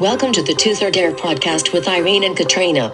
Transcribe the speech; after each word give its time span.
Welcome 0.00 0.32
to 0.34 0.44
the 0.44 0.54
Tooth 0.54 0.80
or 0.80 0.92
Dare 0.92 1.10
podcast 1.10 1.72
with 1.72 1.88
Irene 1.88 2.22
and 2.22 2.36
Katrina. 2.36 2.90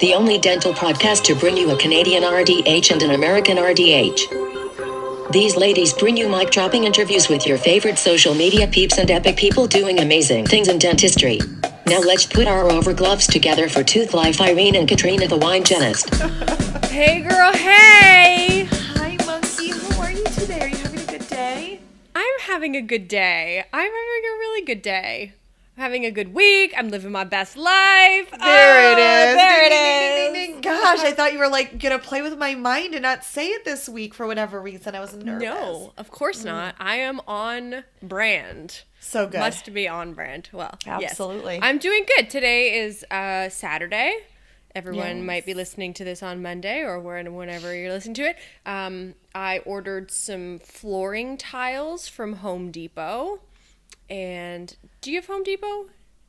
The 0.00 0.14
only 0.16 0.36
dental 0.36 0.72
podcast 0.72 1.22
to 1.26 1.36
bring 1.36 1.56
you 1.56 1.70
a 1.70 1.78
Canadian 1.78 2.24
RDH 2.24 2.90
and 2.90 3.00
an 3.04 3.12
American 3.12 3.56
RDH. 3.56 5.30
These 5.30 5.54
ladies 5.54 5.92
bring 5.92 6.16
you 6.16 6.28
mic 6.28 6.50
dropping 6.50 6.82
interviews 6.82 7.28
with 7.28 7.46
your 7.46 7.56
favorite 7.56 7.98
social 7.98 8.34
media 8.34 8.66
peeps 8.66 8.98
and 8.98 9.08
epic 9.12 9.36
people 9.36 9.68
doing 9.68 10.00
amazing 10.00 10.44
things 10.44 10.66
in 10.66 10.80
dentistry. 10.80 11.38
Now 11.86 12.00
let's 12.00 12.26
put 12.26 12.48
our 12.48 12.68
over 12.72 12.92
gloves 12.92 13.28
together 13.28 13.68
for 13.68 13.84
Tooth 13.84 14.14
Life 14.14 14.40
Irene 14.40 14.74
and 14.74 14.88
Katrina 14.88 15.28
the 15.28 15.38
wine 15.38 15.62
genist. 15.62 16.10
Hey, 16.92 17.22
girl, 17.22 17.54
hey! 17.54 18.68
I'm 22.32 22.40
having 22.52 22.76
a 22.76 22.82
good 22.82 23.08
day. 23.08 23.64
I'm 23.72 23.80
having 23.80 23.92
a 23.92 24.38
really 24.38 24.64
good 24.64 24.82
day. 24.82 25.32
I'm 25.76 25.82
having 25.82 26.04
a 26.04 26.10
good 26.10 26.34
week. 26.34 26.74
I'm 26.76 26.88
living 26.90 27.12
my 27.12 27.24
best 27.24 27.56
life. 27.56 28.30
There 28.30 28.92
it 28.92 28.98
Oh, 28.98 29.30
is. 29.30 29.36
There 29.36 29.68
Ding, 29.68 29.72
it 29.72 30.32
ding, 30.34 30.42
is. 30.42 30.52
ding. 30.52 30.60
Gosh, 30.60 31.00
I 31.00 31.12
thought 31.12 31.32
you 31.32 31.38
were 31.38 31.48
like 31.48 31.78
gonna 31.80 31.98
play 31.98 32.22
with 32.22 32.38
my 32.38 32.54
mind 32.54 32.94
and 32.94 33.02
not 33.02 33.24
say 33.24 33.48
it 33.48 33.64
this 33.64 33.88
week 33.88 34.14
for 34.14 34.26
whatever 34.26 34.60
reason. 34.60 34.94
I 34.94 35.00
was 35.00 35.14
nervous. 35.14 35.42
No, 35.44 35.92
of 35.96 36.10
course 36.10 36.44
not. 36.44 36.74
I 36.78 36.96
am 36.96 37.20
on 37.26 37.84
brand. 38.02 38.82
So 39.00 39.26
good. 39.26 39.40
Must 39.40 39.72
be 39.72 39.88
on 39.88 40.12
brand. 40.14 40.48
Well, 40.52 40.76
yes. 40.86 41.10
Absolutely. 41.12 41.58
I'm 41.62 41.78
doing 41.78 42.04
good. 42.16 42.30
Today 42.30 42.78
is 42.80 43.04
uh, 43.10 43.48
Saturday. 43.48 44.14
Everyone 44.74 45.18
Yes. 45.18 45.26
might 45.26 45.46
be 45.46 45.52
listening 45.54 45.92
to 45.94 46.04
this 46.04 46.22
on 46.22 46.40
Monday 46.40 46.80
or 46.80 46.98
when- 46.98 47.34
whenever 47.34 47.74
you're 47.74 47.90
listening 47.92 48.14
to 48.14 48.22
it. 48.22 48.36
Um, 48.64 49.14
I 49.34 49.58
ordered 49.60 50.10
some 50.10 50.58
flooring 50.58 51.36
tiles 51.36 52.08
from 52.08 52.34
Home 52.36 52.70
Depot. 52.70 53.40
And 54.10 54.76
do 55.00 55.10
you 55.10 55.18
have 55.18 55.26
Home 55.26 55.42
Depot? 55.42 55.86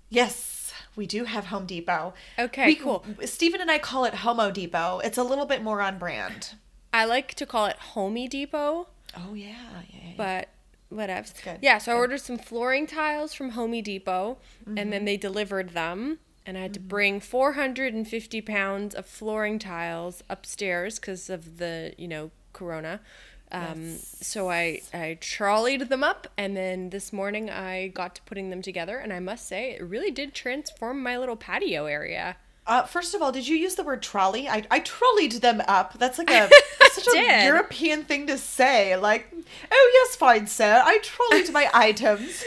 Yes, 0.09 0.73
we 0.95 1.05
do 1.07 1.25
have 1.25 1.45
Home 1.47 1.65
Depot. 1.65 2.13
Okay, 2.37 2.65
we, 2.67 2.75
cool. 2.75 3.03
Stephen 3.25 3.59
and 3.61 3.71
I 3.71 3.79
call 3.79 4.05
it 4.05 4.13
Homo 4.15 4.51
Depot. 4.51 4.99
It's 5.03 5.17
a 5.17 5.23
little 5.23 5.45
bit 5.45 5.63
more 5.63 5.81
on 5.81 5.97
brand. 5.97 6.53
I 6.93 7.05
like 7.05 7.33
to 7.35 7.45
call 7.45 7.65
it 7.65 7.77
Homey 7.77 8.27
Depot, 8.27 8.87
Oh 9.17 9.33
yeah, 9.33 9.55
yeah. 9.89 9.99
yeah. 10.03 10.13
but 10.15 10.49
whatever. 10.89 11.27
good. 11.43 11.57
Yeah, 11.61 11.79
so 11.79 11.91
I 11.93 11.95
ordered 11.95 12.21
some 12.21 12.37
flooring 12.37 12.85
tiles 12.85 13.33
from 13.33 13.51
Homey 13.51 13.81
Depot, 13.81 14.37
and 14.65 14.77
Mm-hmm. 14.77 14.89
then 14.91 15.05
they 15.05 15.17
delivered 15.17 15.69
them. 15.71 16.19
And 16.45 16.57
I 16.57 16.61
had 16.61 16.73
to 16.75 16.79
bring 16.79 17.19
450 17.19 18.41
pounds 18.41 18.93
of 18.93 19.05
flooring 19.07 19.57
tiles 19.59 20.23
upstairs 20.29 20.99
because 20.99 21.29
of 21.29 21.57
the, 21.57 21.93
you 21.97 22.07
know, 22.07 22.31
corona. 22.63 22.99
Um, 23.51 23.97
So 23.99 24.49
I, 24.49 24.81
I 24.93 25.17
trolleyed 25.21 25.89
them 25.89 26.03
up, 26.03 26.27
and 26.37 26.57
then 26.57 26.89
this 26.89 27.13
morning 27.13 27.49
I 27.49 27.89
got 27.89 28.15
to 28.15 28.21
putting 28.23 28.49
them 28.49 28.61
together. 28.61 28.97
And 28.97 29.13
I 29.13 29.19
must 29.19 29.47
say, 29.47 29.71
it 29.71 29.83
really 29.83 30.09
did 30.11 30.33
transform 30.33 31.03
my 31.03 31.17
little 31.17 31.35
patio 31.35 31.85
area. 31.85 32.37
Uh, 32.65 32.83
first 32.83 33.13
of 33.13 33.21
all, 33.21 33.31
did 33.33 33.45
you 33.47 33.57
use 33.57 33.75
the 33.75 33.83
word 33.83 34.01
trolley? 34.01 34.47
I, 34.47 34.63
I 34.71 34.79
trolleyed 34.79 35.33
them 35.33 35.61
up. 35.67 35.99
That's 35.99 36.17
like 36.17 36.31
a 36.31 36.49
such 36.91 37.07
a. 37.13 37.43
European 37.45 38.05
thing 38.05 38.25
to 38.27 38.37
say. 38.37 38.95
Like, 38.95 39.27
oh 39.69 39.91
yes, 39.93 40.15
fine 40.15 40.47
sir, 40.47 40.81
I 40.83 40.99
trolleyed 41.03 41.51
my 41.51 41.69
items. 41.73 42.41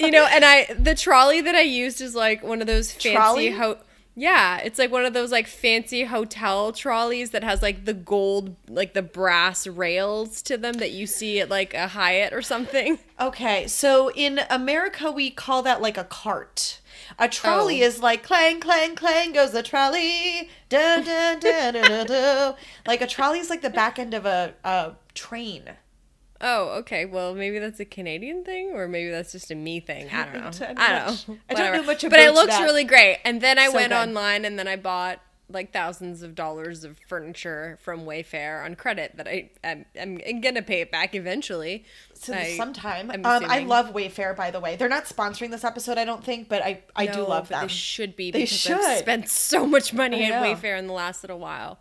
you 0.00 0.10
know, 0.10 0.26
and 0.26 0.44
I 0.44 0.66
the 0.76 0.96
trolley 0.96 1.40
that 1.42 1.54
I 1.54 1.60
used 1.62 2.00
is 2.00 2.14
like 2.16 2.42
one 2.42 2.60
of 2.60 2.66
those 2.66 2.90
fancy 2.92 3.14
Trolley? 3.14 3.50
ho- 3.52 3.78
yeah, 4.14 4.58
it's 4.58 4.78
like 4.78 4.90
one 4.92 5.04
of 5.04 5.14
those 5.14 5.32
like 5.32 5.46
fancy 5.46 6.04
hotel 6.04 6.72
trolleys 6.72 7.30
that 7.30 7.42
has 7.42 7.62
like 7.62 7.84
the 7.86 7.94
gold 7.94 8.56
like 8.68 8.92
the 8.94 9.02
brass 9.02 9.66
rails 9.66 10.42
to 10.42 10.58
them 10.58 10.74
that 10.74 10.90
you 10.90 11.06
see 11.06 11.40
at 11.40 11.48
like 11.48 11.72
a 11.74 11.88
Hyatt 11.88 12.32
or 12.32 12.42
something. 12.42 12.98
Okay, 13.22 13.68
so 13.68 14.10
in 14.16 14.40
America 14.50 15.12
we 15.12 15.30
call 15.30 15.62
that 15.62 15.80
like 15.80 15.96
a 15.96 16.02
cart. 16.02 16.80
A 17.20 17.28
trolley 17.28 17.80
Oh. 17.82 17.86
is 17.86 18.02
like 18.02 18.24
clang 18.24 18.58
clang 18.58 18.96
clang 18.96 19.32
goes 19.32 19.52
the 19.52 19.62
trolley. 19.62 20.48
Da 20.68 21.00
da 21.00 21.36
da 21.36 21.70
da 21.70 21.82
da 21.86 22.04
da. 22.04 22.52
Like 22.86 23.00
a 23.00 23.06
trolley 23.06 23.38
is 23.38 23.48
like 23.48 23.62
the 23.62 23.70
back 23.70 24.00
end 24.00 24.12
of 24.12 24.26
a, 24.26 24.54
a 24.64 24.94
train. 25.14 25.62
Oh, 26.42 26.70
okay. 26.80 27.04
Well, 27.04 27.34
maybe 27.34 27.58
that's 27.60 27.78
a 27.80 27.84
Canadian 27.84 28.42
thing, 28.44 28.72
or 28.74 28.88
maybe 28.88 29.10
that's 29.10 29.30
just 29.32 29.50
a 29.50 29.54
me 29.54 29.78
thing. 29.80 30.08
I 30.10 30.24
don't 30.24 30.34
know. 30.34 30.40
I 30.40 30.50
don't 30.50 30.78
I 30.78 30.88
don't 31.06 31.28
know. 31.28 31.38
I 31.48 31.54
don't 31.54 31.72
know 31.76 31.82
much 31.84 32.02
But 32.02 32.18
it 32.18 32.34
looks 32.34 32.56
that. 32.56 32.64
really 32.64 32.84
great. 32.84 33.18
And 33.24 33.40
then 33.40 33.58
I 33.58 33.66
So 33.68 33.74
went 33.74 33.90
good. 33.90 33.96
online 34.08 34.44
and 34.44 34.58
then 34.58 34.66
I 34.66 34.76
bought 34.76 35.20
like 35.48 35.70
thousands 35.70 36.22
of 36.22 36.34
dollars 36.34 36.82
of 36.82 36.98
furniture 37.06 37.78
from 37.82 38.06
Wayfair 38.06 38.64
on 38.64 38.74
credit 38.74 39.12
that 39.18 39.28
I 39.28 39.50
I'm, 39.62 39.84
I'm 40.00 40.40
gonna 40.40 40.62
pay 40.62 40.80
it 40.80 40.90
back 40.90 41.14
eventually. 41.14 41.84
So 42.14 42.32
I- 42.32 42.56
sometime. 42.56 43.10
Um, 43.10 43.20
I 43.24 43.58
love 43.60 43.92
Wayfair, 43.92 44.34
by 44.34 44.50
the 44.50 44.60
way. 44.60 44.76
They're 44.76 44.88
not 44.88 45.04
sponsoring 45.04 45.50
this 45.50 45.62
episode, 45.62 45.98
I 45.98 46.04
don't 46.06 46.24
think, 46.24 46.48
but 46.48 46.62
I 46.62 46.82
I 46.96 47.06
do 47.06 47.20
love 47.26 47.48
them. 47.48 47.62
They 47.62 47.68
should 47.68 48.16
be 48.16 48.30
They 48.30 48.40
because 48.44 48.66
I've 48.70 48.80
should. 48.82 48.98
spent 48.98 49.28
so 49.28 49.66
much 49.66 49.92
money 49.92 50.24
at. 50.24 50.42
Wayfair 50.42 50.78
in 50.78 50.86
the 50.86 50.92
last 50.94 51.22
little 51.22 51.38
while. 51.38 51.78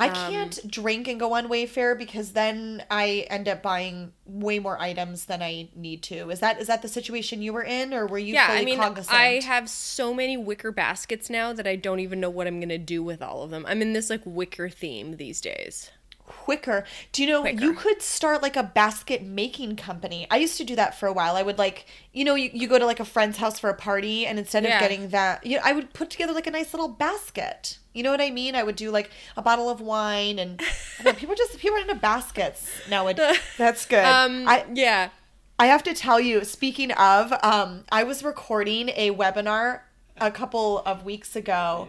I 0.00 0.08
Um, 0.08 0.32
can't 0.32 0.70
drink 0.70 1.06
and 1.08 1.20
go 1.20 1.34
on 1.34 1.48
Wayfair 1.48 1.96
because 1.98 2.32
then 2.32 2.84
I 2.90 3.26
end 3.30 3.48
up 3.48 3.62
buying 3.62 4.12
way 4.24 4.58
more 4.58 4.80
items 4.80 5.26
than 5.26 5.42
I 5.42 5.68
need 5.76 6.02
to. 6.04 6.30
Is 6.30 6.40
that 6.40 6.60
is 6.60 6.66
that 6.68 6.82
the 6.82 6.88
situation 6.88 7.42
you 7.42 7.52
were 7.52 7.62
in, 7.64 7.92
or 7.94 8.06
were 8.06 8.18
you 8.18 8.34
Yeah, 8.34 8.46
fully 8.48 8.60
I 8.60 8.64
mean, 8.64 8.78
cognizant? 8.78 9.14
I 9.14 9.40
have 9.40 9.68
so 9.68 10.14
many 10.14 10.36
wicker 10.36 10.72
baskets 10.72 11.28
now 11.30 11.52
that 11.52 11.66
I 11.66 11.76
don't 11.76 12.00
even 12.00 12.18
know 12.20 12.30
what 12.30 12.46
I'm 12.46 12.60
gonna 12.60 12.78
do 12.78 13.02
with 13.02 13.20
all 13.22 13.42
of 13.42 13.50
them. 13.50 13.64
I'm 13.66 13.82
in 13.82 13.92
this 13.92 14.10
like 14.10 14.22
wicker 14.24 14.68
theme 14.70 15.16
these 15.18 15.40
days. 15.40 15.90
Quicker. 16.30 16.84
Do 17.12 17.22
you 17.22 17.28
know 17.28 17.44
you 17.44 17.74
could 17.74 18.00
start 18.00 18.40
like 18.40 18.56
a 18.56 18.62
basket 18.62 19.22
making 19.24 19.74
company? 19.76 20.26
I 20.30 20.36
used 20.36 20.56
to 20.58 20.64
do 20.64 20.76
that 20.76 20.98
for 20.98 21.06
a 21.06 21.12
while. 21.12 21.34
I 21.34 21.42
would 21.42 21.58
like, 21.58 21.86
you 22.12 22.24
know, 22.24 22.36
you, 22.36 22.50
you 22.52 22.68
go 22.68 22.78
to 22.78 22.86
like 22.86 23.00
a 23.00 23.04
friend's 23.04 23.36
house 23.38 23.58
for 23.58 23.68
a 23.68 23.74
party 23.74 24.26
and 24.26 24.38
instead 24.38 24.62
Yeah. 24.64 24.76
of 24.76 24.80
getting 24.80 25.08
that, 25.08 25.44
you 25.44 25.56
know, 25.56 25.62
I 25.64 25.72
would 25.72 25.92
put 25.92 26.08
together 26.10 26.32
like 26.32 26.46
a 26.46 26.50
nice 26.52 26.72
little 26.72 26.88
basket. 26.88 27.78
You 27.92 28.04
know 28.04 28.12
what 28.12 28.20
I 28.20 28.30
mean? 28.30 28.54
I 28.54 28.62
would 28.62 28.76
do 28.76 28.90
like 28.92 29.10
a 29.36 29.42
bottle 29.42 29.68
of 29.68 29.80
wine 29.80 30.38
and 30.38 30.60
know, 31.04 31.12
people 31.12 31.34
just 31.34 31.58
people 31.58 31.76
are 31.76 31.80
into 31.80 31.96
baskets 31.96 32.70
nowadays. 32.88 33.38
That's 33.58 33.84
good. 33.86 34.04
Um, 34.04 34.46
I 34.48 34.64
yeah. 34.72 35.10
I 35.58 35.66
have 35.66 35.82
to 35.82 35.92
tell 35.94 36.18
you, 36.20 36.44
speaking 36.44 36.90
of, 36.92 37.32
um, 37.42 37.84
I 37.92 38.04
was 38.04 38.22
recording 38.22 38.88
a 38.96 39.10
webinar 39.10 39.80
a 40.18 40.30
couple 40.30 40.78
of 40.86 41.04
weeks 41.04 41.34
ago. 41.36 41.88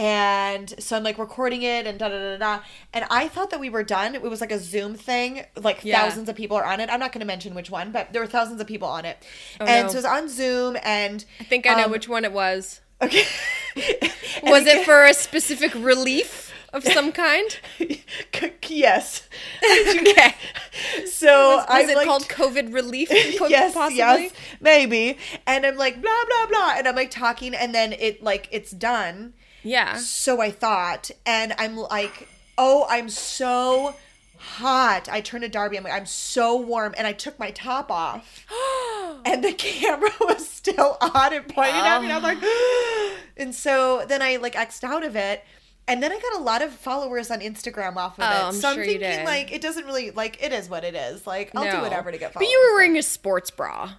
And 0.00 0.72
so 0.82 0.96
I'm 0.96 1.02
like 1.04 1.18
recording 1.18 1.60
it 1.60 1.86
and 1.86 1.98
da 1.98 2.08
da 2.08 2.18
da 2.18 2.36
da. 2.38 2.62
And 2.94 3.04
I 3.10 3.28
thought 3.28 3.50
that 3.50 3.60
we 3.60 3.68
were 3.68 3.82
done. 3.82 4.14
It 4.14 4.22
was 4.22 4.40
like 4.40 4.50
a 4.50 4.58
Zoom 4.58 4.94
thing. 4.94 5.44
Like 5.56 5.84
Yeah. 5.84 6.00
thousands 6.00 6.30
of 6.30 6.36
people 6.36 6.56
are 6.56 6.64
on 6.64 6.80
it. 6.80 6.88
I'm 6.90 6.98
not 7.00 7.12
going 7.12 7.20
to 7.20 7.26
mention 7.26 7.54
which 7.54 7.70
one, 7.70 7.92
but 7.92 8.10
there 8.14 8.22
were 8.22 8.26
thousands 8.26 8.62
of 8.62 8.66
people 8.66 8.88
on 8.88 9.04
it. 9.04 9.18
Oh, 9.60 9.66
and 9.66 9.86
no. 9.86 9.92
so 9.92 9.96
it 9.96 9.98
was 9.98 10.04
on 10.06 10.28
Zoom. 10.30 10.78
And 10.82 11.22
I 11.38 11.44
think 11.44 11.66
I 11.68 11.74
know 11.74 11.84
um, 11.84 11.90
which 11.90 12.08
one 12.08 12.24
it 12.24 12.32
was. 12.32 12.80
Okay. 13.02 13.24
Was 14.42 14.66
it 14.66 14.84
for 14.84 15.04
a 15.06 15.14
specific 15.14 15.74
relief 15.74 16.52
of 16.72 16.82
some 16.84 17.12
kind? 17.26 17.58
yes. 18.66 19.28
okay. 19.64 20.34
So 21.06 21.56
Was, 21.56 21.66
I 21.68 21.80
was 21.82 21.90
it 21.90 21.96
like, 21.96 22.06
called 22.06 22.28
COVID 22.28 22.72
relief? 22.74 23.08
yes, 23.10 23.74
possibly? 23.74 23.96
yes, 23.98 24.32
maybe. 24.60 25.18
And 25.46 25.64
I'm 25.66 25.76
like 25.76 26.00
blah 26.02 26.24
blah 26.26 26.46
blah, 26.46 26.74
and 26.76 26.86
I'm 26.88 26.94
like 26.96 27.10
talking, 27.10 27.54
and 27.54 27.74
then 27.74 27.92
it 27.92 28.22
like 28.22 28.48
it's 28.50 28.70
done. 28.70 29.34
Yeah. 29.62 29.96
So 29.96 30.40
I 30.40 30.50
thought, 30.50 31.10
and 31.26 31.54
I'm 31.58 31.76
like, 31.76 32.28
oh, 32.58 32.86
I'm 32.88 33.08
so 33.08 33.94
hot. 34.38 35.08
I 35.10 35.20
turned 35.20 35.42
to 35.42 35.48
Darby. 35.48 35.76
I'm 35.76 35.84
like, 35.84 35.92
I'm 35.92 36.06
so 36.06 36.56
warm, 36.56 36.94
and 36.96 37.06
I 37.06 37.12
took 37.12 37.38
my 37.38 37.50
top 37.50 37.90
off, 37.90 38.46
and 39.24 39.44
the 39.44 39.52
camera 39.52 40.10
was 40.20 40.48
still 40.48 40.96
on 41.00 41.34
and 41.34 41.46
pointing 41.48 41.74
at 41.74 42.00
me. 42.00 42.06
And 42.06 42.14
I'm 42.14 42.22
like, 42.22 42.38
oh. 42.42 43.16
and 43.36 43.54
so 43.54 44.04
then 44.08 44.22
I 44.22 44.36
like 44.36 44.54
xed 44.54 44.84
out 44.84 45.04
of 45.04 45.16
it. 45.16 45.44
And 45.88 46.00
then 46.00 46.12
I 46.12 46.20
got 46.20 46.40
a 46.40 46.44
lot 46.44 46.62
of 46.62 46.72
followers 46.72 47.32
on 47.32 47.40
Instagram 47.40 47.96
off 47.96 48.16
of 48.16 48.24
Oh, 48.24 48.30
it. 48.30 48.44
I'm 48.48 48.52
so 48.54 48.68
I'm 48.70 48.78
you 48.78 48.84
thinking 48.84 49.24
like 49.24 49.50
it 49.50 49.60
doesn't 49.60 49.86
really 49.86 50.12
like 50.12 50.40
it 50.40 50.52
is 50.52 50.68
what 50.68 50.84
it 50.84 50.94
is. 50.94 51.26
Like 51.26 51.50
I'll 51.56 51.64
do 51.68 51.80
whatever 51.82 52.12
to 52.12 52.18
get 52.18 52.32
followers. 52.32 52.46
But 52.46 52.52
you 52.52 52.68
were 52.70 52.76
wearing 52.76 52.96
a 52.96 53.02
sports 53.02 53.50
bra. 53.50 53.90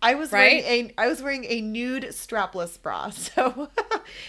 I 0.00 0.14
was 0.14 0.30
right? 0.32 0.62
wearing 0.64 0.90
a 0.90 0.94
I 0.96 1.08
was 1.08 1.22
wearing 1.22 1.44
a 1.48 1.60
nude 1.60 2.04
strapless 2.10 2.80
bra. 2.80 3.10
So 3.10 3.68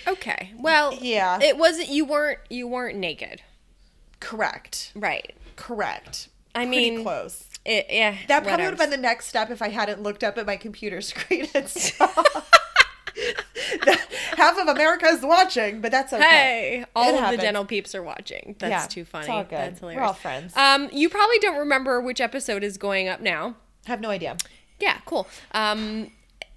Okay. 0.08 0.54
Well, 0.58 0.94
Yeah. 1.00 1.40
It 1.42 1.58
wasn't 1.58 1.90
you 1.90 2.06
weren't 2.06 2.40
you 2.50 2.68
weren't 2.68 2.98
naked. 2.98 3.42
correct. 4.20 4.92
Right. 4.96 5.36
Correct. 5.56 6.30
I 6.56 6.66
Pretty 6.66 6.92
mean, 6.92 7.04
close. 7.04 7.46
It, 7.66 7.86
yeah. 7.90 8.16
That 8.28 8.44
probably 8.44 8.66
would 8.66 8.72
have 8.72 8.80
been 8.80 8.90
the 8.90 8.98
next 8.98 9.28
step 9.28 9.52
if 9.52 9.62
I 9.62 9.70
hadn't 9.70 10.02
looked 10.02 10.24
up 10.24 10.38
at 10.38 10.46
my 10.48 10.58
computer 10.58 11.02
screen 11.02 11.48
and 11.54 11.68
saw 11.70 12.08
half 14.38 14.58
of 14.58 14.68
America 14.68 15.06
is 15.08 15.22
watching, 15.22 15.82
but 15.82 15.92
that's 15.92 16.14
okay. 16.14 16.24
Hey, 16.24 16.86
all 16.96 17.14
It 17.16 17.24
of 17.24 17.32
the 17.32 17.38
dental 17.38 17.66
peeps 17.66 17.94
are 17.96 18.04
watching. 18.04 18.56
That's 18.60 18.72
Yeah, 18.72 18.88
too 18.88 19.02
it's 19.02 19.10
funny. 19.10 19.28
all 19.28 19.44
good. 19.44 19.52
That's 19.52 19.82
We're 19.82 20.02
all 20.02 20.14
friends. 20.14 20.56
Um, 20.56 20.90
you 20.92 21.10
probably 21.10 21.38
don't 21.40 21.58
remember 21.58 22.00
which 22.02 22.22
episode 22.22 22.64
is 22.64 22.78
going 22.78 23.08
up 23.08 23.22
now. 23.22 23.56
have 23.86 24.02
no 24.02 24.10
idea. 24.10 24.38
Yeah, 24.80 24.98
cool. 25.06 25.28
Um, 25.52 26.12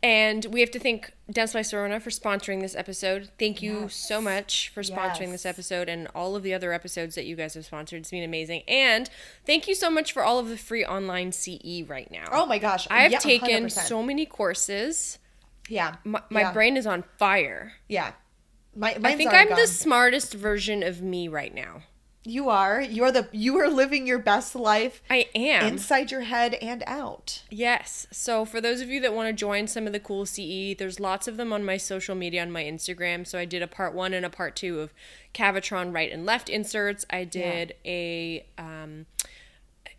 And 0.05 0.47
we 0.47 0.59
have 0.61 0.71
to 0.73 0.81
thank 0.81 1.13
Dentsply 1.33 1.61
Sirona 1.61 2.03
for 2.03 2.11
sponsoring 2.11 2.61
this 2.61 2.75
episode. 2.75 3.31
Thank 3.39 3.63
you 3.63 3.89
so 3.89 4.21
much 4.21 4.69
for 4.75 4.83
sponsoring 4.83 5.31
this 5.31 5.47
episode 5.47 5.89
and 5.89 6.09
all 6.13 6.35
of 6.35 6.43
the 6.43 6.53
other 6.53 6.73
episodes 6.73 7.15
that 7.15 7.25
you 7.25 7.37
guys 7.37 7.55
have 7.55 7.65
sponsored. 7.65 8.01
It's 8.01 8.11
been 8.11 8.25
amazing. 8.25 8.63
And 8.67 9.09
thank 9.47 9.69
you 9.69 9.77
so 9.77 9.91
much 9.91 10.13
for 10.13 10.25
all 10.25 10.41
of 10.41 10.49
the 10.49 10.57
free 10.59 10.85
online 10.85 11.31
CE 11.31 11.85
right 11.87 12.11
now. 12.11 12.27
Oh 12.33 12.47
my 12.47 12.59
gosh. 12.59 12.89
I 12.91 13.03
have 13.03 13.13
Yeah, 13.13 13.19
taken 13.21 13.67
100%. 13.67 13.71
so 13.71 14.03
many 14.03 14.27
courses. 14.27 15.21
Yeah. 15.69 15.95
My, 16.03 16.21
my 16.31 16.41
yeah. 16.41 16.53
brain 16.53 16.77
is 16.77 16.87
on 16.87 17.05
fire. 17.17 17.75
Yeah. 17.89 18.11
My, 18.75 18.97
I 19.05 19.15
think 19.15 19.33
I'm 19.33 19.51
the 19.51 19.69
smartest 19.69 20.35
version 20.35 20.83
of 20.83 21.01
me 21.01 21.29
right 21.29 21.55
now. 21.55 21.83
You 22.25 22.51
are. 22.51 22.81
You 22.81 23.03
are 23.05 23.11
the. 23.11 23.29
You 23.33 23.59
are 23.59 23.69
living 23.69 24.07
your 24.07 24.21
best 24.21 24.55
life 24.55 25.03
I 25.11 25.29
am. 25.35 25.67
inside 25.67 26.13
your 26.13 26.21
head 26.21 26.55
and 26.55 26.85
out. 26.87 27.43
Yes. 27.51 28.07
So 28.13 28.45
for 28.45 28.61
those 28.61 28.81
of 28.81 28.89
you 28.89 29.01
that 29.01 29.13
want 29.13 29.29
to 29.29 29.33
join 29.33 29.67
some 29.67 29.89
of 29.89 29.93
the 29.93 29.99
cool 29.99 30.25
CE, 30.25 30.77
there's 30.79 31.01
lots 31.01 31.27
of 31.27 31.37
them 31.37 31.53
on 31.53 31.65
my 31.65 31.77
social 31.77 32.15
media 32.15 32.43
on 32.43 32.53
my 32.53 32.63
Instagram. 32.63 33.27
So 33.27 33.39
I 33.39 33.45
did 33.45 33.61
a 33.61 33.67
part 33.67 33.93
one 33.93 34.15
and 34.15 34.25
a 34.25 34.31
part 34.31 34.55
two 34.55 34.79
of 34.81 34.95
Cavitron 35.35 35.93
right 35.93 36.13
and 36.13 36.25
left 36.25 36.49
inserts. 36.49 37.05
I 37.11 37.25
did 37.25 37.75
a 37.85 38.47
um, 38.57 39.07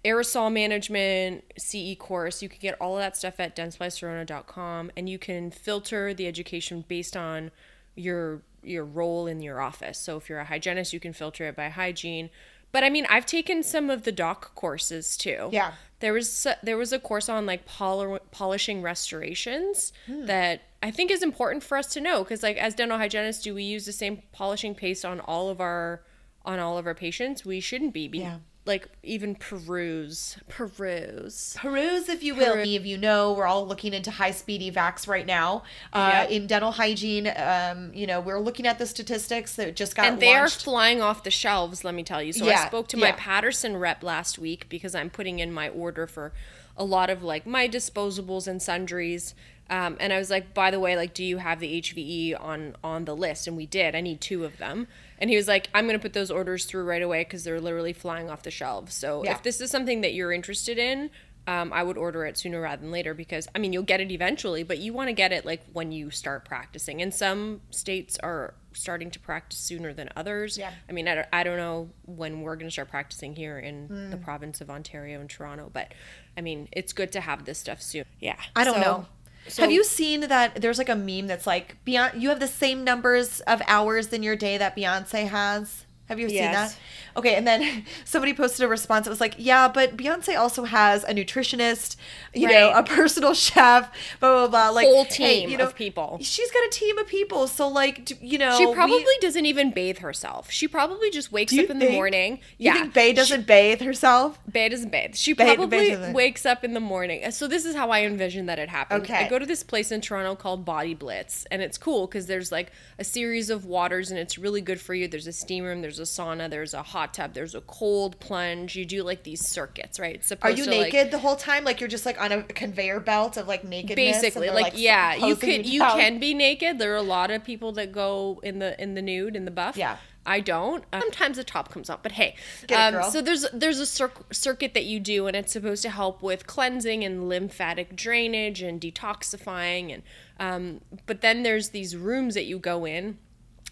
aerosol 0.06 0.52
management 0.52 1.44
CE 1.58 1.96
course. 2.00 2.42
You 2.42 2.48
can 2.48 2.60
get 2.62 2.80
all 2.80 2.96
of 2.96 3.02
that 3.02 3.18
stuff 3.18 3.40
at 3.40 3.56
dentsplysirona.com 3.56 4.92
and 4.96 5.10
you 5.10 5.20
can 5.20 5.52
filter 5.52 6.14
the 6.14 6.28
education 6.28 6.86
based 6.88 7.18
on 7.18 7.52
your 7.96 8.42
your 8.64 8.86
role 8.86 9.28
in 9.28 9.42
your 9.42 9.60
office. 9.60 9.98
So 10.00 10.16
if 10.18 10.30
you're 10.30 10.40
a 10.40 10.46
hygienist, 10.46 10.94
you 10.94 11.00
can 11.00 11.12
filter 11.14 11.46
it 11.48 11.56
by 11.56 11.70
hygiene. 11.70 12.30
But 12.72 12.84
I 12.84 12.90
mean, 12.90 13.06
I've 13.10 13.26
taken 13.26 13.62
some 13.62 13.90
of 13.90 14.04
the 14.04 14.12
doc 14.12 14.56
courses 14.56 15.16
too. 15.18 15.50
Yeah. 15.52 15.74
There 16.00 16.14
was 16.14 16.48
there 16.64 16.78
was 16.78 16.92
a 16.94 17.00
course 17.00 17.30
on 17.30 17.46
like 17.46 17.66
pol- 17.66 18.20
polishing 18.32 18.82
restorations 18.82 19.94
Hmm. 20.06 20.26
that 20.26 20.62
I 20.82 20.92
think 20.92 21.12
is 21.12 21.24
important 21.24 21.64
for 21.64 21.78
us 21.78 21.88
to 21.94 22.02
know 22.02 22.24
because 22.24 22.42
like 22.44 22.58
as 22.58 22.74
dental 22.76 22.98
hygienists, 22.98 23.44
do 23.44 23.54
we 23.54 23.64
use 23.64 23.86
the 23.86 23.92
same 23.94 24.24
polishing 24.32 24.76
paste 24.76 25.06
on 25.06 25.20
all 25.22 25.50
of 25.50 25.62
our 25.62 26.02
on 26.46 26.60
all 26.60 26.78
of 26.78 26.86
our 26.88 26.96
patients? 26.96 27.46
We 27.46 27.60
shouldn't 27.60 27.94
be. 27.94 28.08
be 28.08 28.20
Yeah. 28.20 28.38
Like 28.66 28.88
even 29.04 29.36
peruse, 29.36 30.38
peruse. 30.48 31.56
Peruse, 31.60 32.08
if 32.08 32.24
you 32.24 32.34
will. 32.34 32.56
Many 32.56 32.78
of 32.78 32.86
you 32.86 32.98
know 32.98 33.34
we're 33.34 33.46
all 33.46 33.68
looking 33.68 33.94
into 33.94 34.10
high 34.10 34.32
speed 34.32 34.62
evacs 34.62 35.08
right 35.08 35.26
now. 35.26 35.64
Uh. 35.92 36.26
In 36.30 36.48
dental 36.48 36.72
hygiene, 36.72 37.32
um, 37.36 37.92
you 37.94 38.08
know, 38.08 38.22
we're 38.22 38.40
looking 38.40 38.66
at 38.66 38.80
the 38.80 38.86
statistics 38.86 39.56
that 39.56 39.76
just 39.76 39.96
got 39.96 40.06
and 40.06 40.20
they 40.20 40.34
are 40.34 40.50
flying 40.50 41.02
off 41.02 41.24
the 41.24 41.32
shelves 41.32 41.84
let 41.84 41.94
me 41.94 42.04
tell 42.04 42.22
you 42.22 42.34
so 42.34 42.48
i 42.48 42.68
spoke 42.68 42.88
to 42.88 42.98
my 42.98 43.08
yeah. 43.08 43.16
patterson 43.18 43.78
rep 43.78 44.04
last 44.04 44.40
week 44.40 44.68
because 44.70 44.96
i'm 44.96 45.10
putting 45.10 45.40
in 45.40 45.52
my 45.52 45.70
order 45.70 46.08
for 46.08 46.32
a 46.76 46.84
lot 46.84 47.10
of 47.10 47.24
like 47.24 47.46
my 47.46 47.68
disposables 47.68 48.48
and 48.48 48.62
sundries 48.62 49.36
um, 49.70 49.98
and 50.00 50.12
i 50.14 50.18
was 50.18 50.30
like 50.30 50.54
by 50.54 50.70
the 50.72 50.80
way 50.80 50.96
like 50.96 51.14
do 51.14 51.24
you 51.24 51.38
have 51.38 51.60
the 51.60 51.82
hve 51.82 52.40
on 52.42 52.76
on 52.84 53.06
the 53.06 53.16
list 53.16 53.48
and 53.48 53.56
we 53.58 53.66
did 53.66 53.96
i 53.96 54.02
need 54.02 54.20
two 54.22 54.44
of 54.46 54.58
them 54.58 54.88
and 55.20 55.30
he 55.30 55.36
was 55.36 55.48
like 55.48 55.70
i'm 55.74 55.86
going 55.86 55.98
to 55.98 56.02
put 56.02 56.14
those 56.14 56.30
orders 56.32 56.66
through 56.66 56.84
right 56.84 57.02
away 57.02 57.22
because 57.24 57.44
they're 57.44 57.62
literally 57.62 57.94
flying 57.94 58.30
off 58.30 58.44
the 58.44 58.52
shelves 58.52 58.94
so 58.94 59.24
Yeah. 59.24 59.32
if 59.34 59.44
this 59.44 59.62
is 59.62 59.70
something 59.72 60.02
that 60.02 60.14
you're 60.14 60.32
interested 60.32 60.78
in 60.78 61.10
um, 61.46 61.74
I 61.74 61.84
would 61.84 61.98
order 61.98 62.26
it 62.26 62.38
sooner 62.38 62.62
rather 62.62 62.82
than 62.82 62.90
later 62.90 63.14
because 63.14 63.50
I 63.54 63.60
mean 63.60 63.74
you'll 63.74 63.84
get 63.84 64.00
it 64.00 64.10
eventually, 64.14 64.64
but 64.64 64.78
you 64.78 64.94
want 64.94 65.10
to 65.10 65.14
get 65.14 65.34
it 65.34 65.46
like 65.46 65.62
when 65.74 65.92
you 65.92 66.10
start 66.10 66.46
practicing. 66.46 67.02
And 67.02 67.14
some 67.14 67.60
states 67.70 68.18
are 68.24 68.54
starting 68.72 69.12
to 69.12 69.20
practice 69.20 69.60
sooner 69.60 69.92
than 69.92 70.08
others. 70.16 70.58
Yeah. 70.58 70.72
I 70.88 70.94
mean 70.94 71.06
I 71.06 71.16
don't, 71.16 71.28
I 71.34 71.44
don't 71.44 71.58
know 71.58 71.90
when 72.06 72.44
we're 72.44 72.56
going 72.56 72.68
to 72.68 72.72
start 72.72 72.88
practicing 72.90 73.36
here 73.36 73.60
in 73.60 74.10
the 74.10 74.16
province 74.16 74.62
of 74.62 74.70
Ontario 74.70 75.20
and 75.20 75.30
Toronto, 75.30 75.70
but 75.74 75.94
I 76.38 76.40
mean 76.40 76.70
it's 76.72 76.94
good 76.94 77.12
to 77.12 77.20
have 77.20 77.44
this 77.44 77.60
stuff 77.60 77.82
soon. 77.82 78.06
Yeah. 78.22 78.38
I 78.56 78.64
don't 78.64 78.76
So- 78.76 78.82
know. 78.82 79.06
So- 79.48 79.64
have 79.64 79.72
you 79.72 79.84
seen 79.84 80.22
that? 80.22 80.62
There's 80.62 80.78
like 80.78 80.90
a 80.90 80.96
meme 80.96 81.28
that's 81.28 81.48
like, 81.48 81.78
Beyonce, 81.86 82.20
you 82.20 82.30
have 82.30 82.40
the 82.40 82.48
same 82.48 82.84
numbers 82.84 83.40
of 83.42 83.62
hours 83.68 84.12
in 84.14 84.24
your 84.24 84.36
day 84.36 84.58
that 84.58 84.76
Beyonce 84.76 85.28
has. 85.28 85.83
Have 86.10 86.20
you 86.20 86.28
seen 86.28 86.38
Yes. 86.40 86.74
that? 86.74 86.80
Okay, 87.16 87.36
and 87.36 87.48
then 87.48 87.86
somebody 88.06 88.34
posted 88.34 88.66
a 88.66 88.68
response 88.68 89.08
It 89.08 89.10
was 89.10 89.22
like, 89.22 89.36
"Yeah, 89.38 89.68
but 89.70 89.96
Beyonce 89.96 90.38
also 90.38 90.64
has 90.66 91.04
a 91.06 91.14
nutritionist, 91.14 91.96
you 92.34 92.48
know, 92.48 92.72
a 92.76 92.84
personal 92.84 93.34
chef, 93.46 93.90
blah 94.20 94.48
blah 94.48 94.48
blah." 94.48 94.70
Like 94.72 94.86
Whole 94.88 95.06
hey, 95.06 95.42
team 95.42 95.50
you 95.50 95.58
know, 95.58 95.64
of 95.66 95.76
people. 95.76 96.18
She's 96.22 96.52
got 96.52 96.66
a 96.66 96.70
team 96.72 96.98
of 96.98 97.08
people, 97.08 97.48
so 97.48 97.68
like, 97.68 98.12
you 98.22 98.38
know, 98.38 98.58
She 98.58 98.66
we- 98.66 98.74
probably 98.74 99.14
doesn't 99.22 99.46
even 99.46 99.72
bathe 99.72 100.00
herself. 100.00 100.52
She 100.52 100.68
probably 100.68 101.10
just 101.10 101.32
wakes 101.32 101.54
up 101.58 101.70
in 101.70 101.80
the 101.80 101.86
think- 101.86 101.96
morning. 101.96 102.34
You 102.58 102.66
yeah. 102.66 102.74
think 102.74 102.94
Bay 102.94 103.14
doesn't 103.14 103.48
bathe 103.48 103.82
herself? 103.82 104.40
Bae 104.52 104.68
doesn't 104.70 104.92
bathe. 104.92 105.16
She 105.16 105.34
Bae 105.34 105.56
probably 105.56 105.90
doesn't. 105.92 106.14
wakes 106.14 106.46
up 106.46 106.64
in 106.66 106.74
the 106.74 106.80
morning. 106.82 107.24
Uh, 107.24 107.32
so 107.32 107.48
this 107.48 107.64
is 107.64 107.76
how 107.76 107.92
I 107.92 108.02
envision 108.04 108.48
that 108.48 108.60
it 108.60 108.70
happens. 108.70 109.04
Okay. 109.04 109.26
I 109.26 109.30
go 109.30 109.40
to 109.40 109.46
this 109.46 109.64
place 109.64 109.92
in 109.92 110.02
Toronto 110.02 110.36
called 110.36 110.66
Body 110.66 110.96
Blitz, 110.96 111.46
and 111.50 111.62
it's 111.62 111.78
cool 111.78 112.08
because 112.08 112.26
there's 112.26 112.52
like 112.52 112.72
a 113.00 113.04
series 113.06 113.50
of 113.50 113.66
waters, 113.66 114.12
and 114.12 114.20
it's 114.20 114.38
really 114.38 114.62
good 114.62 114.82
for 114.82 114.94
you. 114.94 115.08
There's 115.08 115.28
a 115.28 115.32
steam 115.32 115.64
room, 115.64 115.82
there's 115.82 115.93
a 116.00 116.04
sauna, 116.04 116.50
there's 116.50 116.74
a 116.74 116.84
hot 116.84 117.14
tub, 117.14 117.34
there's 117.34 117.56
a 117.56 117.62
cold 117.62 118.20
plunge. 118.20 118.76
You 118.76 118.86
do 118.86 119.04
like 119.04 119.24
these 119.24 119.46
circuits, 119.48 120.00
right? 120.00 120.16
It's 120.16 120.32
Are 120.42 120.50
you 120.52 120.66
to, 120.66 120.70
like- 120.72 120.94
naked 120.94 121.12
the 121.12 121.20
whole 121.20 121.36
time? 121.36 121.64
Like 121.64 121.80
you're 121.80 121.90
just 121.90 122.06
like 122.06 122.20
on 122.22 122.32
a 122.32 122.44
conveyor 122.44 123.00
belt 123.00 123.38
of 123.38 123.48
like 123.48 123.64
nakedness? 123.64 123.96
basically 124.22 124.48
they're, 124.48 124.56
like, 124.56 124.74
yeah 124.78 125.16
you 125.16 125.36
could 125.36 125.66
you 125.66 125.80
can 125.82 126.20
be 126.20 126.34
naked 126.34 126.80
there 126.80 126.94
are 126.94 126.98
a 126.98 127.02
lot 127.02 127.32
of 127.32 127.44
people 127.44 127.72
that 127.74 127.92
go 127.92 128.40
in 128.44 128.60
the 128.60 128.82
in 128.82 128.96
the 128.96 129.02
nude 129.02 129.36
in 129.36 129.46
the 129.46 129.52
buff 129.52 129.78
Yeah. 129.78 129.98
I 130.26 130.40
don't. 130.40 130.86
Sometimes 130.94 131.36
the 131.36 131.44
top 131.44 131.70
comes 131.70 131.90
off, 131.90 132.02
but 132.02 132.14
hey. 132.14 132.36
Get 132.68 132.94
it, 132.94 132.96
um, 132.96 133.12
so 133.12 133.22
there's 133.22 133.46
there's 133.54 133.80
a 133.80 133.86
cir- 133.86 134.12
circuit 134.32 134.74
that 134.74 134.86
you 134.86 135.02
do, 135.02 135.28
and 135.28 135.36
it's 135.36 135.52
supposed 135.52 135.82
to 135.84 135.90
help 135.90 136.22
with 136.22 136.48
cleansing 136.48 137.04
and 137.04 137.28
lymphatic 137.28 137.94
drainage 137.96 138.62
and 138.62 138.80
detoxifying, 138.80 139.94
and 139.94 140.04
um, 140.40 140.82
but 141.06 141.20
then 141.20 141.44
there's 141.44 141.70
these 141.70 141.98
rooms 141.98 142.36
that 142.36 142.46
you 142.46 142.58
go 142.58 142.86
in, 142.86 143.18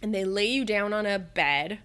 and 0.01 0.13
they 0.13 0.25
lay 0.25 0.45
you 0.47 0.65
down 0.65 0.91
on 0.91 1.05
a 1.05 1.17
bed. 1.19 1.79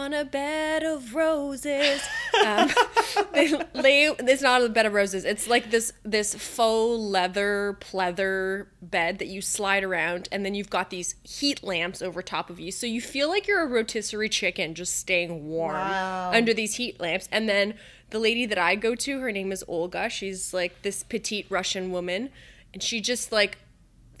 On 0.00 0.14
a 0.14 0.24
bed 0.24 0.82
of 0.82 1.14
roses, 1.14 2.00
um, 2.46 2.70
they 3.34 3.52
lay. 3.74 4.04
It's 4.06 4.40
not 4.40 4.62
a 4.62 4.68
bed 4.70 4.86
of 4.86 4.94
roses. 4.94 5.26
It's 5.26 5.46
like 5.46 5.70
this 5.70 5.92
this 6.04 6.34
faux 6.34 6.98
leather 6.98 7.76
pleather 7.80 8.68
bed 8.80 9.18
that 9.18 9.28
you 9.28 9.42
slide 9.42 9.84
around, 9.84 10.26
and 10.32 10.42
then 10.42 10.54
you've 10.54 10.70
got 10.70 10.88
these 10.88 11.16
heat 11.22 11.62
lamps 11.62 12.00
over 12.00 12.22
top 12.22 12.48
of 12.48 12.58
you, 12.58 12.72
so 12.72 12.86
you 12.86 13.02
feel 13.02 13.28
like 13.28 13.46
you're 13.46 13.62
a 13.62 13.66
rotisserie 13.66 14.30
chicken 14.30 14.74
just 14.74 14.96
staying 14.96 15.46
warm 15.46 15.74
Wow. 15.74 16.30
under 16.32 16.54
these 16.54 16.76
heat 16.76 16.98
lamps. 16.98 17.28
And 17.30 17.46
then 17.46 17.74
the 18.08 18.18
lady 18.18 18.46
that 18.46 18.58
I 18.58 18.76
go 18.76 18.94
to, 18.94 19.20
her 19.20 19.30
name 19.30 19.52
is 19.52 19.62
Olga. 19.68 20.08
She's 20.08 20.54
like 20.54 20.80
this 20.80 21.02
petite 21.02 21.44
Russian 21.50 21.90
woman, 21.92 22.30
and 22.72 22.82
she 22.82 23.02
just 23.02 23.32
like 23.32 23.58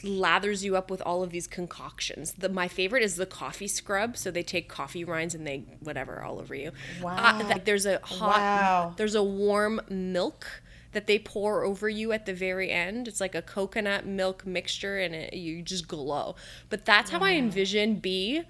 lathers 0.02 0.62
you 0.62 0.76
up 0.76 0.90
with 0.90 1.02
all 1.02 1.22
of 1.22 1.30
these 1.30 1.46
concoctions. 1.46 2.32
The 2.32 2.48
my 2.48 2.68
favorite 2.68 3.02
is 3.02 3.16
the 3.16 3.26
coffee 3.26 3.68
scrub. 3.68 4.16
So 4.16 4.30
they 4.30 4.42
take 4.42 4.68
coffee 4.68 5.04
rinds 5.04 5.34
and 5.34 5.46
they 5.46 5.64
whatever 5.80 6.22
all 6.22 6.38
over 6.38 6.54
you. 6.54 6.72
Wow. 7.02 7.16
Uh, 7.40 7.44
like 7.48 7.64
there's 7.64 7.86
a 7.86 7.98
hot 8.02 8.38
Wow. 8.38 8.94
there's 8.96 9.14
a 9.14 9.22
warm 9.22 9.80
milk 9.88 10.62
that 10.92 11.06
they 11.06 11.18
pour 11.18 11.62
over 11.64 11.88
you 11.88 12.12
at 12.12 12.26
the 12.26 12.34
very 12.34 12.70
end. 12.70 13.06
It's 13.06 13.20
like 13.20 13.34
a 13.34 13.42
coconut 13.42 14.06
milk 14.06 14.44
mixture 14.44 14.98
and 14.98 15.14
it, 15.14 15.34
you 15.34 15.62
just 15.62 15.86
glow. 15.86 16.34
But 16.68 16.84
that's 16.84 17.10
how 17.10 17.20
I 17.20 17.34
envision 17.34 17.96
B 17.96 18.42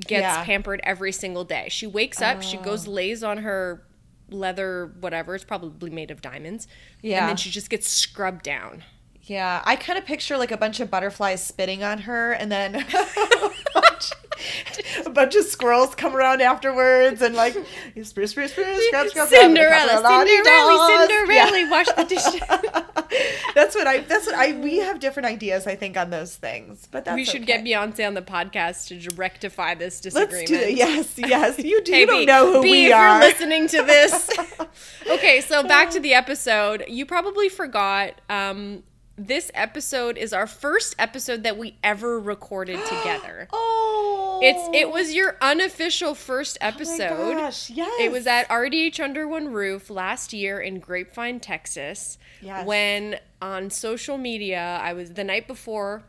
gets 0.00 0.22
Yeah. 0.22 0.44
pampered 0.44 0.80
every 0.82 1.12
single 1.12 1.44
day. 1.44 1.68
She 1.70 1.86
wakes 1.86 2.20
up, 2.20 2.38
oh. 2.38 2.40
she 2.40 2.56
goes 2.56 2.86
lays 2.86 3.22
on 3.22 3.38
her 3.38 3.82
leather 4.28 4.92
whatever, 4.98 5.34
it's 5.36 5.44
probably 5.44 5.90
made 5.90 6.10
of 6.10 6.20
diamonds. 6.20 6.66
Yeah. 7.02 7.20
And 7.20 7.28
then 7.28 7.36
she 7.36 7.50
just 7.50 7.70
gets 7.70 7.88
scrubbed 7.88 8.42
down. 8.42 8.82
Yeah, 9.26 9.60
I 9.64 9.74
kind 9.76 9.98
of 9.98 10.04
picture 10.04 10.36
like 10.38 10.52
a 10.52 10.56
bunch 10.56 10.78
of 10.78 10.88
butterflies 10.90 11.44
spitting 11.44 11.82
on 11.82 11.98
her, 11.98 12.32
and 12.32 12.50
then 12.50 12.76
a 15.06 15.10
bunch 15.10 15.34
of 15.34 15.44
squirrels 15.44 15.96
come 15.96 16.14
around 16.14 16.40
afterwards, 16.42 17.20
and 17.22 17.34
like 17.34 17.54
spruce, 18.04 18.30
spruce, 18.30 18.52
spruce, 18.52 18.86
scrub, 18.86 19.08
scrub, 19.08 19.28
Cinderella, 19.28 19.98
scrub, 19.98 20.26
Cinderella. 20.28 21.06
Cinderella, 21.08 21.70
wash 21.70 21.86
the 21.86 22.04
dishes. 22.08 22.40
That's 23.54 23.74
what 23.74 23.88
I. 23.88 24.00
That's 24.00 24.26
what 24.26 24.36
I. 24.36 24.52
We 24.52 24.76
have 24.78 25.00
different 25.00 25.26
ideas, 25.26 25.66
I 25.66 25.74
think, 25.74 25.96
on 25.96 26.10
those 26.10 26.36
things, 26.36 26.86
but 26.90 27.04
that's 27.04 27.16
we 27.16 27.24
should 27.24 27.42
okay. 27.42 27.62
get 27.62 27.64
Beyonce 27.64 28.06
on 28.06 28.14
the 28.14 28.22
podcast 28.22 28.88
to 28.88 29.16
rectify 29.16 29.74
this 29.74 30.04
Let's 30.04 30.14
disagreement. 30.14 30.46
do 30.48 30.54
it. 30.54 30.76
Yes, 30.76 31.14
yes. 31.18 31.58
You 31.66 31.82
do. 31.82 31.92
Hey, 31.92 32.00
you 32.00 32.06
don't 32.06 32.20
B, 32.20 32.26
know 32.26 32.52
who 32.52 32.62
B, 32.62 32.70
we 32.70 32.86
if 32.86 32.94
are. 32.94 33.18
you're 33.18 33.28
listening 33.28 33.66
to 33.68 33.82
this. 33.82 34.30
okay, 35.10 35.40
so 35.40 35.64
back 35.64 35.90
to 35.90 36.00
the 36.00 36.14
episode. 36.14 36.84
You 36.86 37.06
probably 37.06 37.48
forgot. 37.48 38.20
Um, 38.30 38.84
this 39.18 39.50
episode 39.54 40.16
is 40.18 40.32
our 40.32 40.46
first 40.46 40.94
episode 40.98 41.42
that 41.42 41.56
we 41.56 41.76
ever 41.82 42.20
recorded 42.20 42.78
together. 42.86 43.48
oh, 43.52 44.40
It's 44.42 44.76
it 44.76 44.90
was 44.90 45.14
your 45.14 45.36
unofficial 45.40 46.14
first 46.14 46.58
episode. 46.60 47.12
Oh 47.12 47.34
my 47.34 47.40
gosh, 47.40 47.70
yes. 47.70 47.90
It 48.00 48.12
was 48.12 48.26
at 48.26 48.48
RDH 48.48 49.00
Under 49.00 49.26
One 49.26 49.52
Roof 49.52 49.88
last 49.90 50.32
year 50.32 50.60
in 50.60 50.80
Grapevine, 50.80 51.40
Texas. 51.40 52.18
Yes. 52.42 52.66
When 52.66 53.18
on 53.40 53.70
social 53.70 54.18
media, 54.18 54.78
I 54.82 54.92
was 54.92 55.14
the 55.14 55.24
night 55.24 55.46
before, 55.46 56.02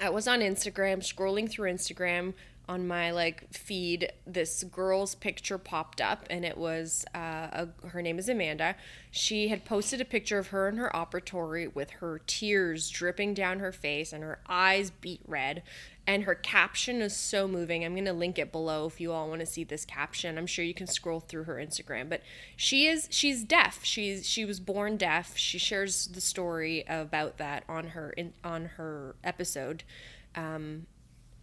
I 0.00 0.10
was 0.10 0.28
on 0.28 0.40
Instagram 0.40 0.98
scrolling 0.98 1.48
through 1.48 1.70
Instagram. 1.72 2.34
On 2.68 2.86
my 2.86 3.10
like 3.10 3.52
feed 3.52 4.10
this 4.26 4.64
girl's 4.64 5.14
picture 5.14 5.58
popped 5.58 6.00
up 6.00 6.26
and 6.30 6.44
it 6.44 6.56
was 6.56 7.04
uh, 7.14 7.18
a, 7.52 7.68
her 7.88 8.00
name 8.00 8.18
is 8.18 8.28
amanda. 8.28 8.74
She 9.10 9.48
had 9.48 9.64
posted 9.64 10.00
a 10.00 10.04
picture 10.04 10.38
of 10.38 10.48
her 10.48 10.68
in 10.68 10.78
her 10.78 10.90
operatory 10.94 11.72
with 11.74 11.90
her 11.90 12.22
tears 12.26 12.88
dripping 12.88 13.34
down 13.34 13.58
her 13.58 13.72
face 13.72 14.12
and 14.12 14.22
her 14.22 14.38
eyes 14.48 14.90
beat 14.90 15.20
red 15.26 15.62
and 16.06 16.24
her 16.24 16.34
caption 16.34 17.00
is 17.00 17.16
so 17.16 17.46
moving. 17.46 17.84
I'm 17.84 17.94
going 17.94 18.04
to 18.04 18.12
link 18.12 18.38
it 18.38 18.52
below 18.52 18.86
if 18.86 19.00
you 19.00 19.12
all 19.12 19.28
want 19.28 19.40
to 19.40 19.46
see 19.46 19.64
this 19.64 19.84
caption. 19.84 20.36
I'm 20.36 20.46
sure 20.46 20.64
you 20.64 20.74
can 20.74 20.86
scroll 20.86 21.20
through 21.20 21.44
her 21.44 21.56
instagram 21.56 22.08
but 22.08 22.22
she 22.56 22.86
is 22.86 23.08
she's 23.10 23.44
deaf. 23.44 23.80
She's 23.84 24.26
she 24.26 24.46
was 24.46 24.58
born 24.58 24.96
deaf. 24.96 25.36
She 25.36 25.58
shares 25.58 26.06
the 26.06 26.20
story 26.22 26.84
about 26.88 27.36
that 27.36 27.64
on 27.68 27.88
her 27.88 28.10
in, 28.10 28.32
on 28.42 28.64
her 28.76 29.16
episode. 29.22 29.84
Um, 30.34 30.86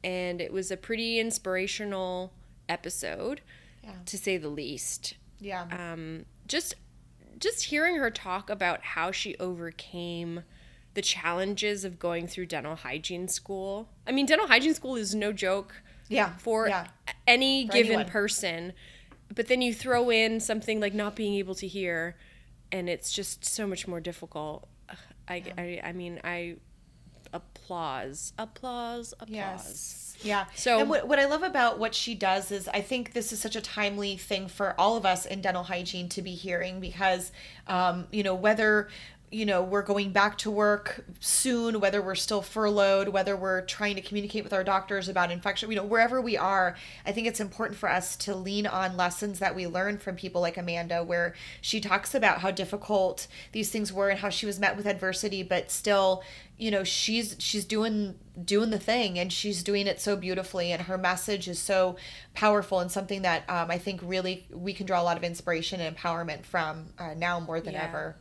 and 0.04 0.42
it 0.42 0.52
was 0.52 0.72
a 0.72 0.78
pretty 0.78 1.20
inspirational 1.20 2.32
episode 2.70 3.42
Yeah. 3.84 3.92
to 4.06 4.18
say 4.18 4.38
the 4.38 4.50
least 4.50 5.16
Yeah. 5.40 5.68
um, 5.72 6.26
just 6.48 6.76
just 7.40 7.66
hearing 7.66 7.96
her 7.96 8.12
talk 8.12 8.50
about 8.52 8.84
how 8.84 9.12
she 9.12 9.36
overcame 9.38 10.44
the 10.94 11.02
challenges 11.02 11.84
of 11.84 11.98
going 11.98 12.28
through 12.28 12.46
dental 12.46 12.76
hygiene 12.76 13.28
school 13.28 13.90
i 14.06 14.12
mean 14.12 14.26
dental 14.26 14.48
hygiene 14.48 14.74
school 14.74 14.96
is 14.96 15.16
no 15.16 15.32
joke 15.32 15.82
yeah. 16.10 16.36
for 16.38 16.68
yeah. 16.68 16.88
any 17.26 17.66
given 17.66 17.94
anyone. 17.94 18.06
person 18.06 18.74
but 19.34 19.48
then 19.48 19.62
you 19.62 19.74
throw 19.74 20.10
in 20.12 20.40
something 20.40 20.80
like 20.80 20.94
not 20.94 21.16
being 21.16 21.36
able 21.36 21.56
to 21.56 21.68
hear 21.68 22.18
and 22.72 22.90
it's 22.90 23.12
just 23.12 23.46
so 23.46 23.66
much 23.66 23.88
more 23.88 24.00
difficult 24.02 24.68
I, 25.28 25.44
I, 25.58 25.82
I 25.86 25.92
mean 25.94 26.20
i 26.24 26.58
applause 27.34 28.34
applause 28.38 29.14
applause 29.20 29.30
Yes. 29.30 29.98
Yeah. 30.24 30.46
So- 30.56 30.80
and 30.80 30.90
what, 30.90 31.08
what 31.08 31.18
I 31.20 31.26
love 31.26 31.42
about 31.44 31.80
what 31.80 31.96
she 31.96 32.14
does 32.14 32.52
is 32.52 32.68
I 32.68 32.82
think 32.82 33.14
this 33.14 33.32
is 33.34 33.40
such 33.40 33.56
a 33.56 33.62
timely 33.62 34.18
thing 34.18 34.48
for 34.48 34.76
all 34.80 34.96
of 34.98 35.06
us 35.06 35.26
in 35.26 35.42
dental 35.42 35.64
hygiene 35.64 36.10
to 36.10 36.22
be 36.22 36.36
hearing 36.36 36.80
because, 36.80 37.32
um, 37.68 38.08
you 38.12 38.22
know, 38.22 38.36
whether 38.36 38.90
you 39.32 39.46
know 39.46 39.64
we're 39.64 39.82
going 39.82 40.12
back 40.12 40.38
to 40.38 40.52
work 40.52 41.06
soon 41.22 41.80
whether 41.80 42.02
we're 42.02 42.16
still 42.16 42.42
furloughed 42.42 43.08
whether 43.08 43.36
we're 43.36 43.62
trying 43.62 43.96
to 43.96 44.02
communicate 44.02 44.44
with 44.44 44.52
our 44.52 44.64
doctors 44.64 45.08
about 45.08 45.32
infection 45.32 45.70
you 45.70 45.76
know 45.78 45.84
wherever 45.86 46.22
we 46.22 46.36
are 46.36 46.76
i 47.06 47.12
think 47.12 47.26
it's 47.26 47.40
important 47.40 47.80
for 47.80 47.90
us 47.90 48.18
to 48.18 48.36
lean 48.36 48.68
on 48.68 48.98
lessons 48.98 49.40
that 49.40 49.56
we 49.56 49.66
learn 49.66 49.98
from 49.98 50.16
people 50.16 50.42
like 50.42 50.58
amanda 50.58 51.02
where 51.04 51.34
she 51.62 51.80
talks 51.80 52.14
about 52.14 52.40
how 52.42 52.52
difficult 52.52 53.28
these 53.54 53.72
things 53.72 53.94
were 53.94 54.10
and 54.10 54.20
how 54.20 54.30
she 54.30 54.46
was 54.46 54.60
met 54.60 54.76
with 54.76 54.86
adversity 54.86 55.42
but 55.44 55.72
still 55.72 56.22
you 56.58 56.70
know 56.70 56.84
she's 56.84 57.38
she's 57.40 57.64
doing 57.64 58.16
doing 58.44 58.70
the 58.70 58.80
thing 58.80 59.18
and 59.18 59.32
she's 59.32 59.64
doing 59.64 59.88
it 59.88 60.02
so 60.02 60.16
beautifully 60.18 60.72
and 60.74 60.84
her 60.84 60.98
message 60.98 61.48
is 61.48 61.58
so 61.58 61.96
powerful 62.34 62.80
and 62.80 62.92
something 62.92 63.22
that 63.22 63.50
um, 63.50 63.72
i 63.72 63.78
think 63.78 64.02
really 64.04 64.46
we 64.52 64.74
can 64.74 64.86
draw 64.86 65.02
a 65.02 65.04
lot 65.04 65.16
of 65.16 65.24
inspiration 65.24 65.80
and 65.80 65.96
empowerment 65.96 66.44
from 66.44 66.88
uh, 67.00 67.14
now 67.16 67.40
more 67.40 67.62
than 67.62 67.74
Yeah. 67.74 67.86
ever 67.88 68.16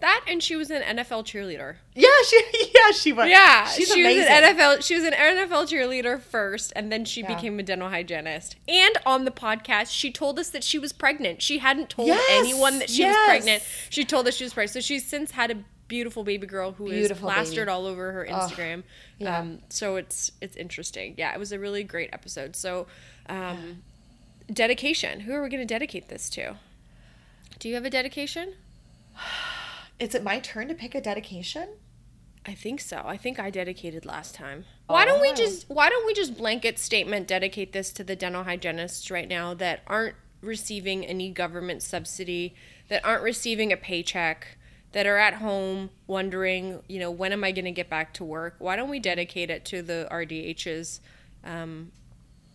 that 0.00 0.24
and 0.28 0.42
she 0.42 0.56
was 0.56 0.70
an 0.70 0.82
nfl 0.96 1.22
cheerleader 1.24 1.76
yeah 1.94 2.08
she 2.26 2.42
yeah 2.74 2.90
she 2.92 3.12
was 3.12 3.28
Yeah, 3.28 3.66
she's 3.66 3.92
she 3.92 4.00
amazing. 4.00 4.20
was 4.20 4.28
an 4.28 4.56
NFL. 4.56 4.84
She 4.84 4.94
was 4.94 5.04
an 5.04 5.12
NFL 5.12 5.68
cheerleader 5.70 6.20
first, 6.20 6.72
and 6.74 6.90
then 6.90 7.04
she 7.04 7.20
Yeah. 7.20 7.34
became 7.34 7.58
a 7.58 7.62
dental 7.62 7.88
hygienist. 7.88 8.56
And 8.66 8.96
on 9.06 9.24
the 9.24 9.30
podcast, 9.30 9.90
she 9.92 10.10
told 10.10 10.38
us 10.38 10.50
that 10.50 10.64
she 10.64 10.78
was 10.78 10.92
pregnant. 10.92 11.40
She 11.42 11.58
hadn't 11.58 11.88
told 11.90 12.08
Yes, 12.08 12.22
anyone 12.40 12.78
that 12.80 12.90
she 12.90 13.02
yes. 13.02 13.14
was 13.14 13.26
pregnant. 13.26 13.62
She 13.90 14.04
told 14.04 14.26
us 14.26 14.34
she 14.36 14.44
was 14.44 14.52
pregnant. 14.54 14.72
So 14.72 14.80
she's 14.80 15.06
since 15.06 15.30
had 15.32 15.50
a 15.50 15.56
beautiful 15.88 16.24
baby 16.24 16.46
girl 16.46 16.72
who 16.72 16.86
is 16.86 16.92
Beautiful 17.00 17.28
plastered 17.28 17.66
baby. 17.66 17.70
all 17.70 17.86
over 17.86 18.12
her 18.12 18.26
Instagram. 18.28 18.82
yeah. 19.18 19.38
Um, 19.38 19.58
so 19.68 19.96
it's 19.96 20.32
it's 20.40 20.56
interesting. 20.56 21.14
Yeah, 21.16 21.32
it 21.32 21.38
was 21.38 21.52
a 21.52 21.58
really 21.58 21.84
great 21.84 22.10
episode. 22.12 22.56
So, 22.56 22.86
um, 23.28 23.82
dedication. 24.52 25.20
Who 25.20 25.32
are 25.34 25.42
we 25.42 25.48
going 25.48 25.62
to 25.66 25.74
dedicate 25.74 26.08
this 26.08 26.28
to? 26.30 26.56
Do 27.58 27.68
you 27.68 27.74
have 27.76 27.84
a 27.84 27.90
dedication? 27.90 28.54
Is 30.00 30.14
it 30.14 30.24
my 30.24 30.40
turn 30.40 30.68
to 30.68 30.74
pick 30.74 30.94
a 30.94 31.00
dedication? 31.00 31.68
I 32.46 32.54
think 32.54 32.80
so. 32.80 33.02
I 33.04 33.18
think 33.18 33.38
I 33.38 33.50
dedicated 33.50 34.06
last 34.06 34.34
time. 34.34 34.64
Why 34.86 35.04
don't 35.04 35.20
we 35.20 35.28
Oh. 35.28 35.34
just 35.34 35.68
why 35.68 35.90
don't 35.90 36.06
we 36.06 36.14
just 36.14 36.36
blanket 36.38 36.78
statement 36.78 37.28
dedicate 37.28 37.72
this 37.72 37.92
to 37.92 38.02
the 38.02 38.16
dental 38.16 38.44
hygienists 38.44 39.10
right 39.10 39.28
now 39.28 39.52
that 39.54 39.82
aren't 39.86 40.16
receiving 40.40 41.04
any 41.04 41.30
government 41.30 41.82
subsidy, 41.82 42.54
that 42.88 43.04
aren't 43.04 43.22
receiving 43.22 43.72
a 43.72 43.76
paycheck, 43.76 44.56
that 44.92 45.06
are 45.06 45.18
at 45.18 45.34
home 45.34 45.90
wondering, 46.06 46.82
you 46.88 46.98
know, 46.98 47.10
when 47.10 47.30
am 47.32 47.44
I 47.44 47.52
going 47.52 47.66
to 47.66 47.70
get 47.70 47.90
back 47.90 48.14
to 48.14 48.24
work? 48.24 48.56
Why 48.58 48.74
don't 48.74 48.88
we 48.88 48.98
dedicate 49.00 49.50
it 49.50 49.66
to 49.66 49.82
the 49.82 50.08
RDHs 50.10 51.00
um, 51.44 51.92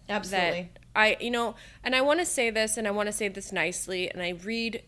that 0.07 0.15
Absolutely. 0.15 0.69
I, 0.95 1.15
you 1.19 1.29
know, 1.29 1.55
and 1.83 1.95
I 1.95 2.01
want 2.01 2.19
to 2.21 2.25
say 2.25 2.49
this, 2.49 2.75
and 2.75 2.87
I 2.87 2.91
want 2.91 3.07
to 3.07 3.13
say 3.13 3.27
this 3.27 3.51
nicely, 3.51 4.09
and 4.09 4.21
I 4.21 4.29
read 4.29 4.81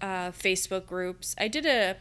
uh, 0.00 0.30
Facebook 0.30 0.86
groups. 0.86 1.34
I 1.38 1.48
did 1.48 1.66
a, 1.66 1.96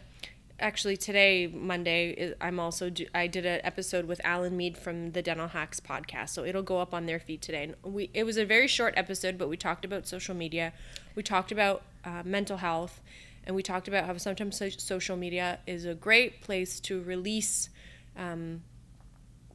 actually 0.60 0.98
today, 0.98 1.48
Monday, 1.48 2.34
I'm 2.42 2.60
also, 2.60 2.89
do, 2.89 3.06
I 3.13 3.27
did 3.27 3.46
an 3.46 3.62
episode 3.63 4.06
with 4.06 4.20
Alan 4.24 4.58
Mead 4.58 4.77
from 4.77 5.12
the 5.12 5.22
Dental 5.22 5.48
Hacks 5.48 5.80
podcast, 5.80 6.30
so 6.30 6.44
it'll 6.44 6.63
go 6.63 6.80
up 6.80 6.94
on 6.94 7.06
their 7.06 7.20
feed 7.20 7.42
today. 7.42 7.63
And 7.63 7.94
we, 7.94 8.10
it 8.13 8.24
was 8.24 8.38
a 8.38 8.46
very 8.46 8.68
short 8.68 8.94
episode, 8.98 9.38
but 9.38 9.50
we 9.50 9.58
talked 9.58 9.86
about 9.86 10.08
social 10.08 10.36
media, 10.36 10.74
we 11.16 11.24
talked 11.24 11.51
about 11.51 11.84
uh, 12.04 12.24
mental 12.25 12.58
health, 12.58 13.01
and 13.46 13.56
we 13.56 13.63
talked 13.63 13.88
about 13.88 14.06
how 14.06 14.18
sometimes 14.18 14.58
so- 14.58 14.70
social 14.70 15.16
media 15.16 15.60
is 15.68 15.86
a 15.86 15.94
great 15.94 16.42
place 16.42 16.80
to 16.82 17.01
release 17.01 17.70
um, 18.18 18.63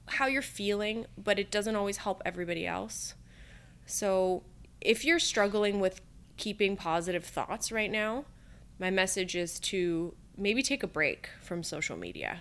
how 0.07 0.27
you're 0.27 0.43
feeling, 0.43 1.07
but 1.17 1.39
it 1.39 1.51
doesn't 1.51 1.77
always 1.77 1.99
help 1.99 2.23
everybody 2.25 2.67
else. 2.67 3.15
So, 3.87 4.43
if 4.81 5.05
you're 5.05 5.19
struggling 5.19 5.81
with 5.81 6.01
keeping 6.37 6.77
positive 6.77 7.25
thoughts 7.25 7.71
right 7.71 7.91
now, 7.91 8.25
my 8.83 8.91
message 8.91 9.37
is 9.37 9.61
to 9.61 10.13
maybe 10.37 10.61
take 10.61 10.83
a 10.83 10.89
break 10.89 11.29
from 11.41 11.63
social 11.63 11.97
media. 11.97 12.41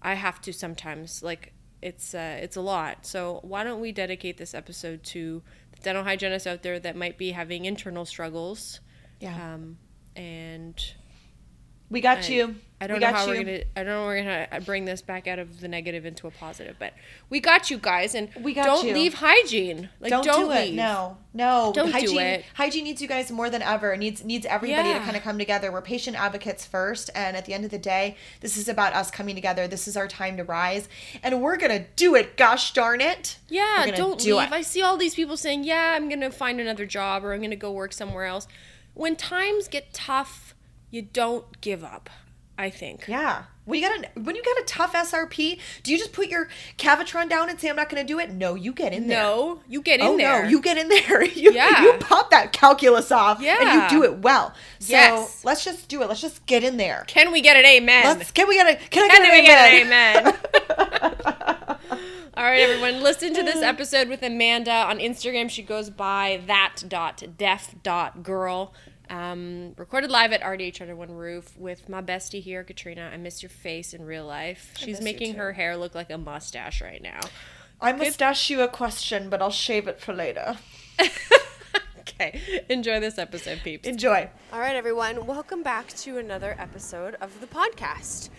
I 0.00 0.14
have 0.14 0.40
to 0.40 0.52
sometimes 0.52 1.22
like 1.22 1.52
it's 1.82 2.14
uh, 2.14 2.38
it's 2.40 2.56
a 2.56 2.62
lot. 2.62 3.04
So 3.04 3.40
why 3.42 3.64
don't 3.64 3.80
we 3.82 3.92
dedicate 3.92 4.38
this 4.38 4.54
episode 4.54 5.04
to 5.04 5.42
the 5.72 5.80
dental 5.82 6.02
hygienists 6.02 6.46
out 6.46 6.62
there 6.62 6.80
that 6.80 6.96
might 6.96 7.18
be 7.18 7.32
having 7.32 7.66
internal 7.66 8.06
struggles, 8.06 8.80
yeah. 9.20 9.54
um, 9.54 9.76
and 10.16 10.74
we 11.90 12.00
got 12.00 12.24
I- 12.24 12.28
you. 12.28 12.56
I 12.84 12.86
don't 12.86 12.96
we 12.96 13.00
know 13.00 13.12
how 13.12 13.24
you. 13.24 13.30
we're 13.30 13.44
gonna. 13.44 13.62
I 13.76 13.82
don't 13.82 13.86
know 13.86 14.00
how 14.02 14.06
we're 14.06 14.18
gonna 14.22 14.48
uh, 14.52 14.60
bring 14.60 14.84
this 14.84 15.00
back 15.00 15.26
out 15.26 15.38
of 15.38 15.60
the 15.60 15.68
negative 15.68 16.04
into 16.04 16.26
a 16.26 16.30
positive, 16.30 16.76
but 16.78 16.92
we 17.30 17.40
got 17.40 17.70
you 17.70 17.78
guys, 17.78 18.14
and 18.14 18.28
We 18.42 18.52
got 18.52 18.66
don't 18.66 18.86
you. 18.86 18.92
leave 18.92 19.14
hygiene. 19.14 19.88
Like 20.00 20.10
don't, 20.10 20.24
don't, 20.24 20.46
do 20.48 20.52
it. 20.52 20.66
leave. 20.66 20.74
No, 20.74 21.16
no. 21.32 21.72
Don't 21.74 21.86
do 21.86 21.92
hygiene, 21.92 22.20
it. 22.20 22.44
Hygiene 22.54 22.84
needs 22.84 23.00
you 23.00 23.08
guys 23.08 23.30
more 23.30 23.48
than 23.48 23.62
ever. 23.62 23.94
It 23.94 23.98
needs 23.98 24.22
needs 24.22 24.44
everybody 24.44 24.92
to 24.92 24.98
kind 25.00 25.16
of 25.16 25.22
come 25.22 25.38
together. 25.38 25.72
We're 25.72 25.80
patient 25.80 26.20
advocates 26.20 26.66
first, 26.66 27.08
and 27.14 27.36
at 27.36 27.46
the 27.46 27.54
end 27.54 27.64
of 27.64 27.70
the 27.70 27.78
day, 27.78 28.16
this 28.40 28.58
is 28.58 28.68
about 28.68 28.92
us 28.92 29.10
coming 29.10 29.34
together. 29.34 29.66
This 29.66 29.88
is 29.88 29.96
our 29.96 30.06
time 30.06 30.36
to 30.36 30.44
rise, 30.44 30.86
and 31.22 31.40
we're 31.40 31.56
gonna 31.56 31.86
do 31.96 32.14
it. 32.14 32.36
Gosh 32.36 32.74
darn 32.74 33.00
it! 33.00 33.38
Yeah, 33.48 33.90
don't 33.96 34.20
do 34.20 34.36
leave. 34.36 34.48
it. 34.48 34.52
I 34.52 34.60
see 34.60 34.82
all 34.82 34.98
these 34.98 35.14
people 35.14 35.38
saying, 35.38 35.64
"Yeah, 35.64 35.94
I'm 35.96 36.10
gonna 36.10 36.30
find 36.30 36.60
another 36.60 36.84
job 36.84 37.24
or 37.24 37.32
I'm 37.32 37.40
gonna 37.40 37.56
go 37.56 37.72
work 37.72 37.94
somewhere 37.94 38.26
else." 38.26 38.46
When 38.92 39.16
times 39.16 39.68
get 39.68 39.92
tough, 39.92 40.54
you 40.90 41.02
don't 41.02 41.60
give 41.60 41.82
up. 41.82 42.10
I 42.56 42.70
think. 42.70 43.08
Yeah. 43.08 43.44
When 43.64 43.80
you 43.80 43.88
got 43.88 43.98
a 43.98 44.08
when 44.20 44.36
you 44.36 44.42
got 44.44 44.58
a 44.58 44.64
tough 44.66 44.92
SRP, 44.92 45.58
do 45.82 45.90
you 45.90 45.96
just 45.98 46.12
put 46.12 46.28
your 46.28 46.48
Cavitron 46.76 47.30
down 47.30 47.48
and 47.48 47.58
say 47.58 47.70
I'm 47.70 47.76
not 47.76 47.88
going 47.88 48.06
to 48.06 48.08
do 48.12 48.18
it? 48.18 48.30
No, 48.30 48.54
you 48.54 48.72
get 48.72 48.92
in 48.92 49.06
there. 49.08 49.22
No, 49.22 49.60
you 49.66 49.80
get 49.80 50.00
in 50.00 50.06
oh 50.06 50.16
there. 50.18 50.42
no, 50.42 50.48
you 50.50 50.60
get 50.60 50.76
in 50.76 50.88
there. 50.88 51.24
You, 51.34 51.52
Yeah. 51.52 51.82
you 51.82 51.94
pop 51.98 52.30
that 52.30 52.52
calculus 52.52 53.10
off 53.10 53.40
yeah. 53.40 53.56
and 53.60 53.90
you 53.92 53.98
do 53.98 54.04
it 54.04 54.18
well. 54.18 54.52
So 54.80 54.92
Yes. 54.92 55.40
let's 55.44 55.64
just 55.64 55.88
do 55.88 56.02
it. 56.02 56.08
Let's 56.08 56.20
just 56.20 56.44
get 56.46 56.62
in 56.62 56.76
there. 56.76 57.04
Can 57.08 57.32
we 57.32 57.40
get 57.40 57.56
an 57.56 57.64
amen? 57.64 58.04
Let's 58.18 58.30
can 58.30 58.46
we 58.48 58.56
get 58.56 58.66
a 58.68 58.76
can 58.90 59.04
I 59.04 59.08
Can 59.14 59.22
get 59.22 59.32
we 59.32 59.38
an 59.38 59.44
get 59.46 59.72
amen? 59.86 60.26
an 60.26 60.34
amen? 60.76 61.78
All 62.36 62.42
right, 62.44 62.60
everyone, 62.60 63.00
listen 63.02 63.32
to 63.32 63.42
this 63.44 63.62
episode 63.62 64.08
with 64.08 64.20
Amanda 64.22 64.72
on 64.72 64.98
Instagram. 64.98 65.48
She 65.48 65.62
goes 65.62 65.88
by 65.88 66.40
that.def.girl. 66.48 67.32
Um, 69.10 69.74
recorded 69.76 70.10
live 70.10 70.32
at 70.32 70.40
RDH 70.40 70.80
Under 70.80 70.96
One 70.96 71.12
Roof 71.12 71.56
with 71.56 71.88
my 71.88 72.00
bestie 72.00 72.42
here, 72.42 72.64
Katrina. 72.64 73.10
I 73.12 73.16
miss 73.16 73.42
your 73.42 73.50
face 73.50 73.92
in 73.92 74.04
real 74.04 74.26
life. 74.26 74.72
She's 74.78 75.00
making 75.00 75.34
her 75.34 75.52
hair 75.52 75.76
look 75.76 75.94
like 75.94 76.10
a 76.10 76.18
mustache 76.18 76.80
right 76.80 77.02
now. 77.02 77.20
I 77.80 77.92
must 77.92 78.22
ask 78.22 78.48
you 78.48 78.62
a 78.62 78.68
question, 78.68 79.28
but 79.28 79.42
I'll 79.42 79.50
shave 79.50 79.88
it 79.88 80.00
for 80.00 80.14
later. 80.14 80.56
okay, 82.00 82.64
enjoy 82.70 83.00
this 83.00 83.18
episode, 83.18 83.60
peeps. 83.62 83.86
Enjoy. 83.86 84.30
All 84.52 84.60
right, 84.60 84.76
everyone, 84.76 85.26
welcome 85.26 85.62
back 85.62 85.88
to 85.88 86.16
another 86.16 86.56
episode 86.58 87.16
of 87.20 87.40
the 87.40 87.46
podcast. 87.46 88.30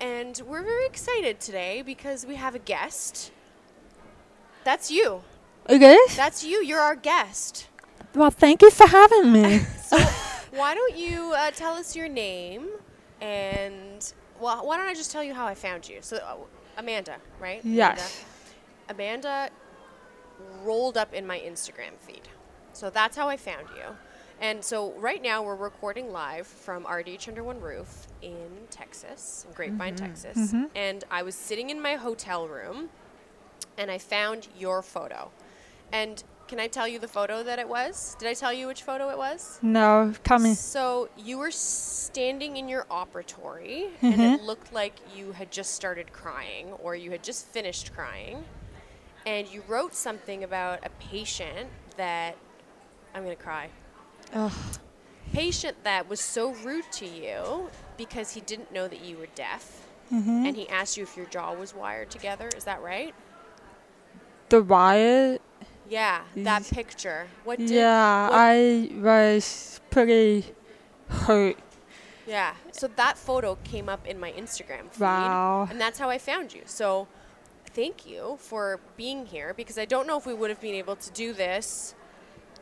And 0.00 0.40
we're 0.46 0.62
very 0.62 0.86
excited 0.86 1.40
today 1.40 1.82
because 1.82 2.26
we 2.26 2.34
have 2.34 2.54
a 2.54 2.58
guest. 2.58 3.32
That's 4.64 4.90
you. 4.90 5.22
Okay. 5.68 5.98
That's 6.16 6.44
you. 6.44 6.62
You're 6.62 6.80
our 6.80 6.96
guest. 6.96 7.68
Well, 8.14 8.30
thank 8.30 8.62
you 8.62 8.70
for 8.70 8.86
having 8.86 9.32
me. 9.32 9.58
so, 9.82 9.98
Why 10.50 10.74
don't 10.74 10.96
you 10.96 11.32
uh, 11.36 11.50
tell 11.52 11.74
us 11.74 11.94
your 11.94 12.08
name 12.08 12.68
and 13.20 14.12
well, 14.40 14.66
why 14.66 14.78
don't 14.78 14.88
I 14.88 14.94
just 14.94 15.12
tell 15.12 15.22
you 15.22 15.34
how 15.34 15.46
I 15.46 15.54
found 15.54 15.88
you? 15.88 15.98
So, 16.00 16.16
uh, 16.16 16.36
Amanda, 16.78 17.16
right? 17.38 17.60
Yes. 17.62 18.24
Amanda, 18.88 19.50
Amanda 19.50 19.50
rolled 20.64 20.96
up 20.96 21.12
in 21.12 21.26
my 21.26 21.38
Instagram 21.38 21.92
feed. 21.98 22.22
So 22.72 22.88
that's 22.90 23.16
how 23.16 23.28
I 23.28 23.36
found 23.36 23.68
you. 23.76 23.84
And 24.40 24.64
so 24.64 24.92
right 24.92 25.22
now 25.22 25.42
we're 25.42 25.54
recording 25.54 26.12
live 26.12 26.46
from 26.46 26.84
RDH 26.84 27.28
Under 27.28 27.44
One 27.44 27.60
Roof 27.60 28.06
in 28.22 28.48
Texas, 28.70 29.44
in 29.46 29.54
Grapevine, 29.54 29.96
Texas. 29.96 30.54
And 30.74 31.04
I 31.10 31.22
was 31.22 31.34
sitting 31.34 31.68
in 31.68 31.80
my 31.80 31.96
hotel 31.96 32.48
room 32.48 32.88
and 33.76 33.90
I 33.90 33.98
found 33.98 34.48
your 34.58 34.80
photo. 34.80 35.30
And 35.92 36.24
can 36.50 36.58
I 36.58 36.66
tell 36.66 36.88
you 36.88 36.98
the 36.98 37.06
photo 37.06 37.44
that 37.44 37.60
it 37.60 37.68
was? 37.68 38.16
Did 38.18 38.26
I 38.28 38.34
tell 38.34 38.52
you 38.52 38.66
which 38.66 38.82
photo 38.82 39.08
it 39.10 39.16
was? 39.16 39.60
No, 39.62 40.12
tell 40.24 40.40
me. 40.40 40.54
So 40.54 41.08
you 41.16 41.38
were 41.38 41.52
standing 41.52 42.56
in 42.56 42.68
your 42.68 42.86
operatory, 42.90 43.90
and 44.02 44.14
it 44.14 44.18
mm-hmm. 44.18 44.44
looked 44.44 44.72
like 44.72 44.96
you 45.14 45.30
had 45.30 45.52
just 45.52 45.74
started 45.74 46.12
crying, 46.12 46.72
or 46.82 46.96
you 46.96 47.12
had 47.12 47.22
just 47.22 47.46
finished 47.46 47.94
crying, 47.94 48.44
and 49.24 49.46
you 49.46 49.62
wrote 49.68 49.94
something 49.94 50.42
about 50.42 50.84
a 50.84 50.90
patient 50.98 51.68
that 51.96 52.34
I'm 53.14 53.22
gonna 53.22 53.36
cry. 53.36 53.68
Patient 55.32 55.76
that 55.84 56.08
was 56.08 56.18
so 56.18 56.52
rude 56.64 56.90
to 56.94 57.06
you 57.06 57.70
because 57.96 58.32
he 58.32 58.40
didn't 58.40 58.72
know 58.72 58.88
that 58.88 59.04
you 59.04 59.18
were 59.18 59.28
deaf, 59.36 59.86
mm-hmm. 60.12 60.46
and 60.46 60.56
he 60.56 60.68
asked 60.68 60.96
you 60.96 61.04
if 61.04 61.16
your 61.16 61.26
jaw 61.26 61.54
was 61.54 61.76
wired 61.76 62.10
together. 62.10 62.50
Is 62.56 62.64
that 62.64 62.82
right? 62.82 63.14
The 64.48 64.60
riot. 64.62 65.42
Yeah, 65.90 66.22
that 66.36 66.62
picture. 66.70 67.26
What 67.44 67.58
did? 67.58 67.68
Yeah, 67.70 68.28
what- 68.28 68.38
I 68.38 68.90
was 68.94 69.80
pretty 69.90 70.54
hurt. 71.08 71.56
Yeah. 72.26 72.54
So 72.72 72.86
that 72.96 73.18
photo 73.18 73.56
came 73.64 73.88
up 73.88 74.06
in 74.06 74.18
my 74.20 74.30
Instagram 74.32 74.88
feed. 74.92 75.00
Wow. 75.00 75.66
And 75.68 75.80
that's 75.80 75.98
how 75.98 76.08
I 76.08 76.18
found 76.18 76.54
you. 76.54 76.62
So 76.64 77.08
thank 77.74 78.06
you 78.06 78.36
for 78.38 78.78
being 78.96 79.26
here 79.26 79.52
because 79.52 79.76
I 79.78 79.84
don't 79.84 80.06
know 80.06 80.16
if 80.16 80.26
we 80.26 80.34
would 80.34 80.48
have 80.50 80.60
been 80.60 80.74
able 80.76 80.94
to 80.96 81.10
do 81.10 81.32
this 81.32 81.94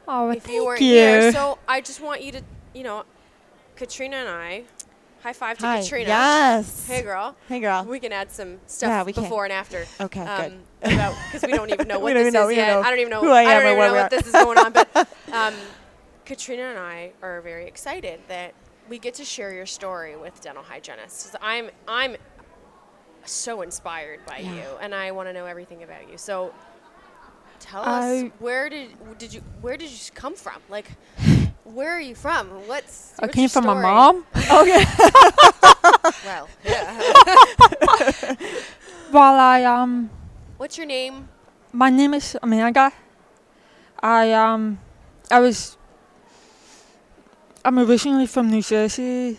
Oh, 0.06 0.30
if 0.30 0.48
you 0.48 0.64
weren't 0.64 0.80
you. 0.80 0.94
here. 0.94 1.32
So 1.32 1.58
I 1.68 1.82
just 1.82 2.00
want 2.00 2.22
you 2.22 2.32
to, 2.32 2.42
you 2.74 2.82
know, 2.82 3.04
Katrina 3.76 4.16
and 4.16 4.28
I, 4.30 4.64
high 5.22 5.32
five 5.32 5.58
to 5.58 5.66
Hi. 5.66 5.80
Katrina. 5.82 6.08
Yes. 6.08 6.86
Hey, 6.86 7.02
girl. 7.02 7.36
Hey, 7.48 7.60
girl. 7.60 7.84
We 7.84 8.00
can 8.00 8.12
add 8.12 8.30
some 8.30 8.58
stuff 8.66 8.88
Yeah, 8.88 9.02
we 9.04 9.12
can. 9.12 9.24
before 9.24 9.44
and 9.44 9.52
after. 9.52 9.84
Okay, 10.00 10.24
good. 10.24 10.58
Because 10.80 11.42
we 11.42 11.52
don't 11.52 11.70
even 11.72 11.88
know 11.88 11.98
what 11.98 12.14
this 12.14 12.32
know- 12.32 12.48
is 12.48 12.56
yet. 12.56 12.78
I 12.78 12.90
don't 12.90 12.98
even 13.00 13.10
know 13.10 13.20
who 13.20 13.30
I 13.30 13.42
am 13.42 13.48
don't 13.48 13.56
or 13.56 13.72
even 13.72 13.78
know 13.78 13.92
what 13.94 14.10
this 14.10 14.26
is 14.26 14.32
going 14.32 14.58
on. 14.58 14.72
But 14.72 14.88
um, 15.32 15.54
Katrina 16.24 16.62
and 16.64 16.78
I 16.78 17.12
are 17.22 17.40
very 17.40 17.66
excited 17.66 18.20
that 18.28 18.54
we 18.88 18.98
get 18.98 19.14
to 19.14 19.24
share 19.24 19.52
your 19.52 19.66
story 19.66 20.16
with 20.16 20.40
dental 20.40 20.62
hygienists. 20.62 21.34
I'm 21.42 21.70
I'm 21.86 22.16
so 23.24 23.60
inspired 23.62 24.24
by 24.26 24.38
you, 24.38 24.62
and 24.80 24.94
I 24.94 25.10
want 25.10 25.28
to 25.28 25.32
know 25.32 25.44
everything 25.46 25.82
about 25.82 26.10
you. 26.10 26.16
So 26.16 26.54
tell 27.60 27.82
us 27.82 28.30
where 28.38 28.70
did 28.70 28.90
did 29.18 29.34
you 29.34 29.42
where 29.60 29.76
did 29.76 29.90
you 29.90 29.98
come 30.14 30.34
from? 30.34 30.62
Like 30.70 30.90
where 31.74 31.90
are 31.92 32.00
you 32.00 32.14
from? 32.14 32.48
What's 32.66 33.14
I 33.20 33.28
came 33.28 33.48
from 33.48 33.66
my 33.66 33.72
story? 33.72 33.82
mom. 33.82 34.24
Well, 34.48 34.66
yeah. 34.68 34.84
While 39.10 39.40
I 39.40 39.64
um, 39.64 40.10
What's 40.56 40.76
your 40.76 40.86
name? 40.86 41.28
my 41.72 41.90
name 41.90 42.14
is 42.14 42.36
Amanda. 42.42 42.92
I 44.02 44.32
um, 44.32 44.78
I 45.30 45.40
was. 45.40 45.76
I'm 47.64 47.78
originally 47.78 48.26
from 48.26 48.50
New 48.50 48.62
Jersey. 48.62 49.38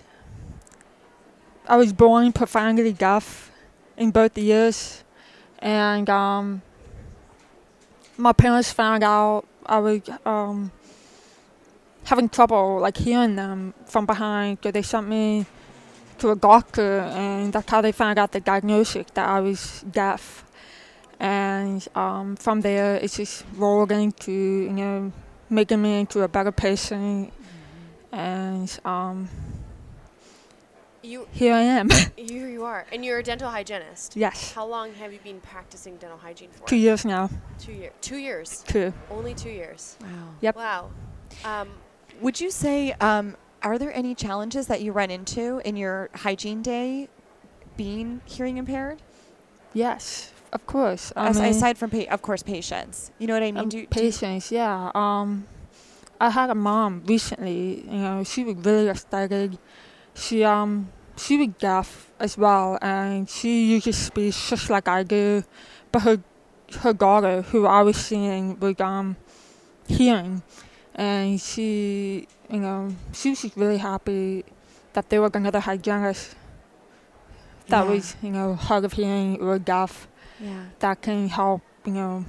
I 1.67 1.77
was 1.77 1.93
born 1.93 2.31
profoundly 2.31 2.93
deaf 2.93 3.51
in 3.97 4.11
both 4.11 4.37
ears, 4.37 5.03
and 5.59 6.09
um, 6.09 6.61
my 8.17 8.33
parents 8.33 8.71
found 8.71 9.03
out 9.03 9.45
I 9.65 9.77
was 9.79 10.01
um, 10.25 10.71
having 12.05 12.29
trouble 12.29 12.79
like 12.79 12.97
hearing 12.97 13.35
them 13.35 13.73
from 13.85 14.05
behind, 14.05 14.57
so 14.63 14.71
they 14.71 14.81
sent 14.81 15.07
me 15.07 15.45
to 16.19 16.31
a 16.31 16.35
doctor, 16.35 16.99
and 16.99 17.53
that's 17.53 17.69
how 17.71 17.81
they 17.81 17.91
found 17.91 18.19
out 18.19 18.31
the 18.31 18.39
diagnosis 18.39 19.05
that 19.13 19.27
I 19.29 19.39
was 19.39 19.83
deaf. 19.89 20.45
And 21.19 21.85
um, 21.95 22.35
from 22.35 22.61
there, 22.61 22.95
it's 22.95 23.17
just 23.17 23.45
rolled 23.55 23.91
into 23.91 24.31
you 24.31 24.69
know 24.71 25.11
making 25.49 25.81
me 25.81 25.99
into 26.01 26.21
a 26.23 26.27
better 26.27 26.51
person, 26.51 27.31
and 28.11 28.79
um, 28.85 29.29
You 31.01 31.27
here 31.31 31.53
I 31.53 31.61
am. 31.61 31.89
here 32.17 32.49
you 32.49 32.63
are, 32.65 32.85
and 32.91 33.03
you're 33.05 33.19
a 33.19 33.23
dental 33.23 33.49
hygienist. 33.49 34.15
yes, 34.15 34.51
How 34.53 34.65
long 34.65 34.93
have 34.95 35.11
you 35.13 35.19
been 35.23 35.39
practicing 35.41 35.97
dental 35.97 36.17
hygiene 36.17 36.49
for? 36.51 36.67
two 36.67 36.75
years 36.77 37.03
now. 37.05 37.29
Two 37.57 37.73
years. 37.73 37.93
Two 38.01 38.17
years. 38.17 38.63
Two. 38.67 38.93
Only 39.09 39.33
two 39.33 39.49
years. 39.49 39.97
Wow. 40.01 40.07
Yep. 40.41 40.55
Wow. 40.55 40.89
Um, 41.45 41.69
Would 42.21 42.39
you 42.39 42.51
say, 42.51 42.93
um, 42.99 43.35
are 43.61 43.77
there 43.77 43.93
any 43.93 44.15
challenges 44.15 44.67
that 44.67 44.81
you 44.81 44.91
run 44.91 45.11
into 45.11 45.61
in 45.65 45.75
your 45.75 46.09
hygiene 46.13 46.61
day 46.61 47.09
being 47.77 48.21
hearing 48.25 48.57
impaired? 48.57 49.01
Yes, 49.73 50.31
of 50.51 50.65
course. 50.65 51.13
I 51.15 51.27
As, 51.29 51.39
mean, 51.39 51.51
aside 51.51 51.77
from, 51.77 51.89
pa- 51.91 52.09
of 52.09 52.21
course, 52.21 52.43
patients. 52.43 53.11
You 53.19 53.27
know 53.27 53.33
what 53.33 53.43
I 53.43 53.51
mean? 53.51 53.57
um, 53.57 53.69
do, 53.69 53.85
do 53.85 54.39
yeah. 54.49 54.91
Um, 54.95 55.47
I 56.19 56.29
had 56.29 56.49
a 56.49 56.55
mom 56.55 57.03
recently. 57.05 57.85
You 57.85 57.97
know, 57.97 58.23
she 58.23 58.43
was 58.43 58.55
really 58.65 58.89
excited. 58.89 59.57
She 60.13 60.43
um, 60.43 60.91
she 61.15 61.37
was 61.37 61.49
deaf 61.59 62.11
as 62.19 62.37
well, 62.37 62.77
and 62.81 63.29
she 63.29 63.65
uses 63.71 63.97
speech 63.97 64.49
just 64.49 64.69
like 64.69 64.87
I 64.87 65.03
do. 65.03 65.43
But 65.91 66.01
her 66.01 66.23
her 66.79 66.93
daughter, 66.93 67.43
who 67.43 67.65
I 67.65 67.81
was 67.83 67.97
seeing, 67.97 68.59
was 68.59 68.79
um, 68.79 69.15
hearing, 69.87 70.43
and 70.99 71.39
she, 71.39 72.27
you 72.51 72.59
know, 72.59 72.91
she 73.15 73.29
was 73.31 73.47
really 73.55 73.77
happy 73.79 74.43
that 74.93 75.09
there 75.09 75.21
was 75.23 75.31
another 75.33 75.61
hygienist 75.63 76.35
that 77.71 77.83
Yeah. 77.85 77.89
was, 77.91 78.15
you 78.21 78.31
know, 78.31 78.55
hard 78.55 78.83
of 78.83 78.93
hearing 78.93 79.39
or 79.39 79.57
deaf 79.59 80.07
yeah. 80.41 80.65
that 80.79 81.01
can 81.01 81.29
help, 81.29 81.61
you 81.85 81.93
know, 81.93 82.25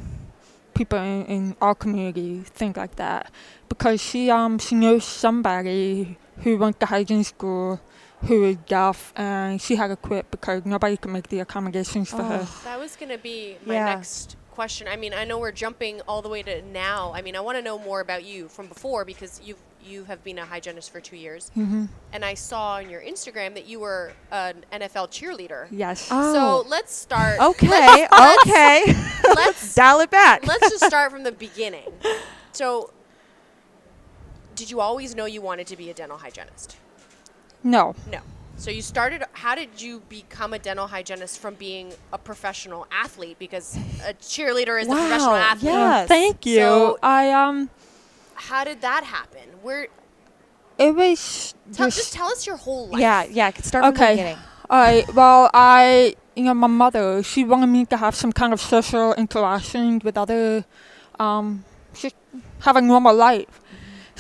people 0.74 0.98
in, 0.98 1.24
in 1.26 1.42
our 1.60 1.74
community 1.74 2.42
think 2.46 2.76
like 2.76 2.94
that. 2.96 3.30
Because 3.68 4.00
she 4.00 4.30
um 4.30 4.58
she 4.58 4.74
knows 4.74 5.04
somebody 5.04 6.16
who 6.42 6.56
went 6.56 6.78
to 6.80 6.86
hygiene 6.86 7.24
school 7.24 7.80
who 8.28 8.44
is 8.44 8.56
deaf 8.68 9.12
and 9.16 9.60
she 9.60 9.76
had 9.76 9.88
to 9.88 9.96
quit 9.96 10.30
because 10.30 10.64
nobody 10.64 10.96
could 10.96 11.10
make 11.10 11.28
the 11.28 11.40
accommodations 11.40 12.10
for 12.10 12.22
her. 12.22 12.42
Oh. 12.46 12.60
that 12.64 12.78
was 12.78 12.94
going 12.96 13.08
to 13.10 13.18
be 13.18 13.56
my 13.66 13.74
Yeah. 13.74 13.86
next 13.96 14.36
question. 14.60 14.86
I 14.88 14.96
mean, 14.96 15.14
I 15.14 15.24
know 15.24 15.38
we're 15.38 15.52
jumping 15.52 16.02
all 16.06 16.20
the 16.20 16.28
way 16.28 16.42
to 16.42 16.60
now. 16.60 17.12
I 17.14 17.22
mean, 17.22 17.34
I 17.34 17.40
want 17.40 17.56
to 17.56 17.62
know 17.62 17.78
more 17.78 18.00
about 18.02 18.24
you 18.24 18.46
from 18.46 18.66
before 18.66 19.06
because 19.06 19.40
you've 19.42 19.56
you 19.82 20.04
have 20.04 20.22
been 20.22 20.38
a 20.38 20.44
hygienist 20.44 20.92
for 20.92 21.00
two 21.00 21.16
years, 21.16 21.50
hmm 21.54 21.86
and 22.12 22.22
I 22.22 22.34
saw 22.34 22.74
on 22.74 22.90
your 22.90 23.00
Instagram 23.00 23.54
that 23.54 23.66
you 23.66 23.80
were 23.80 24.12
an 24.30 24.56
NFL 24.70 25.08
cheerleader. 25.16 25.66
Yes. 25.70 26.08
Oh. 26.10 26.34
So 26.34 26.68
let's 26.68 26.94
start. 26.94 27.40
Okay. 27.50 28.06
okay. 28.36 28.94
Let's 29.34 29.74
Dial 29.74 30.00
it 30.00 30.10
back. 30.10 30.46
let's 30.46 30.68
just 30.68 30.84
start 30.84 31.10
from 31.10 31.22
the 31.22 31.32
beginning. 31.32 31.88
So, 32.52 32.90
did 34.56 34.70
you 34.70 34.80
always 34.80 35.14
know 35.14 35.24
you 35.24 35.40
wanted 35.40 35.66
to 35.68 35.76
be 35.76 35.88
a 35.88 35.94
dental 35.94 36.18
hygienist? 36.18 36.76
no. 37.62 37.94
No. 38.12 38.20
So 38.60 38.70
you 38.70 38.82
started. 38.82 39.24
How 39.32 39.54
did 39.54 39.80
you 39.80 40.02
become 40.10 40.52
a 40.52 40.58
dental 40.58 40.86
hygienist 40.86 41.38
from 41.38 41.54
being 41.54 41.94
a 42.12 42.18
professional 42.18 42.86
athlete? 42.92 43.38
Because 43.38 43.74
a 44.06 44.12
cheerleader 44.12 44.78
is 44.78 44.86
a 44.86 44.90
professional 44.90 45.30
Wow, 45.30 45.36
athlete. 45.36 45.72
yeah. 45.72 45.96
Yes. 46.00 46.08
Thank 46.08 46.44
you. 46.44 46.56
So- 46.56 46.98
I 47.02 47.30
um 47.32 47.70
How 48.34 48.64
did 48.64 48.82
that 48.82 49.04
happen? 49.04 49.48
Where? 49.62 49.88
it 50.76 50.94
was 50.94 51.54
Tell, 51.72 51.86
just, 51.86 51.96
just 51.98 52.12
tell 52.12 52.26
us 52.28 52.46
your 52.46 52.56
whole 52.56 52.88
life. 52.88 53.00
yeah. 53.00 53.24
Yeah. 53.30 53.50
Start 53.62 53.82
from 53.84 53.94
the 53.94 54.00
Okay. 54.02 54.12
beginning. 54.16 54.38
Alright, 54.70 55.14
well, 55.14 55.50
I, 55.54 56.14
you 56.36 56.44
know, 56.44 56.54
my 56.54 56.68
mother, 56.68 57.22
she 57.24 57.44
wanted 57.44 57.66
me 57.66 57.86
to 57.86 57.96
have 57.96 58.14
some 58.14 58.30
kind 58.32 58.52
of 58.52 58.60
social 58.60 59.14
interaction 59.14 60.00
with 60.04 60.16
other, 60.16 60.64
um, 61.18 61.64
just 61.94 62.14
have 62.60 62.76
a 62.76 62.80
normal 62.80 63.14
life. 63.14 63.59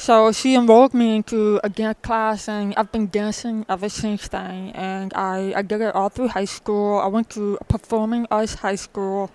So 0.00 0.32
she 0.32 0.54
enrolled 0.54 0.94
me 0.94 1.14
into 1.16 1.60
a 1.62 1.68
dance 1.68 1.98
class, 2.00 2.48
and 2.48 2.72
I've 2.74 2.90
been 2.90 3.08
dancing 3.08 3.66
ever 3.68 3.90
since 3.90 4.28
then. 4.28 4.70
And 4.70 5.12
I, 5.12 5.52
I 5.54 5.60
did 5.60 5.82
it 5.82 5.94
all 5.94 6.08
through 6.08 6.28
high 6.28 6.46
school. 6.46 6.98
I 6.98 7.06
went 7.06 7.28
to 7.36 7.58
a 7.60 7.64
performing 7.64 8.26
arts 8.30 8.54
high 8.54 8.76
school. 8.76 9.30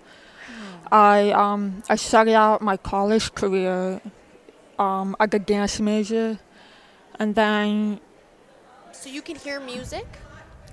I, 0.90 1.30
um, 1.30 1.84
I 1.88 1.94
started 1.94 2.34
out 2.34 2.62
my 2.62 2.76
college 2.76 3.32
career 3.32 4.00
um, 4.76 5.14
as 5.20 5.28
a 5.34 5.38
dance 5.38 5.78
major, 5.78 6.40
and 7.20 7.36
then 7.36 8.00
So 8.90 9.08
you 9.08 9.22
can 9.22 9.36
hear 9.36 9.60
music. 9.60 10.06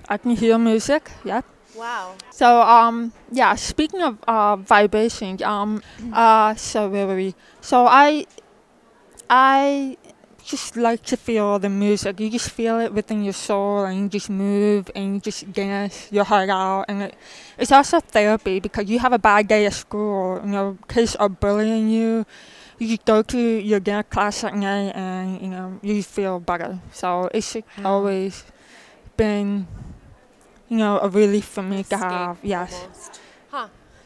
I 0.08 0.18
can 0.18 0.32
hear 0.34 0.58
music. 0.58 1.12
Yeah. 1.24 1.42
Wow. 1.76 2.14
So 2.30 2.62
um 2.62 3.12
yeah, 3.30 3.54
speaking 3.54 4.02
of 4.02 4.18
uh 4.26 4.56
vibrations, 4.56 5.42
um 5.42 5.82
uh 6.12 6.54
so 6.54 6.88
where 6.88 7.06
were 7.06 7.16
we? 7.16 7.34
So 7.60 7.86
I 7.86 8.26
I 9.30 9.96
just 10.44 10.76
like 10.76 11.02
to 11.04 11.16
feel 11.16 11.58
the 11.58 11.68
music. 11.70 12.20
You 12.20 12.28
just 12.30 12.50
feel 12.50 12.78
it 12.80 12.92
within 12.92 13.24
your 13.24 13.32
soul, 13.32 13.84
and 13.84 13.98
you 13.98 14.08
just 14.08 14.28
move 14.30 14.90
and 14.94 15.14
you 15.14 15.20
just 15.20 15.52
dance 15.52 16.08
your 16.12 16.24
heart 16.24 16.50
out. 16.50 16.84
And 16.88 17.02
it, 17.02 17.14
it's 17.58 17.72
also 17.72 18.00
therapy 18.00 18.60
because 18.60 18.88
you 18.88 18.98
have 18.98 19.12
a 19.12 19.18
bad 19.18 19.48
day 19.48 19.66
at 19.66 19.72
school. 19.72 20.40
You 20.44 20.50
know, 20.50 20.78
kids 20.88 21.16
are 21.16 21.28
bullying 21.28 21.88
you. 21.88 22.26
You 22.78 22.88
just 22.88 23.04
go 23.06 23.22
to 23.22 23.38
your 23.38 23.80
dance 23.80 24.06
class 24.10 24.44
at 24.44 24.54
night, 24.54 24.92
and 24.94 25.40
you 25.40 25.48
know 25.48 25.78
you 25.82 26.02
feel 26.02 26.40
better. 26.40 26.78
So 26.92 27.30
it's 27.32 27.54
Wow. 27.54 27.62
Mm. 27.78 27.86
always 27.86 28.44
been, 29.16 29.66
you 30.68 30.76
know, 30.76 30.98
a 31.00 31.08
relief 31.08 31.44
for 31.46 31.62
me 31.62 31.82
to 31.84 31.96
have. 31.96 32.38
Yes. 32.42 32.74
almost. 32.82 33.20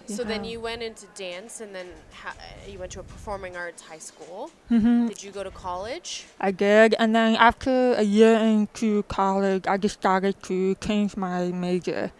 So 0.08 0.24
then 0.24 0.44
you 0.44 0.58
went 0.60 0.82
into 0.82 1.06
dance, 1.14 1.60
and 1.60 1.74
then 1.74 1.86
ha- 2.22 2.34
you 2.66 2.78
went 2.78 2.92
to 2.92 3.00
a 3.00 3.02
performing 3.02 3.56
arts 3.56 3.82
high 3.82 3.98
school. 4.10 4.50
hmm 4.68 5.06
Did 5.06 5.22
you 5.22 5.30
go 5.30 5.42
to 5.44 5.50
college? 5.50 6.24
I 6.40 6.50
did, 6.50 6.94
and 6.98 7.14
then 7.14 7.36
after 7.36 7.92
a 7.92 8.02
year 8.02 8.36
into 8.38 9.02
college, 9.04 9.64
I 9.66 9.76
just 9.76 9.96
started 10.00 10.42
to 10.44 10.74
change 10.76 11.16
my 11.16 11.48
major. 11.52 12.10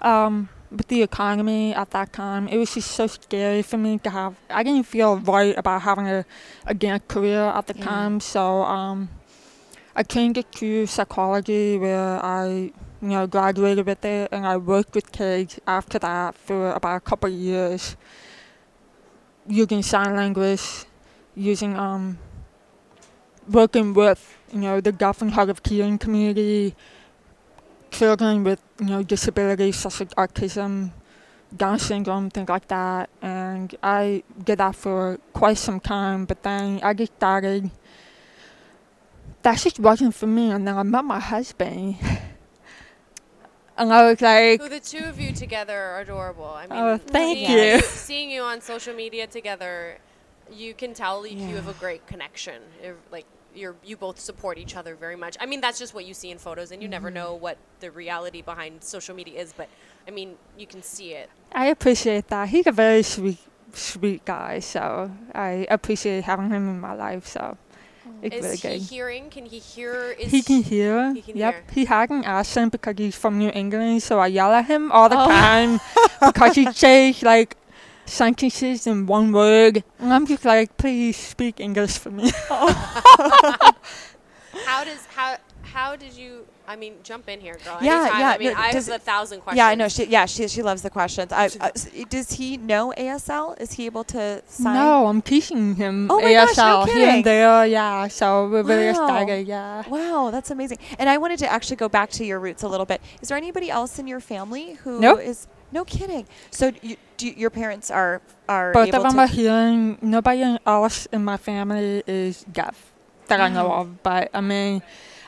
Um, 0.00 0.48
with 0.70 0.88
the 0.88 1.02
economy 1.02 1.74
at 1.74 1.90
that 1.90 2.12
time, 2.12 2.48
it 2.48 2.56
was 2.58 2.74
just 2.74 2.92
so 2.92 3.06
scary 3.06 3.62
for 3.62 3.76
me 3.76 3.98
to 3.98 4.10
have. 4.10 4.36
I 4.48 4.62
didn't 4.62 4.86
feel 4.86 5.18
right 5.18 5.54
about 5.58 5.82
having 5.82 6.06
a, 6.08 6.24
a 6.66 6.74
dance 6.74 7.02
career 7.08 7.42
at 7.42 7.66
the 7.66 7.74
Yeah. 7.76 7.84
time, 7.84 8.20
so 8.20 8.62
um, 8.64 9.08
I 9.94 10.02
changed 10.02 10.38
it 10.38 10.50
to 10.52 10.86
psychology, 10.86 11.76
where 11.76 12.24
I, 12.24 12.72
you 13.02 13.08
know, 13.08 13.26
graduated 13.26 13.84
with 13.84 14.04
it, 14.04 14.28
and 14.30 14.46
I 14.46 14.56
worked 14.56 14.94
with 14.94 15.10
kids 15.10 15.58
after 15.66 15.98
that 15.98 16.36
for 16.36 16.70
about 16.70 16.96
a 16.96 17.00
couple 17.00 17.28
of 17.28 17.34
years, 17.34 17.96
using 19.46 19.82
sign 19.82 20.14
language, 20.14 20.86
using 21.34 21.76
um 21.76 22.18
working 23.48 23.92
with 23.92 24.38
you 24.52 24.60
know 24.60 24.80
the 24.80 24.94
and 25.20 25.32
hard 25.32 25.50
of 25.50 25.60
hearing 25.64 25.98
community, 25.98 26.76
children 27.90 28.44
with 28.44 28.62
you 28.78 28.86
know 28.86 29.02
disabilities 29.02 29.76
such 29.76 30.00
as 30.00 30.08
autism, 30.14 30.92
Down 31.54 31.78
syndrome, 31.78 32.30
things 32.30 32.48
like 32.48 32.68
that, 32.68 33.10
and 33.20 33.74
I 33.82 34.22
did 34.44 34.58
that 34.58 34.76
for 34.76 35.18
quite 35.32 35.58
some 35.58 35.80
time. 35.80 36.24
But 36.24 36.42
then 36.42 36.80
I 36.82 36.94
just 36.94 37.12
started. 37.14 37.70
That 39.42 39.58
just 39.58 39.80
wasn't 39.80 40.14
for 40.14 40.28
me, 40.28 40.52
and 40.52 40.66
then 40.66 40.78
I 40.78 40.84
met 40.84 41.04
my 41.04 41.18
husband, 41.18 41.96
and 43.76 43.92
I 43.92 44.10
was 44.10 44.20
like, 44.20 44.60
Who 44.60 44.68
the 44.68 44.80
two 44.80 45.04
of 45.06 45.18
you 45.18 45.32
together 45.32 45.78
are 45.78 46.00
adorable. 46.00 46.44
I 46.46 46.66
mean, 46.66 46.72
Oh, 46.76 46.98
thank 46.98 47.38
seeing 47.38 47.48
you. 47.48 47.80
Seeing 47.80 48.30
you 48.30 48.42
on 48.42 48.60
social 48.60 48.94
media 48.94 49.26
together, 49.26 49.98
you 50.50 50.74
can 50.74 50.94
tell 50.94 51.26
you, 51.26 51.36
you 51.46 51.56
have 51.56 51.68
a 51.68 51.74
great 51.74 52.06
connection. 52.06 52.62
Like 53.10 53.26
you're 53.54 53.76
you 53.84 53.96
both 53.96 54.18
support 54.18 54.58
each 54.58 54.76
other 54.76 54.94
very 54.96 55.16
much. 55.16 55.36
I 55.40 55.46
mean, 55.46 55.60
that's 55.60 55.78
just 55.78 55.94
what 55.94 56.04
you 56.04 56.14
see 56.14 56.30
in 56.30 56.38
photos, 56.38 56.70
and 56.72 56.82
you 56.82 56.88
never 56.88 57.10
Mm-hmm. 57.10 57.14
know 57.14 57.34
what 57.34 57.58
the 57.80 57.90
reality 57.90 58.42
behind 58.42 58.82
social 58.84 59.14
media 59.14 59.40
is. 59.40 59.52
But 59.52 59.68
I 60.06 60.10
mean, 60.10 60.36
you 60.56 60.66
can 60.66 60.82
see 60.82 61.12
it. 61.14 61.30
I 61.52 61.66
appreciate 61.66 62.28
that. 62.28 62.48
He's 62.48 62.66
a 62.66 62.72
very 62.72 63.02
sweet, 63.02 63.38
sweet 63.72 64.24
guy, 64.24 64.58
so 64.60 65.10
I 65.34 65.66
appreciate 65.70 66.24
having 66.24 66.50
him 66.50 66.68
in 66.68 66.80
my 66.80 66.94
life. 66.94 67.26
So 67.26 67.58
really 68.22 68.54
Is 68.54 68.62
he 68.62 68.78
hearing? 68.78 69.30
Can 69.30 69.46
he 69.46 69.58
hear? 69.58 70.12
Is 70.18 70.30
He 70.30 70.42
can 70.42 70.62
hear. 70.62 71.12
He 71.14 71.22
can 71.22 71.36
yep. 71.36 71.54
hear. 71.54 71.64
He 71.74 71.84
had 71.86 72.10
an 72.10 72.24
accent 72.24 72.72
because 72.72 72.94
he's 72.98 73.16
from 73.16 73.38
New 73.38 73.50
England, 73.54 74.02
so 74.02 74.18
I 74.20 74.28
yell 74.28 74.52
at 74.52 74.66
him 74.66 74.92
all 74.92 75.08
the 75.08 75.18
Oh. 75.18 75.26
time 75.28 75.80
because 76.24 76.54
he 76.54 76.70
says 76.72 77.22
like 77.22 77.56
sentences 78.06 78.86
in 78.86 79.06
one 79.06 79.32
word, 79.32 79.82
and 79.98 80.12
I'm 80.12 80.26
just 80.26 80.44
like, 80.44 80.76
please 80.76 81.16
speak 81.16 81.60
English 81.60 81.98
for 81.98 82.10
me. 82.10 82.30
Oh. 82.50 83.72
How 84.66 84.84
does 84.84 85.06
how 85.06 85.36
how 85.62 85.96
did 85.96 86.12
you? 86.12 86.46
I 86.72 86.76
mean, 86.76 86.94
jump 87.02 87.28
in 87.28 87.38
here, 87.40 87.58
girl. 87.64 87.76
Yeah, 87.82 88.00
Anytime. 88.00 88.20
yeah, 88.20 88.30
I 88.30 88.38
mean, 88.38 88.52
no, 88.54 88.58
I 88.58 88.72
does- 88.72 88.86
have 88.86 88.96
a 88.96 89.04
thousand 89.12 89.40
questions. 89.40 89.58
Yeah, 89.58 89.66
I 89.66 89.74
know. 89.74 89.88
She, 89.88 90.04
yeah, 90.06 90.24
she, 90.24 90.48
she 90.48 90.62
loves 90.62 90.80
the 90.80 90.88
questions. 90.88 91.30
I, 91.30 91.46
uh, 91.60 91.70
does 92.08 92.30
he 92.32 92.56
know 92.56 92.94
ASL? 92.96 93.60
Is 93.60 93.72
he 93.74 93.84
able 93.86 94.04
to 94.04 94.42
sign? 94.46 94.74
no, 94.74 95.06
I'm 95.06 95.20
teaching 95.20 95.74
him 95.74 96.10
Oh 96.10 96.20
my 96.20 96.32
gosh, 96.32 96.56
no 96.56 96.62
ASL 96.62 96.88
here 96.88 97.08
and 97.10 97.24
there. 97.24 97.66
Yeah, 97.66 98.08
so 98.08 98.48
we're 98.48 98.62
really 98.62 98.86
Wow. 98.86 99.04
excited. 99.04 99.46
Yeah. 99.46 99.82
Wow, 99.88 100.30
that's 100.32 100.50
amazing. 100.50 100.78
And 100.98 101.10
I 101.10 101.18
wanted 101.18 101.38
to 101.40 101.52
actually 101.52 101.76
go 101.76 101.88
back 101.90 102.08
to 102.18 102.24
your 102.24 102.40
roots 102.40 102.62
a 102.62 102.68
little 102.68 102.86
bit. 102.86 103.02
Is 103.20 103.28
there 103.28 103.36
anybody 103.36 103.68
else 103.70 103.98
in 103.98 104.06
your 104.06 104.20
family 104.20 104.74
who 104.82 104.96
is? 105.18 105.46
Nope. 105.46 105.56
No 105.74 105.84
kidding. 105.84 106.26
So 106.50 106.72
you, 106.82 106.96
do 107.18 107.26
you- 107.28 107.34
your 107.36 107.50
parents 107.50 107.90
are 107.90 108.20
are 108.48 108.72
Both 108.72 108.88
able 108.88 108.96
of 108.98 109.02
them 109.04 109.12
to 109.14 109.20
are 109.20 109.26
hearing. 109.26 109.98
Nobody 110.02 110.56
else 110.66 111.06
in 111.12 111.24
my 111.24 111.36
family 111.38 112.02
is 112.06 112.44
deaf 112.44 112.92
that 113.28 113.40
I 113.40 113.48
know 113.48 113.72
of. 113.72 114.02
But 114.02 114.28
I 114.34 114.40
mean, 114.42 114.82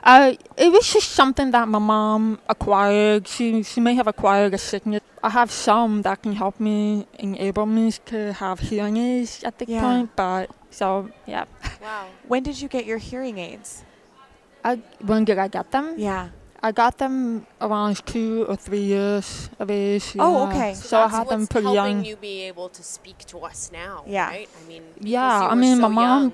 I 0.06 0.36
it 0.56 0.70
was 0.70 0.86
just 0.92 1.10
something 1.12 1.50
that 1.52 1.66
my 1.68 1.78
mom 1.78 2.38
acquired. 2.48 3.26
She 3.26 3.62
she 3.62 3.80
may 3.80 3.94
have 3.94 4.06
acquired 4.06 4.52
a 4.54 4.58
sickness. 4.58 5.00
I 5.22 5.30
have 5.30 5.50
some 5.50 6.02
that 6.02 6.22
can 6.22 6.32
help 6.34 6.60
me 6.60 7.06
enable 7.18 7.64
me 7.66 7.90
to 8.12 8.34
have 8.34 8.60
hearing 8.60 8.96
aids 8.98 9.42
at 9.44 9.58
the 9.58 9.64
Yeah. 9.66 9.80
point. 9.80 10.10
But 10.16 10.50
so 10.70 11.08
yeah, 11.26 11.44
Wow. 11.82 12.06
When 12.28 12.42
did 12.42 12.60
you 12.60 12.68
get 12.68 12.84
your 12.84 12.98
hearing 12.98 13.38
aids? 13.38 13.82
I 14.62 14.76
when 15.00 15.24
did 15.24 15.38
I 15.38 15.48
get 15.48 15.70
them? 15.70 15.94
Yeah. 15.96 16.28
I 16.62 16.72
got 16.72 16.96
them 16.96 17.46
around 17.60 18.04
two 18.06 18.46
or 18.48 18.56
three 18.56 18.80
years 18.94 19.50
of 19.58 19.70
age. 19.70 20.16
Oh, 20.18 20.32
yeah. 20.32 20.48
okay. 20.48 20.74
So, 20.74 20.86
So 20.88 20.96
I 20.96 21.00
that's 21.02 21.12
had 21.16 21.28
them 21.28 21.40
what's 21.40 21.52
pretty 21.52 21.66
helping 21.74 21.96
young. 21.98 22.04
you 22.06 22.16
be 22.16 22.42
able 22.48 22.70
to 22.70 22.82
speak 22.82 23.18
to 23.32 23.38
us 23.40 23.70
now, 23.70 24.02
Yeah. 24.06 24.28
right? 24.28 24.48
I 24.48 24.68
mean, 24.68 24.82
Yeah, 24.98 25.40
you 25.40 25.46
I 25.46 25.48
were 25.50 25.60
mean, 25.60 25.76
so 25.76 25.82
my 25.82 25.88
mom- 25.88 26.22
young. 26.22 26.32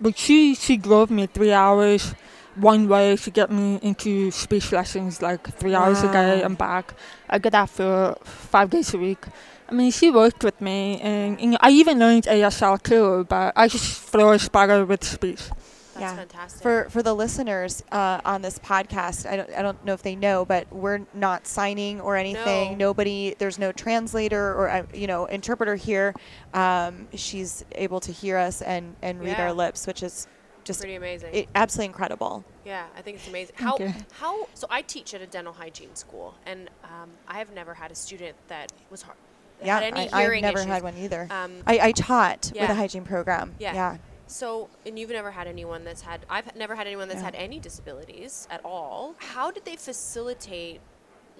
But 0.00 0.18
she 0.18 0.54
she 0.54 0.76
drove 0.76 1.08
me 1.10 1.26
three 1.26 1.52
hours 1.52 2.12
one 2.56 2.88
way 2.88 3.16
to 3.16 3.30
get 3.30 3.50
me 3.50 3.78
into 3.82 4.30
speech 4.30 4.72
lessons, 4.72 5.20
like 5.22 5.46
three 5.58 5.74
hours 5.74 6.02
a 6.02 6.12
day 6.12 6.40
Wow. 6.40 6.46
and 6.46 6.58
back. 6.58 6.94
I 7.28 7.38
did 7.38 7.52
that 7.52 7.68
for 7.70 8.16
five 8.24 8.70
days 8.70 8.94
a 8.94 8.98
week. 8.98 9.24
I 9.68 9.72
mean, 9.72 9.90
she 9.90 10.10
worked 10.10 10.44
with 10.44 10.60
me, 10.60 11.00
and 11.00 11.40
you 11.40 11.48
know, 11.50 11.58
I 11.60 11.70
even 11.70 11.98
learned 11.98 12.24
ASL 12.26 12.78
too. 12.82 13.24
But 13.28 13.52
I 13.56 13.66
just 13.68 13.98
flourished 13.98 14.52
better 14.52 14.84
with 14.84 15.02
speech. 15.04 15.48
That's 15.94 16.00
Yeah. 16.12 16.16
fantastic. 16.16 16.60
For 16.62 16.86
for 16.90 17.02
the 17.02 17.14
listeners 17.14 17.82
uh, 17.92 18.20
on 18.24 18.42
this 18.42 18.58
podcast, 18.58 19.26
I 19.30 19.36
don't 19.36 19.50
I 19.56 19.62
don't 19.62 19.82
know 19.84 19.94
if 19.94 20.02
they 20.02 20.16
know, 20.16 20.44
but 20.44 20.66
we're 20.72 21.00
not 21.14 21.46
signing 21.46 22.00
or 22.00 22.16
anything. 22.16 22.72
No. 22.72 22.88
Nobody, 22.88 23.36
there's 23.38 23.58
no 23.58 23.70
translator 23.72 24.52
or 24.54 24.68
uh, 24.68 24.82
you 24.92 25.06
know 25.06 25.26
interpreter 25.26 25.76
here. 25.76 26.12
Um, 26.52 27.08
she's 27.14 27.64
able 27.76 28.00
to 28.00 28.12
hear 28.12 28.36
us 28.38 28.60
and 28.60 28.96
and 29.02 29.20
read 29.20 29.38
Yeah. 29.38 29.44
our 29.46 29.52
lips, 29.52 29.86
which 29.86 30.02
is 30.02 30.26
just 30.64 30.80
Pretty 30.80 30.94
amazing. 30.94 31.34
it, 31.34 31.48
absolutely 31.54 31.86
incredible. 31.86 32.44
yeah, 32.64 32.86
I 32.96 33.02
think 33.02 33.18
it's 33.18 33.28
amazing. 33.28 33.54
How 33.58 33.76
you. 33.78 33.92
how 34.12 34.48
so 34.54 34.66
I 34.70 34.82
teach 34.82 35.14
at 35.14 35.20
a 35.20 35.26
dental 35.26 35.52
hygiene 35.52 35.94
school, 35.94 36.34
and 36.46 36.68
um, 36.82 37.10
I 37.28 37.38
have 37.38 37.52
never 37.54 37.74
had 37.74 37.90
a 37.90 37.94
student 37.94 38.34
that 38.48 38.72
was 38.90 39.02
hard. 39.02 39.16
Yeah, 39.62 39.80
had 39.80 39.94
any 39.94 40.10
I, 40.10 40.22
I've 40.24 40.42
never 40.42 40.58
issues. 40.58 40.70
had 40.70 40.82
one 40.82 40.96
either. 40.96 41.28
Um, 41.30 41.52
I, 41.66 41.78
I 41.78 41.92
taught 41.92 42.50
with 42.54 42.68
a 42.68 42.74
hygiene 42.74 43.04
program. 43.04 43.54
Yeah. 43.58 43.74
yeah. 43.74 43.96
So, 44.26 44.68
and 44.86 44.98
you've 44.98 45.10
never 45.10 45.30
had 45.30 45.46
anyone 45.46 45.84
that's 45.84 46.00
had, 46.00 46.20
I've 46.30 46.56
never 46.56 46.74
had 46.74 46.86
anyone 46.86 47.08
that's 47.08 47.20
Yeah. 47.20 47.26
had 47.26 47.34
any 47.34 47.60
disabilities 47.60 48.48
at 48.50 48.64
all. 48.64 49.14
How 49.18 49.50
did 49.50 49.64
they 49.64 49.76
facilitate 49.76 50.80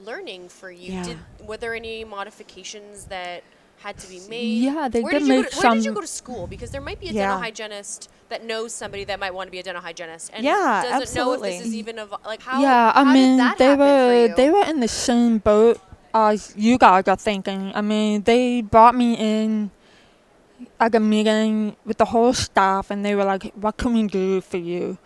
learning 0.04 0.48
for 0.48 0.70
you? 0.70 0.92
Yeah. 0.92 1.02
Did, 1.04 1.18
were 1.46 1.56
there 1.56 1.74
any 1.74 2.04
modifications 2.04 3.06
that 3.06 3.42
had 3.78 3.98
to 3.98 4.08
be 4.08 4.20
made? 4.28 4.44
Yeah, 4.62 4.88
they 4.88 5.00
where 5.02 5.12
did 5.12 5.20
did 5.20 5.28
make 5.28 5.44
go 5.44 5.50
to, 5.50 5.66
Where 5.66 5.74
did 5.74 5.84
you 5.84 5.92
go 5.94 6.00
to 6.00 6.06
school? 6.06 6.46
Because 6.46 6.70
there 6.70 6.80
might 6.80 7.00
be 7.00 7.08
a 7.08 7.12
Yeah. 7.12 7.22
dental 7.28 7.38
hygienist 7.40 8.10
that 8.28 8.44
knows 8.44 8.72
somebody 8.74 9.04
that 9.04 9.18
might 9.20 9.34
want 9.34 9.48
to 9.48 9.50
be 9.52 9.58
a 9.58 9.62
dental 9.62 9.82
hygienist 9.82 10.30
and 10.34 10.44
Yeah, 10.44 10.82
doesn't 10.98 11.14
know 11.16 11.32
if 11.34 11.42
this 11.42 11.60
is 11.66 11.74
even 11.74 11.98
a, 11.98 12.06
like 12.24 12.42
how 12.42 12.60
yeah, 12.60 12.92
I 12.94 13.04
how 13.04 13.12
mean, 13.12 13.36
did 13.36 13.40
that 13.40 13.58
they 13.58 13.64
happen 13.66 13.78
were 13.80 14.08
for 14.08 14.28
you? 14.28 14.34
they 14.36 14.50
were 14.50 14.64
in 14.64 14.80
the 14.80 14.88
same 14.88 15.38
boat 15.38 15.80
as 16.14 16.52
you 16.56 16.78
guys 16.78 17.06
are 17.08 17.16
thinking. 17.16 17.72
I 17.74 17.80
mean, 17.80 18.22
they 18.22 18.62
brought 18.62 18.94
me 18.94 19.14
in 19.14 19.70
at 20.80 20.94
a 20.94 21.00
meeting 21.00 21.76
with 21.84 21.98
the 21.98 22.04
whole 22.06 22.32
staff, 22.32 22.90
and 22.90 23.04
they 23.04 23.14
were 23.14 23.24
like, 23.24 23.52
"What 23.54 23.76
can 23.76 23.92
we 23.94 24.06
do 24.06 24.40
for 24.40 24.56
you?" 24.58 24.98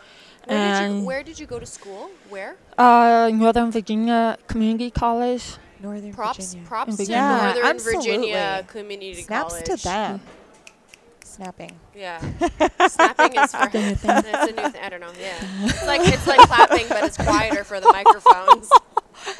where 0.47 0.59
did 0.81 0.81
you 0.95 1.05
where 1.05 1.23
did 1.23 1.39
you 1.39 1.47
go 1.47 1.59
to 1.59 1.67
school? 1.67 2.11
Where? 2.29 2.57
uh, 2.79 3.31
Northern 3.35 3.71
Virginia 3.71 4.39
Community 4.47 4.91
College. 4.91 5.57
Northern 5.81 6.13
Props 6.13 6.39
Virginia. 6.55 6.67
props 6.67 6.97
to 6.97 7.05
Yeah, 7.05 7.53
Northern 7.55 7.79
Virginia. 7.79 8.65
Community 8.67 9.23
Snaps 9.23 9.53
College. 9.55 9.65
to 9.67 9.77
them. 9.77 10.21
Snapping. 11.39 11.71
Yeah. 11.95 12.19
Snapping 12.89 13.39
is 13.39 13.53
for 13.55 13.69
The 13.73 13.79
new 13.81 13.95
thing. 13.95 14.11
it's 14.11 14.53
a 14.53 14.61
new 14.61 14.69
thing. 14.71 14.83
I 14.83 14.89
don't 14.89 14.99
know. 15.01 15.13
Yeah. 15.21 15.37
It's 15.67 15.87
like 15.87 16.01
it's 16.03 16.27
like 16.27 16.41
clapping, 16.41 16.89
but 16.89 17.05
it's 17.05 17.17
quieter 17.17 17.63
for 17.63 17.79
the 17.79 17.87
microphones. 17.93 18.69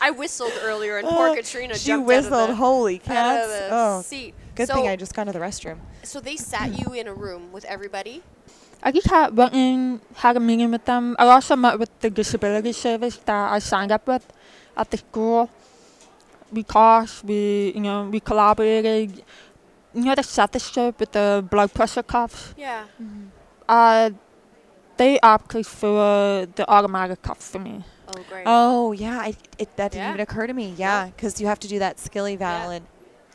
I 0.01 0.11
whistled 0.13 0.53
earlier, 0.63 0.99
and 0.99 1.09
poor 1.09 1.31
uh, 1.31 1.35
Katrina 1.35 1.75
She 1.77 1.89
jumped 1.89 2.07
whistled. 2.07 2.35
out 2.35 2.43
of 2.43 2.49
the, 2.51 2.55
Holy 2.55 3.03
out 3.09 3.43
of 3.45 3.49
the 3.51 3.69
Oh, 3.73 4.03
seat. 4.03 4.35
good 4.55 4.69
so, 4.69 4.75
thing 4.75 4.87
I 4.89 4.95
just 4.95 5.13
got 5.13 5.25
to 5.25 5.33
the 5.33 5.41
restroom. 5.41 5.79
So 6.05 6.21
they 6.21 6.37
sat 6.37 6.79
you 6.79 6.93
in 6.95 7.09
a 7.09 7.15
room 7.15 7.51
with 7.51 7.65
everybody. 7.65 8.23
I 8.81 8.93
just 8.93 9.09
had 9.11 9.37
went 9.37 9.55
in, 9.55 10.01
had 10.15 10.37
a 10.37 10.41
meeting 10.41 10.71
with 10.71 10.85
them. 10.85 11.17
I 11.19 11.27
also 11.27 11.57
met 11.57 11.81
with 11.81 11.91
the 11.99 12.11
disability 12.11 12.71
service 12.73 13.17
that 13.27 13.53
I 13.53 13.59
signed 13.59 13.91
up 13.91 14.07
with 14.07 14.25
at 14.77 14.89
the 14.93 14.99
school 14.99 15.51
because 16.53 17.23
we, 17.25 17.73
you 17.75 17.81
know, 17.81 18.05
we 18.09 18.21
collaborated. 18.21 19.25
You 19.95 20.05
know 20.05 20.15
the 20.15 20.23
stethoscope 20.23 21.01
with 21.01 21.13
the 21.13 21.45
blood 21.51 21.73
pressure 21.75 22.03
cuffs. 22.03 22.55
Yeah. 22.57 22.85
Uh, 23.69 24.11
they 24.97 25.19
opted 25.21 25.67
for 25.67 26.47
the 26.55 26.65
automatic 26.69 27.23
cuff 27.23 27.39
for 27.39 27.59
me. 27.59 27.85
Oh, 28.09 28.23
great. 28.29 28.45
Oh 28.47 28.93
yeah, 28.93 29.19
I, 29.21 29.35
it, 29.59 29.77
that 29.77 29.93
didn't 29.93 30.05
Yeah. 30.05 30.09
even 30.11 30.21
occur 30.21 30.47
to 30.47 30.55
me. 30.55 30.75
Yeah, 30.77 31.07
because 31.07 31.41
you 31.41 31.47
have 31.47 31.59
to 31.61 31.69
do 31.69 31.79
that 31.79 31.99
skill 31.99 32.27
eval. 32.27 32.71
Yeah. 32.71 32.71
And 32.77 32.87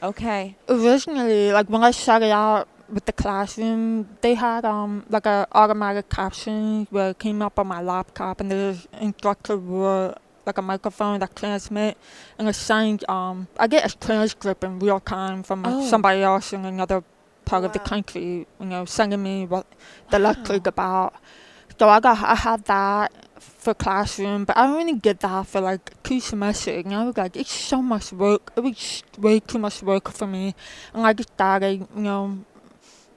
okay, 0.01 0.55
Originally, 0.67 1.51
like 1.51 1.69
when 1.69 1.83
I 1.83 1.91
started 1.91 2.31
out 2.31 2.67
with 2.89 3.05
the 3.05 3.13
classroom, 3.13 4.17
they 4.21 4.33
had 4.35 4.65
um 4.65 5.05
like 5.09 5.25
a 5.25 5.47
automatic 5.53 6.09
caption 6.09 6.87
where 6.89 7.11
it 7.11 7.19
came 7.19 7.41
up 7.41 7.57
on 7.59 7.67
my 7.67 7.81
laptop, 7.81 8.41
and 8.41 8.51
the 8.51 8.77
instructor 8.99 9.57
would 9.57 10.15
like 10.45 10.57
a 10.57 10.61
microphone 10.61 11.19
that 11.19 11.35
transmit 11.35 11.97
and 12.37 12.47
assign 12.49 12.99
um 13.09 13.47
I 13.57 13.67
get 13.67 13.85
a 13.85 13.97
transcript 13.97 14.63
in 14.63 14.79
real 14.79 14.99
time 14.99 15.43
from 15.43 15.63
Oh. 15.65 15.85
somebody 15.87 16.21
else 16.21 16.53
in 16.53 16.65
another 16.65 17.03
part 17.45 17.63
of 17.65 17.73
the 17.73 17.79
country, 17.79 18.47
you 18.59 18.65
know, 18.65 18.85
sending 18.85 19.21
me 19.21 19.45
what 19.45 19.65
the 20.11 20.19
lecture's 20.19 20.61
about. 20.65 21.13
So 21.79 21.89
I 21.89 21.99
got 21.99 22.17
I 22.23 22.35
had 22.35 22.63
that 22.65 23.11
for 23.39 23.73
classroom, 23.73 24.45
but 24.45 24.55
I 24.57 24.67
only 24.67 24.93
did 24.93 25.19
that 25.19 25.47
for 25.47 25.59
like 25.61 26.01
two 26.03 26.19
semesters, 26.19 26.85
and 26.85 26.93
I 26.95 27.03
was 27.05 27.17
like, 27.17 27.35
it's 27.35 27.51
so 27.51 27.81
much 27.81 28.11
work. 28.13 28.51
It 28.55 28.61
was 28.61 29.03
way 29.17 29.39
too 29.39 29.57
much 29.59 29.81
work 29.81 30.09
for 30.11 30.27
me, 30.27 30.55
and 30.93 31.05
I 31.05 31.13
just 31.13 31.29
started, 31.33 31.87
you 31.95 32.01
know, 32.01 32.39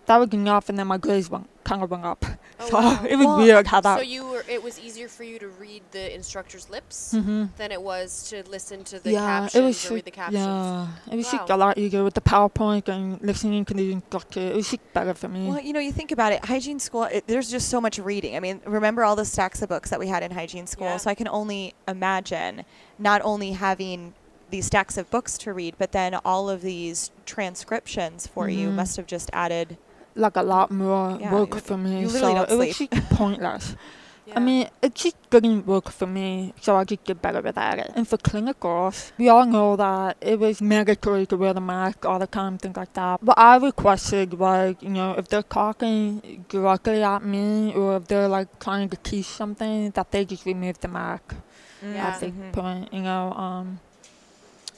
that 0.06 0.16
was 0.18 0.30
enough, 0.32 0.68
and 0.68 0.78
then 0.78 0.86
my 0.86 0.98
grades 0.98 1.28
went 1.30 1.48
kind 1.64 1.82
of 1.82 1.90
went 1.90 2.04
up. 2.04 2.24
Oh, 2.58 2.68
so 2.70 2.76
wow. 2.76 3.04
it 3.04 3.16
was 3.16 3.26
Well, 3.26 3.36
weird 3.38 3.66
how 3.66 3.80
that. 3.82 3.96
So 3.98 4.02
you 4.02 4.24
were. 4.26 4.44
It 4.48 4.62
was 4.62 4.78
easier 4.80 5.08
for 5.08 5.24
you 5.24 5.38
to 5.40 5.48
read 5.48 5.82
the 5.90 6.14
instructor's 6.14 6.70
lips 6.70 7.12
hmm 7.12 7.46
than 7.58 7.70
it 7.72 7.82
was 7.82 8.28
to 8.30 8.42
listen 8.48 8.82
to 8.84 8.98
the 8.98 9.12
yeah, 9.12 9.40
captions 9.40 9.54
it 9.62 9.66
was 9.66 9.90
or 9.90 9.94
read 9.96 10.04
the 10.06 10.10
captions. 10.10 10.36
yeah, 10.46 10.86
it 11.12 11.16
was 11.16 11.30
just 11.30 11.48
Wow. 11.50 11.56
a 11.56 11.58
lot 11.58 11.76
easier 11.78 12.02
with 12.02 12.14
the 12.14 12.20
PowerPoint 12.22 12.88
and 12.88 13.20
listening 13.20 13.64
to 13.66 13.74
the 13.74 13.92
instructor. 13.92 14.40
It 14.40 14.56
was 14.56 14.70
just 14.70 14.92
better 14.94 15.12
for 15.12 15.28
me. 15.28 15.48
well, 15.48 15.60
you 15.60 15.72
know, 15.74 15.80
you 15.80 15.92
think 15.92 16.12
about 16.12 16.32
it. 16.32 16.44
Hygiene 16.46 16.78
school, 16.80 17.04
it, 17.04 17.24
there's 17.26 17.50
just 17.50 17.68
so 17.68 17.80
much 17.80 17.98
reading. 17.98 18.36
I 18.36 18.40
mean, 18.40 18.60
remember 18.64 19.04
all 19.04 19.16
the 19.16 19.24
stacks 19.26 19.60
of 19.60 19.68
books 19.68 19.90
that 19.90 19.98
we 19.98 20.06
had 20.08 20.22
in 20.22 20.30
hygiene 20.30 20.66
school? 20.66 20.86
Yeah. 20.86 20.96
So 20.98 21.10
I 21.10 21.14
can 21.14 21.28
only 21.28 21.74
imagine 21.86 22.64
not 22.98 23.20
only 23.22 23.52
having 23.52 24.14
these 24.48 24.64
stacks 24.66 24.96
of 24.96 25.10
books 25.10 25.36
to 25.38 25.52
read, 25.52 25.74
but 25.76 25.92
then 25.92 26.14
all 26.24 26.48
of 26.48 26.62
these 26.62 27.10
transcriptions 27.26 28.26
for 28.26 28.48
you 28.48 28.68
Mhm. 28.70 28.74
must 28.76 28.96
have 28.96 29.06
just 29.06 29.28
added. 29.32 29.76
Like 30.16 30.37
a 30.37 30.42
lot 30.42 30.70
more 30.70 31.16
Yeah, 31.20 31.33
work 31.33 31.55
for 31.61 31.76
me. 31.76 32.00
you 32.02 32.09
so 32.09 32.20
don't 32.20 32.50
it 32.50 32.57
was 32.57 32.76
just 32.79 32.90
pointless. 33.11 33.76
Yeah. 34.29 34.38
I 34.38 34.40
mean, 34.40 34.68
it 34.83 34.92
just 34.96 35.14
didn't 35.31 35.66
work 35.68 35.88
for 35.88 36.05
me, 36.09 36.52
so 36.61 36.74
I 36.74 36.83
just 36.83 37.05
get 37.05 37.22
better 37.22 37.40
without 37.40 37.79
it. 37.79 37.92
And 37.94 38.09
for 38.09 38.16
clinicals, 38.18 39.12
we 39.18 39.29
all 39.29 39.46
know 39.46 39.76
that 39.76 40.16
it 40.20 40.40
was 40.40 40.61
mandatory 40.61 41.26
to 41.26 41.37
wear 41.37 41.55
the 41.55 41.61
mask 41.61 42.05
all 42.05 42.18
the 42.18 42.26
time, 42.26 42.59
things 42.59 42.76
like 42.76 42.92
that. 42.94 43.22
What 43.22 43.38
I 43.38 43.55
requested 43.57 44.35
was, 44.35 44.74
you 44.81 44.88
know, 44.88 45.12
if 45.16 45.29
they're 45.29 45.44
talking 45.44 46.44
directly 46.48 47.05
at 47.05 47.22
me 47.24 47.72
or 47.72 47.98
if 47.98 48.09
they're 48.09 48.26
like 48.26 48.48
trying 48.59 48.88
to 48.88 48.96
teach 48.96 49.26
something, 49.26 49.92
that 49.92 50.11
they 50.11 50.24
just 50.24 50.44
remove 50.44 50.81
the 50.81 50.88
mask 50.88 51.37
Yeah. 51.81 52.09
at 52.09 52.18
the 52.18 52.26
Mhm. 52.33 52.52
point, 52.52 52.92
you 52.92 53.02
know. 53.02 53.33
Um, 53.33 53.79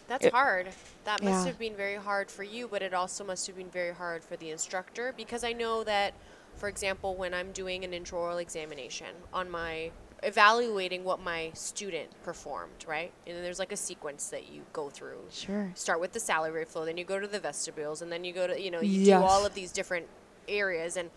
That's 0.09 0.27
it- 0.27 0.33
hard. 0.33 0.69
That 1.05 1.23
must 1.23 1.45
Yeah. 1.45 1.47
have 1.47 1.59
been 1.59 1.77
very 1.77 1.97
hard 1.97 2.31
for 2.31 2.43
you, 2.43 2.67
but 2.67 2.83
it 2.83 2.93
also 2.93 3.23
must 3.25 3.47
have 3.47 3.57
been 3.57 3.71
very 3.71 3.95
hard 3.95 4.25
for 4.25 4.37
the 4.37 4.51
instructor 4.51 5.13
because 5.17 5.45
I 5.45 5.53
know 5.53 5.85
that, 5.85 6.15
for 6.57 6.69
example, 6.69 7.15
when 7.15 7.33
I'm 7.35 7.53
doing 7.53 7.85
an 7.85 7.93
intraoral 7.93 8.41
examination 8.41 9.15
on 9.33 9.49
my 9.51 9.91
evaluating 10.25 11.05
what 11.05 11.21
my 11.21 11.51
student 11.55 12.11
performed, 12.25 12.85
right? 12.89 13.13
And 13.27 13.37
then 13.37 13.43
there's 13.45 13.61
like 13.61 13.71
a 13.71 13.77
sequence 13.77 14.29
that 14.31 14.49
you 14.49 14.63
go 14.73 14.91
through. 14.91 15.21
Sure. 15.31 15.71
Start 15.77 16.01
with 16.01 16.13
the 16.13 16.19
salivary 16.21 16.65
flow, 16.65 16.85
then 16.85 16.97
you 16.97 17.05
go 17.05 17.21
to 17.21 17.29
the 17.29 17.39
vestibules, 17.39 18.03
and 18.03 18.11
then 18.11 18.25
you 18.25 18.33
go 18.33 18.47
to 18.49 18.61
you 18.61 18.71
know 18.71 18.81
you 18.81 19.01
Yes. 19.03 19.21
do 19.21 19.25
all 19.27 19.47
of 19.47 19.55
these 19.55 19.73
different 19.73 20.09
areas 20.49 20.97
and. 20.97 21.11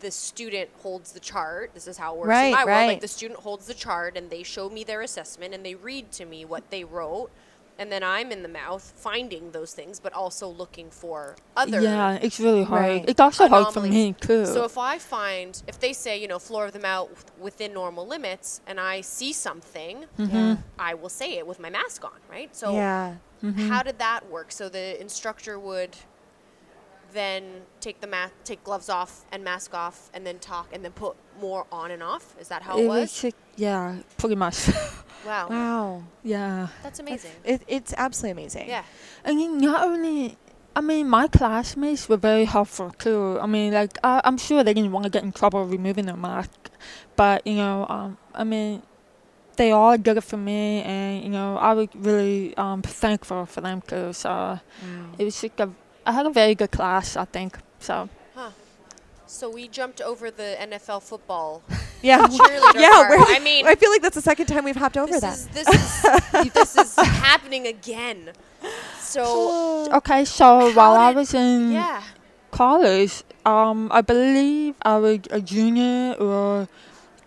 The 0.00 0.10
student 0.10 0.68
holds 0.82 1.12
the 1.12 1.20
chart. 1.20 1.74
This 1.74 1.86
is 1.86 1.96
how 1.96 2.14
it 2.14 2.18
works 2.18 2.28
Right, 2.28 2.46
in 2.46 2.52
my 2.54 2.64
world. 2.64 2.88
Like 2.88 3.00
the 3.02 3.06
student 3.06 3.38
holds 3.38 3.66
the 3.68 3.74
chart 3.74 4.16
and 4.16 4.30
they 4.30 4.42
show 4.42 4.68
me 4.68 4.82
their 4.82 5.00
assessment 5.00 5.54
and 5.54 5.64
they 5.64 5.76
read 5.76 6.10
to 6.12 6.24
me 6.24 6.44
what 6.44 6.70
they 6.70 6.82
wrote 6.82 7.30
and 7.82 7.90
then 7.90 8.04
I'm 8.04 8.30
in 8.30 8.42
the 8.44 8.48
mouth 8.48 8.84
finding 8.96 9.50
those 9.50 9.74
things, 9.74 9.98
but 9.98 10.12
also 10.12 10.46
looking 10.48 10.88
for 10.90 11.34
other. 11.56 11.80
yeah, 11.80 12.14
it's 12.22 12.38
really 12.38 12.62
hard. 12.62 12.82
Right. 12.82 13.04
It's 13.08 13.18
also 13.20 13.48
hard 13.48 13.74
for 13.74 13.80
me, 13.80 14.14
too. 14.20 14.46
So 14.46 14.64
if 14.64 14.78
I 14.78 14.98
find, 14.98 15.60
if 15.66 15.80
they 15.80 15.92
say, 15.92 16.16
you 16.22 16.28
know, 16.28 16.38
floor 16.38 16.66
of 16.66 16.72
the 16.72 16.78
mouth 16.78 17.24
within 17.40 17.72
normal 17.74 18.06
limits, 18.06 18.60
and 18.68 18.78
I 18.78 19.00
see 19.00 19.32
something, 19.32 20.04
Yeah. 20.16 20.58
I 20.78 20.94
will 20.94 21.08
say 21.08 21.38
it 21.38 21.46
with 21.46 21.58
my 21.58 21.70
mask 21.70 22.04
on, 22.04 22.18
right? 22.30 22.54
So 22.54 22.72
yeah. 22.74 23.16
Mm-hmm. 23.42 23.68
how 23.68 23.82
did 23.82 23.98
that 23.98 24.30
work? 24.30 24.52
So 24.52 24.68
the 24.68 25.00
instructor 25.00 25.58
would 25.58 25.96
then 27.12 27.42
take 27.80 28.00
the 28.00 28.06
mask, 28.06 28.32
take 28.44 28.62
gloves 28.64 28.88
off 28.88 29.24
and 29.32 29.42
mask 29.44 29.74
off, 29.74 30.10
and 30.14 30.26
then 30.26 30.38
talk, 30.38 30.68
and 30.72 30.84
then 30.84 30.92
put 30.92 31.16
more 31.40 31.66
on 31.72 31.90
and 31.90 32.02
off. 32.02 32.34
Is 32.40 32.48
that 32.48 32.62
how 32.62 32.78
it, 32.78 32.84
it 32.84 32.88
was? 32.88 33.20
just- 33.22 33.36
yeah, 33.56 33.98
pretty 34.18 34.36
much. 34.36 34.68
Wow, 35.24 35.48
Wow. 35.50 36.02
yeah. 36.24 36.66
that's 36.82 36.98
amazing. 36.98 37.30
It, 37.44 37.62
it's 37.68 37.94
absolutely 37.96 38.42
amazing. 38.42 38.68
yeah. 38.68 38.82
I 39.24 39.32
mean, 39.32 39.58
not 39.58 39.84
only, 39.86 40.36
I 40.74 40.80
mean, 40.80 41.08
my 41.08 41.28
classmates 41.28 42.08
were 42.08 42.16
very 42.16 42.44
helpful 42.44 42.90
too. 42.90 43.38
I 43.40 43.46
mean, 43.46 43.72
like, 43.72 43.96
I, 44.02 44.20
I'm 44.24 44.36
sure 44.36 44.64
they 44.64 44.74
didn't 44.74 44.90
want 44.90 45.04
to 45.04 45.10
get 45.10 45.22
in 45.22 45.30
trouble 45.30 45.64
removing 45.64 46.06
their 46.06 46.16
mask, 46.16 46.50
but 47.14 47.46
you 47.46 47.54
know, 47.54 47.86
um, 47.88 48.18
I 48.34 48.42
mean, 48.42 48.82
they 49.56 49.70
all 49.70 49.96
did 49.96 50.16
it 50.16 50.22
for 50.24 50.38
me, 50.38 50.82
and 50.82 51.22
you 51.22 51.30
know, 51.30 51.56
I 51.56 51.72
was 51.74 51.86
really 51.94 52.56
um 52.56 52.82
thankful 52.82 53.46
for 53.46 53.60
them 53.60 53.80
too. 53.82 54.12
So 54.12 54.58
it 55.18 55.24
was 55.24 55.40
just 55.40 55.60
a, 55.60 55.70
I 56.06 56.12
had 56.12 56.26
a 56.26 56.30
very 56.30 56.54
good 56.54 56.70
class, 56.70 57.16
I 57.16 57.24
think. 57.24 57.58
So 57.78 58.08
So 59.26 59.48
we 59.48 59.66
jumped 59.66 60.00
over 60.02 60.30
the 60.30 60.56
NFL 60.60 61.02
football 61.02 61.62
Yeah. 62.02 62.26
yeah. 62.30 63.24
I 63.28 63.40
mean, 63.42 63.66
I 63.66 63.76
feel 63.76 63.90
like 63.90 64.02
that's 64.02 64.16
the 64.16 64.22
second 64.22 64.46
time 64.46 64.64
we've 64.64 64.76
hopped 64.76 64.98
over 64.98 65.12
this 65.12 65.20
that. 65.20 65.38
is 65.38 65.46
this 65.48 65.68
is 65.68 66.52
this 66.52 66.76
is 66.76 66.96
happening 66.96 67.66
again. 67.68 68.32
So 68.98 69.88
okay, 69.98 70.24
so 70.24 70.72
while 70.74 70.94
I 70.94 71.12
was 71.12 71.32
in 71.32 71.72
yeah, 71.72 72.02
college, 72.50 73.22
um, 73.46 73.88
I 73.92 74.00
believe 74.02 74.74
I 74.82 74.96
was 74.98 75.20
a 75.30 75.40
junior 75.40 76.14
or 76.18 76.68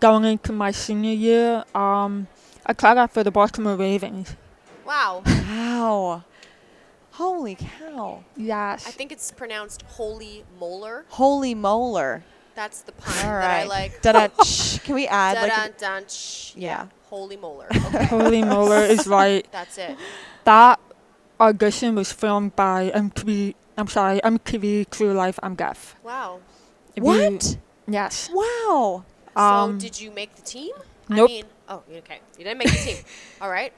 going 0.00 0.24
into 0.24 0.52
my 0.52 0.70
senior 0.72 1.14
year. 1.14 1.64
Um, 1.74 2.28
I 2.66 2.72
tried 2.74 2.98
out 2.98 3.12
for 3.12 3.24
the 3.24 3.30
Baltimore 3.30 3.76
Ravens. 3.76 4.36
wow. 4.84 5.22
Wow. 5.24 6.24
Holy 7.16 7.56
cow. 7.56 8.22
Yes. 8.36 8.86
I 8.86 8.90
think 8.90 9.10
it's 9.10 9.30
pronounced 9.30 9.82
holy 9.88 10.44
molar. 10.60 11.06
Holy 11.08 11.54
molar. 11.54 12.22
That's 12.54 12.82
the 12.82 12.92
pun 12.92 13.14
All 13.24 13.40
that 13.40 13.50
I 13.50 13.64
like. 13.64 14.02
Da-da, 14.02 14.28
shh. 14.44 14.78
Can 14.80 14.94
we 14.94 15.06
add 15.06 15.36
like 15.40 15.50
Dun, 15.50 15.68
a- 15.70 16.00
dun. 16.00 16.04
Yeah. 16.54 16.86
Holy 17.08 17.36
molar. 17.38 17.68
Okay, 17.86 18.04
Holy 18.04 18.42
molar 18.44 18.82
is 18.82 19.06
right. 19.18 19.46
that's 19.50 19.78
it. 19.78 19.96
That 20.44 20.78
audition 21.40 21.94
was 21.94 22.12
filmed 22.12 22.54
by 22.56 22.90
MTV. 22.94 23.54
I'm 23.78 23.88
sorry, 23.88 24.20
MTV 24.20 24.90
True 24.90 25.12
Life. 25.14 25.38
I'm 25.42 25.54
deaf. 25.54 25.96
Wow. 26.02 26.40
If 26.94 27.02
you- 27.02 27.02
What? 27.04 27.56
yes. 27.88 28.28
Wow. 28.32 29.04
Um, 29.34 29.80
so 29.80 29.86
did 29.86 29.98
you 30.00 30.10
make 30.10 30.34
the 30.36 30.42
team? 30.42 30.72
nope. 31.08 31.30
I 31.30 31.32
mean, 31.32 31.44
oh, 31.68 31.82
okay. 31.96 32.20
You 32.36 32.44
didn't 32.44 32.58
make 32.58 32.68
the 32.72 32.76
team. 32.78 32.96
All 33.40 33.48
right. 33.50 33.72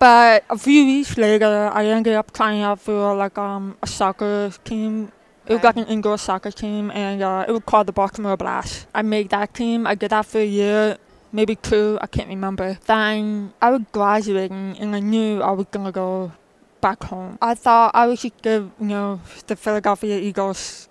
But 0.00 0.44
a 0.48 0.56
few 0.56 0.86
weeks 0.86 1.18
later, 1.18 1.70
I 1.74 1.84
ended 1.84 2.14
up 2.14 2.32
trying 2.32 2.62
out 2.62 2.80
for 2.80 3.14
like 3.14 3.36
um 3.36 3.76
a 3.82 3.86
soccer 3.86 4.50
team. 4.64 5.12
It 5.46 5.52
was 5.52 5.62
like 5.62 5.76
an 5.76 5.84
indoor 5.88 6.16
soccer 6.16 6.50
team, 6.50 6.90
and 6.90 7.22
uh, 7.22 7.44
it 7.46 7.52
was 7.52 7.60
called 7.66 7.86
the 7.86 7.92
Baltimore 7.92 8.38
Blast. 8.38 8.86
I 8.94 9.02
made 9.02 9.28
that 9.28 9.52
team. 9.52 9.86
I 9.86 9.94
did 9.94 10.10
that 10.10 10.24
for 10.24 10.38
a 10.38 10.44
year, 10.44 10.96
maybe 11.32 11.54
two. 11.54 11.98
I 12.00 12.06
can't 12.06 12.28
remember. 12.28 12.78
Then 12.86 13.52
I 13.60 13.70
was 13.72 13.82
graduating, 13.92 14.78
and 14.80 14.96
I 14.96 15.00
knew 15.00 15.42
I 15.42 15.50
was 15.50 15.66
gonna 15.70 15.92
go 15.92 16.32
back 16.80 17.04
home. 17.04 17.36
I 17.42 17.54
thought 17.54 17.90
I 17.92 18.06
would 18.06 18.18
just 18.18 18.40
give 18.40 18.70
you 18.80 18.86
know 18.86 19.20
the 19.48 19.54
Philadelphia 19.54 20.16
Eagles 20.18 20.88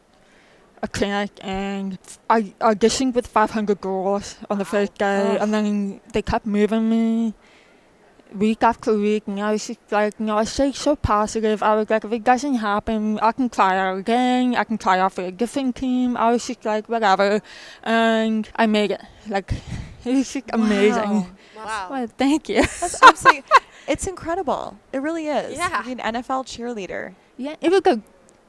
a 0.83 0.87
clinic, 0.87 1.31
and 1.41 1.97
I 2.29 2.53
auditioned 2.61 3.15
with 3.15 3.25
500 3.25 3.81
girls 3.81 4.37
on 4.51 4.59
the 4.59 4.65
first 4.65 4.93
day, 4.99 5.35
and 5.41 5.51
then 5.51 5.99
they 6.13 6.21
kept 6.21 6.45
moving 6.45 6.87
me 6.91 7.33
week 8.33 8.63
after 8.63 8.93
week, 8.93 9.23
and 9.27 9.39
I 9.39 9.53
was 9.53 9.67
just 9.67 9.79
like, 9.91 10.13
you 10.19 10.25
know, 10.25 10.37
I 10.37 10.43
stayed 10.43 10.75
so 10.75 10.95
positive. 10.95 11.63
I 11.63 11.75
was 11.75 11.89
like, 11.89 12.05
if 12.05 12.11
it 12.11 12.23
doesn't 12.23 12.55
happen, 12.55 13.19
I 13.19 13.31
can 13.31 13.49
try 13.49 13.77
out 13.77 13.97
again. 13.97 14.55
I 14.55 14.63
can 14.63 14.77
try 14.77 14.99
out 14.99 15.13
for 15.13 15.23
a 15.23 15.31
different 15.31 15.75
team. 15.75 16.17
I 16.17 16.31
was 16.31 16.45
just 16.45 16.65
like, 16.65 16.89
whatever, 16.89 17.41
and 17.83 18.49
I 18.55 18.65
made 18.67 18.91
it. 18.91 19.01
Like, 19.27 19.53
it 20.05 20.13
was 20.13 20.31
just 20.33 20.49
amazing. 20.53 21.09
Wow. 21.09 21.27
Wow. 21.55 21.87
Well, 21.91 22.07
thank 22.07 22.49
you. 22.49 22.61
That's 22.81 23.01
absolutely. 23.01 23.43
it's 23.87 24.07
incredible. 24.07 24.77
It 24.93 24.99
really 24.99 25.27
is. 25.27 25.57
Yeah. 25.57 25.69
I 25.71 25.87
mean, 25.87 25.99
NFL 25.99 26.45
cheerleader. 26.45 27.15
Yeah, 27.37 27.55
it 27.61 27.71
was 27.71 27.81
a, 27.85 28.01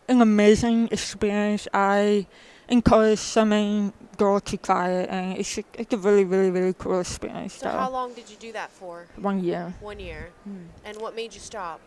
an 0.08 0.20
amazing 0.20 0.88
experience. 0.90 1.68
I 1.72 2.26
encourage 2.70 3.18
so 3.18 3.44
many 3.44 3.92
girls 4.16 4.42
to 4.42 4.56
try 4.56 4.90
it, 4.90 5.08
and 5.10 5.36
it's 5.38 5.58
a, 5.58 5.64
it's 5.74 5.92
a 5.92 5.98
really, 5.98 6.24
really, 6.24 6.50
really 6.50 6.74
cool 6.78 7.00
experience. 7.00 7.54
So 7.54 7.68
how 7.68 7.90
long 7.90 8.14
did 8.14 8.30
you 8.30 8.36
do 8.36 8.52
that 8.52 8.70
for? 8.70 9.06
one 9.16 9.42
year. 9.44 9.74
One 9.80 9.98
year. 10.00 10.30
Hmm. 10.44 10.66
And 10.84 10.96
what 11.00 11.14
made 11.14 11.34
you 11.34 11.40
stop? 11.40 11.80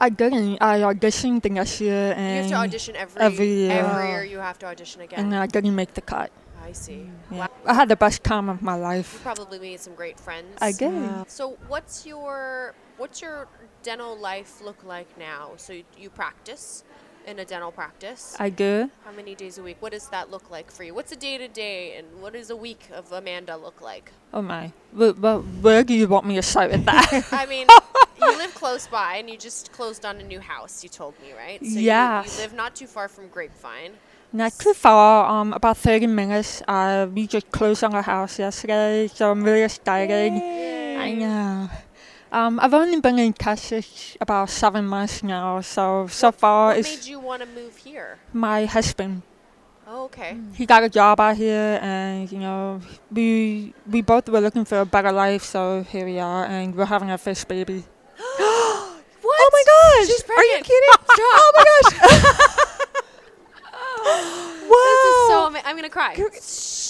I 0.00 0.10
didn't. 0.10 0.58
I 0.62 0.80
auditioned 0.80 1.42
the 1.42 1.50
next 1.50 1.80
year, 1.80 2.14
and 2.16 2.46
You 2.46 2.54
have 2.54 2.62
to 2.62 2.66
audition 2.68 2.94
every 2.96 3.20
every 3.20 3.46
year. 3.48 3.72
Every 3.72 4.08
year 4.10 4.24
you 4.24 4.38
have 4.38 4.58
to 4.60 4.66
audition 4.66 5.00
again. 5.02 5.18
and 5.18 5.34
I 5.34 5.46
didn't 5.46 5.74
make 5.74 5.94
the 5.94 6.02
cut. 6.02 6.30
I 6.62 6.72
see. 6.72 7.10
Yeah. 7.30 7.38
Wow. 7.38 7.48
I 7.66 7.74
had 7.74 7.88
the 7.88 7.96
best 7.96 8.22
time 8.22 8.48
of 8.48 8.62
my 8.62 8.74
life. 8.74 9.14
You 9.14 9.20
probably 9.20 9.58
made 9.58 9.80
some 9.80 9.94
great 9.94 10.20
friends. 10.20 10.56
I 10.60 10.72
did. 10.72 11.28
So 11.28 11.56
what's 11.66 12.06
your 12.06 12.74
what's 12.98 13.22
your 13.22 13.48
dental 13.82 14.16
life 14.18 14.60
look 14.62 14.84
like 14.84 15.08
now? 15.18 15.52
So 15.56 15.72
you, 15.72 15.84
you 15.96 16.10
practice 16.10 16.84
in 17.28 17.38
a 17.38 17.44
dental 17.44 17.70
practice. 17.70 18.34
I 18.38 18.48
do. 18.50 18.90
How 19.04 19.12
many 19.12 19.34
days 19.34 19.58
a 19.58 19.62
week? 19.62 19.76
What 19.80 19.92
does 19.92 20.08
that 20.08 20.30
look 20.30 20.50
like 20.50 20.70
for 20.70 20.82
you? 20.82 20.94
What's 20.94 21.12
a 21.12 21.16
day 21.16 21.36
to 21.38 21.48
day, 21.48 21.96
and 21.96 22.06
what 22.22 22.32
does 22.32 22.50
a 22.50 22.56
week 22.56 22.88
of 22.92 23.12
Amanda 23.12 23.56
look 23.56 23.80
like? 23.80 24.10
Oh 24.32 24.42
my. 24.42 24.72
But, 24.92 25.20
but 25.20 25.40
where 25.60 25.84
do 25.84 25.94
you 25.94 26.08
want 26.08 26.26
me 26.26 26.34
to 26.36 26.42
start 26.42 26.70
with 26.70 26.84
that? 26.86 27.28
I 27.32 27.46
mean, 27.46 27.66
you 28.20 28.38
live 28.38 28.54
close 28.54 28.86
by, 28.86 29.16
and 29.16 29.28
you 29.30 29.36
just 29.36 29.72
closed 29.72 30.04
on 30.04 30.16
a 30.20 30.24
new 30.24 30.40
house. 30.40 30.82
You 30.82 30.88
told 30.88 31.14
me, 31.22 31.32
right? 31.36 31.60
So 31.60 31.78
you- 31.78 31.92
You, 31.92 32.42
live 32.42 32.54
not 32.54 32.74
too 32.74 32.86
far 32.86 33.08
from 33.08 33.28
Grapevine. 33.28 33.92
Not 34.32 34.52
too 34.58 34.74
far, 34.74 35.24
um, 35.30 35.54
about 35.54 35.78
30 35.78 36.06
minutes. 36.06 36.62
Uh, 36.68 37.06
we 37.14 37.26
just 37.26 37.50
closed 37.50 37.82
on 37.82 37.94
our 37.94 38.02
house 38.02 38.38
yesterday, 38.38 39.08
so 39.08 39.30
I'm 39.30 39.42
really 39.42 39.62
excited. 39.62 40.32
I 40.32 41.12
know. 41.14 41.70
Um, 42.30 42.60
I've 42.60 42.74
only 42.74 43.00
been 43.00 43.18
in 43.18 43.32
Texas 43.32 44.16
about 44.20 44.50
seven 44.50 44.86
months 44.86 45.22
now, 45.22 45.60
so 45.62 46.06
so 46.08 46.30
far 46.32 46.68
What 46.68 46.78
it's 46.78 46.88
made 46.96 47.04
you 47.08 47.20
want 47.20 47.40
to 47.42 47.48
move 47.48 47.76
here? 47.78 48.18
my 48.32 48.66
husband. 48.66 49.22
Oh, 49.86 50.04
okay. 50.04 50.36
He 50.52 50.66
got 50.66 50.84
a 50.84 50.90
job 50.90 51.18
out 51.20 51.36
here, 51.38 51.78
and 51.80 52.30
you 52.30 52.38
know, 52.38 52.80
we 53.10 53.72
we 53.88 54.02
both 54.02 54.28
were 54.28 54.40
looking 54.40 54.66
for 54.66 54.80
a 54.80 54.84
better 54.84 55.10
life, 55.12 55.42
so 55.42 55.82
here 55.88 56.04
we 56.04 56.18
are, 56.18 56.44
and 56.44 56.74
we're 56.76 56.84
having 56.84 57.10
our 57.10 57.16
first 57.18 57.48
baby. 57.48 57.84
What? 59.20 59.36
Oh 59.40 59.50
my 59.52 59.64
gosh! 59.66 60.06
She's 60.06 60.24
Are 60.30 60.44
you 60.44 60.60
kidding? 60.62 60.94
oh 61.20 61.52
my 61.56 61.64
gosh! 61.64 61.92
This 64.08 65.04
is 65.04 65.26
so. 65.28 65.40
wow! 65.40 65.46
Ama- 65.48 65.62
I'm 65.64 65.76
gonna 65.76 65.88
cry. 65.90 66.14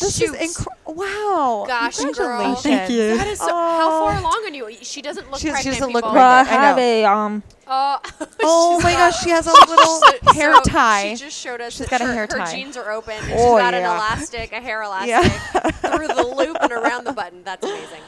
This 0.01 0.19
Shoot. 0.19 0.35
is 0.35 0.59
incredible. 0.59 0.95
Wow! 0.95 1.65
Gosh, 1.67 1.99
girl. 1.99 2.13
Congratulations. 2.15 2.63
Thank 2.63 2.91
you. 2.91 3.17
That 3.17 3.27
is 3.27 3.39
so. 3.39 3.47
How 3.49 3.91
far 4.05 4.19
along 4.19 4.45
are 4.45 4.49
you? 4.51 4.77
She 4.83 5.03
doesn't 5.03 5.31
look 5.31 5.41
She- 5.41 5.47
she 5.49 5.53
pregnant. 5.53 5.79
doesn't 5.79 5.93
look 5.93 6.05
people. 6.05 6.15
Well, 6.15 6.41
I 6.41 6.45
pregnant, 6.45 6.63
I 6.63 6.67
have 6.67 6.77
know. 6.77 6.83
a 6.83 7.05
um. 7.05 7.43
Uh, 7.67 7.99
Oh 8.43 8.81
my 8.83 8.93
gosh! 8.93 9.23
She 9.23 9.31
has 9.31 9.47
a 9.47 9.51
little 9.69 10.33
hair 10.35 10.55
so 10.55 10.61
tie. 10.63 11.15
She 11.15 11.25
just 11.25 11.39
showed 11.39 11.61
us 11.61 11.75
She's 11.75 11.81
that 11.87 11.91
got 11.91 12.01
a 12.01 12.07
her, 12.07 12.13
hair 12.15 12.23
her 12.31 12.39
tie. 12.39 12.53
jeans 12.55 12.77
are 12.77 12.91
open. 12.91 13.15
and 13.15 13.33
Oh, 13.33 13.57
she's 13.57 13.63
got 13.63 13.75
an 13.75 13.85
elastic, 13.85 14.53
a 14.53 14.61
hair 14.61 14.83
elastic 14.83 15.11
Yeah. 15.11 15.71
through 15.97 16.09
the 16.09 16.23
loop 16.37 16.57
and 16.61 16.73
around 16.73 17.05
the 17.05 17.13
button. 17.13 17.43
That's 17.45 17.65
amazing. 17.65 18.01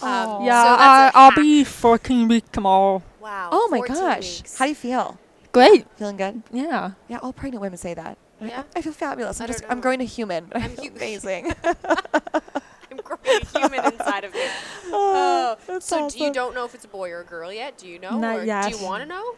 Um, 0.00 0.44
Yeah, 0.44 0.62
so 0.62 0.68
I, 0.70 0.76
that's 0.76 1.16
a 1.16 1.18
I'll 1.18 1.34
be 1.34 1.64
14 1.64 2.28
weeks 2.28 2.48
tomorrow. 2.52 3.02
Wow. 3.20 3.48
Oh 3.50 3.68
my 3.70 3.80
gosh! 3.80 4.38
weeks. 4.38 4.56
How 4.56 4.66
do 4.66 4.68
you 4.68 4.74
feel? 4.76 5.18
Great. 5.50 5.86
Feeling 5.96 6.16
good? 6.16 6.42
Yeah. 6.52 6.92
Yeah, 7.08 7.18
all 7.18 7.32
pregnant 7.32 7.62
women 7.62 7.76
say 7.78 7.94
that. 7.94 8.16
Yeah? 8.40 8.62
I 8.76 8.82
feel 8.82 8.92
fabulous. 8.92 9.40
I 9.40 9.44
I'm 9.44 9.48
don't 9.48 9.58
just 9.60 9.70
I'm 9.72 9.80
growing 9.80 10.00
a 10.00 10.04
human. 10.04 10.50
I 10.54 10.60
I'm 10.60 10.70
feel 10.70 10.84
hu- 10.90 10.90
amazing. 10.96 11.52
I'm 11.64 12.96
growing 13.02 13.42
a 13.42 13.58
human 13.58 13.84
inside 13.92 14.24
of 14.24 14.32
me. 14.34 14.40
Oh, 14.90 15.56
that's 15.66 15.86
so 15.86 15.98
you 15.98 16.04
awesome. 16.04 16.32
don't 16.32 16.54
know 16.54 16.64
if 16.64 16.74
it's 16.74 16.84
a 16.86 16.88
boy 16.88 17.10
or 17.10 17.20
a 17.20 17.24
girl 17.24 17.52
yet? 17.52 17.76
Do 17.76 17.86
you 17.86 17.98
know? 17.98 18.18
Not 18.18 18.38
or 18.38 18.44
yet. 18.44 18.70
Do 18.72 18.78
you 18.78 18.82
want 18.84 19.02
to 19.02 19.06
know? 19.08 19.34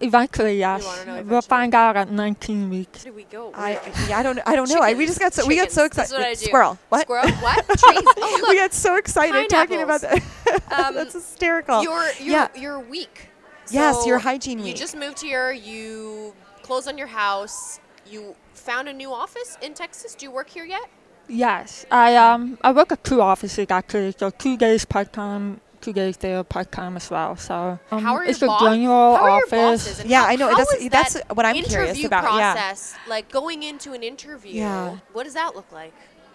Eventually, 0.00 0.58
yes. 0.58 0.82
know 1.06 1.22
We'll 1.26 1.42
find 1.42 1.74
out 1.74 1.96
at 1.96 2.10
19 2.10 2.70
weeks. 2.70 3.04
Where 3.04 3.12
do 3.12 3.16
we 3.16 3.24
go? 3.24 3.50
I 3.52 3.72
yeah, 4.08 4.18
I 4.18 4.22
don't 4.22 4.38
I 4.46 4.54
don't 4.54 4.68
know. 4.70 4.78
I, 4.80 4.94
we 4.94 5.06
just 5.06 5.18
got 5.18 5.34
so 5.34 5.44
we 5.46 5.56
got 5.56 5.72
so 5.72 5.84
excited. 5.84 6.12
what 6.16 6.38
Squirrel. 6.38 6.78
What? 6.88 7.02
Squirrel? 7.02 7.28
What? 7.30 7.66
Trees. 7.66 8.02
Oh, 8.16 8.38
look. 8.40 8.48
we 8.50 8.56
got 8.56 8.72
so 8.72 8.96
excited 8.96 9.48
talking 9.50 9.82
about 9.82 10.00
that. 10.02 10.22
Um, 10.70 10.94
That's 10.94 11.14
hysterical. 11.14 11.82
You're 11.82 12.10
Yeah. 12.20 12.48
your 12.54 12.78
week. 12.78 13.28
Yes, 13.70 14.06
your 14.06 14.18
So 14.20 14.22
hygiene 14.28 14.58
You 14.60 14.66
week. 14.66 14.76
just 14.76 14.96
moved 14.96 15.20
here. 15.20 15.50
You 15.52 16.32
closed 16.62 16.86
on 16.88 16.96
your 16.96 17.08
house. 17.08 17.80
You 18.10 18.34
found 18.54 18.88
a 18.88 18.92
new 18.92 19.12
office 19.12 19.56
in 19.62 19.74
Texas. 19.74 20.14
Do 20.14 20.26
you 20.26 20.30
work 20.32 20.48
here 20.50 20.64
yet? 20.64 20.88
Yes, 21.28 21.84
I 21.90 22.16
um 22.16 22.58
I 22.62 22.72
work 22.72 22.90
at 22.92 23.04
two 23.04 23.20
offices 23.20 23.66
actually, 23.70 24.14
so 24.18 24.30
two 24.30 24.56
days 24.56 24.84
part 24.86 25.12
time, 25.12 25.60
two 25.82 25.92
days 25.92 26.16
there 26.16 26.42
part 26.42 26.72
time 26.72 26.96
as 26.96 27.10
well. 27.10 27.36
So 27.36 27.78
um, 27.90 28.02
How 28.02 28.14
are 28.14 28.24
it's 28.24 28.40
your 28.40 28.48
a 28.48 28.52
boss- 28.52 28.62
general 28.62 29.16
How 29.16 29.22
are 29.24 29.28
your 29.28 29.36
office. 29.46 29.84
bosses? 29.84 30.00
And 30.00 30.08
Yeah, 30.10 30.22
how- 30.22 30.28
I 30.32 30.36
know, 30.36 30.48
how 30.48 30.56
that's- 30.56 30.80
is 30.82 30.88
that's 30.88 31.14
that 31.14 31.36
what 31.36 31.44
I'm 31.44 31.54
curious 31.56 31.90
interview 31.90 32.06
about, 32.06 32.24
yeah. 32.34 32.52
Process, 32.54 32.96
like 33.06 33.30
going 33.30 33.62
into 33.62 33.92
an 33.92 34.02
interview. 34.02 34.52
Yeah. 34.54 34.96
What 35.12 35.24
does 35.24 35.34
that 35.34 35.54
look 35.54 35.70
like? 35.70 35.92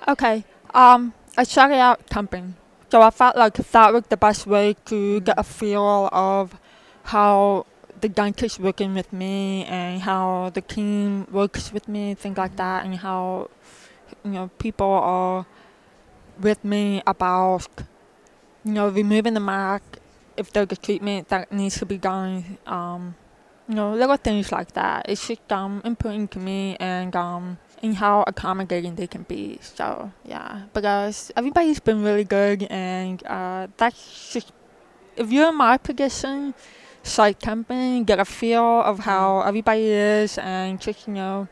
Okay, 0.07 0.43
um 0.75 1.13
I 1.36 1.43
started 1.43 1.77
out 1.77 2.07
camping, 2.12 2.53
so 2.91 3.01
I 3.01 3.09
felt 3.09 3.36
like 3.36 3.55
that 3.55 3.93
was 3.93 4.03
the 4.09 4.17
best 4.17 4.45
way 4.45 4.75
to 4.86 5.21
get 5.21 5.39
a 5.39 5.43
feel 5.43 6.07
of 6.13 6.53
how 7.05 7.65
the 8.03 8.09
dentist 8.09 8.59
working 8.59 8.93
with 8.93 9.13
me 9.13 9.63
and 9.63 10.01
how 10.01 10.51
the 10.53 10.59
team 10.59 11.25
works 11.31 11.71
with 11.71 11.87
me, 11.87 12.13
things 12.13 12.37
like 12.37 12.57
that, 12.57 12.83
and 12.83 12.95
how 12.95 13.49
you 14.25 14.31
know 14.31 14.51
people 14.59 14.91
are 14.91 15.45
with 16.37 16.61
me 16.65 17.01
about 17.07 17.65
you 18.65 18.73
know 18.73 18.89
removing 18.89 19.33
the 19.33 19.39
mark 19.39 19.81
if 20.35 20.51
there's 20.51 20.67
a 20.71 20.75
treatment 20.75 21.29
that 21.29 21.49
needs 21.51 21.79
to 21.79 21.85
be 21.85 21.97
done. 21.97 22.57
Um, 22.67 23.15
you 23.69 23.75
know, 23.75 23.93
little 23.93 24.17
things 24.17 24.51
like 24.51 24.73
that. 24.73 25.07
It's 25.07 25.25
just 25.25 25.49
um 25.49 25.81
important 25.85 26.31
to 26.31 26.39
me 26.39 26.75
and 26.81 27.15
um 27.15 27.57
and 27.81 27.95
how 27.95 28.25
accommodating 28.27 28.95
they 28.95 29.07
can 29.07 29.23
be. 29.23 29.59
So 29.61 30.11
yeah, 30.25 30.63
because 30.73 31.31
everybody's 31.37 31.79
been 31.79 32.03
really 32.03 32.25
good 32.25 32.67
and 32.69 33.23
uh 33.25 33.67
that's 33.77 34.33
just 34.33 34.51
if 35.15 35.31
you're 35.31 35.49
in 35.49 35.55
my 35.55 35.77
position, 35.77 36.53
site 37.03 37.39
camping, 37.39 38.05
get 38.05 38.19
a 38.19 38.25
feel 38.25 38.81
of 38.81 38.97
mm. 38.97 39.03
how 39.03 39.41
everybody 39.41 39.83
is 39.83 40.37
and 40.37 40.81
just, 40.81 41.07
you 41.07 41.13
know, 41.13 41.47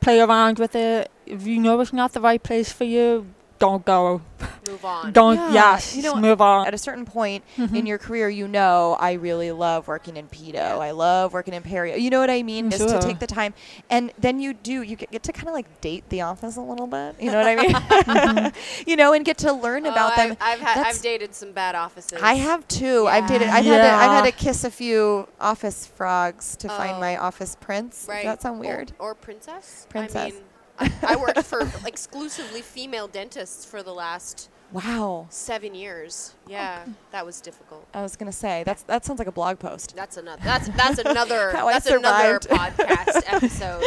play 0.00 0.20
around 0.20 0.58
with 0.58 0.74
it. 0.74 1.10
If 1.26 1.46
you 1.46 1.60
know 1.60 1.80
it's 1.80 1.92
not 1.92 2.12
the 2.12 2.20
right 2.20 2.42
place 2.42 2.72
for 2.72 2.84
you, 2.84 3.26
don't 3.64 3.84
go. 3.84 4.20
Move 4.68 4.84
on. 4.84 5.12
Don't 5.12 5.36
Yeah, 5.36 5.52
yes, 5.52 5.96
you 5.96 6.02
just 6.02 6.14
know, 6.14 6.20
move 6.20 6.40
on. 6.40 6.66
At 6.66 6.74
a 6.74 6.78
certain 6.78 7.04
point 7.04 7.44
Mm-hmm. 7.56 7.76
in 7.76 7.86
your 7.86 7.98
career, 7.98 8.28
you 8.28 8.48
know, 8.48 8.96
I 8.98 9.12
really 9.12 9.52
love 9.52 9.86
working 9.88 10.16
in 10.16 10.26
pedo. 10.28 10.78
I 10.80 10.90
love 10.90 11.32
working 11.32 11.54
in 11.54 11.62
perio. 11.62 12.00
You 12.00 12.10
know 12.10 12.20
what 12.20 12.30
I 12.30 12.42
mean? 12.42 12.72
Is 12.72 12.78
to 12.78 12.98
take 13.00 13.18
the 13.20 13.26
time, 13.26 13.54
and 13.90 14.12
then 14.18 14.40
you 14.40 14.52
do. 14.54 14.82
You 14.82 14.96
get, 14.96 15.10
get 15.10 15.22
to 15.24 15.32
kind 15.32 15.48
of 15.48 15.54
like 15.54 15.80
date 15.80 16.08
the 16.08 16.22
office 16.22 16.56
a 16.56 16.60
little 16.60 16.86
bit. 16.86 17.16
You 17.20 17.30
know 17.30 17.38
what 17.38 17.46
I 17.46 17.56
mean? 17.56 17.70
Mm-hmm. 17.70 18.58
you 18.90 18.96
know, 18.96 19.12
and 19.12 19.24
get 19.24 19.38
to 19.38 19.52
learn 19.52 19.86
about 19.86 20.12
oh, 20.12 20.16
them. 20.16 20.36
I've, 20.40 20.60
I've, 20.60 20.60
had, 20.60 20.86
I've 20.86 21.00
dated 21.02 21.34
some 21.34 21.52
bad 21.52 21.74
offices. 21.74 22.18
I 22.22 22.34
have 22.34 22.66
too. 22.68 23.06
I've 23.06 23.26
dated. 23.26 23.48
I've 23.48 23.64
had 23.64 23.82
to. 23.82 23.92
I've 23.92 24.10
had 24.10 24.24
to 24.24 24.32
kiss 24.32 24.64
a 24.64 24.70
few 24.70 25.28
office 25.40 25.86
frogs 25.86 26.56
to 26.56 26.68
find 26.68 26.96
Oh. 26.96 27.00
my 27.00 27.16
office 27.16 27.56
prince. 27.60 28.06
Right. 28.08 28.24
Does 28.24 28.32
that 28.32 28.42
sound 28.42 28.60
weird? 28.60 28.92
Or, 28.98 29.10
or 29.10 29.14
princess. 29.14 29.86
Princess. 29.88 30.16
I 30.16 30.30
mean, 30.30 30.42
I, 30.78 30.92
I 31.02 31.16
worked 31.24 31.42
for 31.44 31.70
exclusively 31.86 32.60
female 32.62 33.06
dentists 33.08 33.64
for 33.64 33.82
the 33.82 33.92
last 33.94 34.50
Wow. 34.72 35.26
seven 35.30 35.72
years. 35.74 36.34
Yeah, 36.48 36.82
oh, 36.88 36.92
that 37.12 37.24
was 37.24 37.40
difficult. 37.40 37.86
I 37.94 38.02
was 38.02 38.16
gonna 38.16 38.32
say 38.32 38.64
that's 38.66 38.82
that 38.84 39.04
sounds 39.04 39.18
like 39.20 39.28
a 39.28 39.32
blog 39.32 39.60
post. 39.60 39.94
That's 39.94 40.16
another. 40.16 40.42
That's 40.42 40.68
that's 40.70 40.98
another. 41.04 41.52
How 41.52 41.68
I 41.68 41.74
that's 41.74 41.86
another 41.86 42.40
podcast 42.40 43.22
episode. 43.32 43.84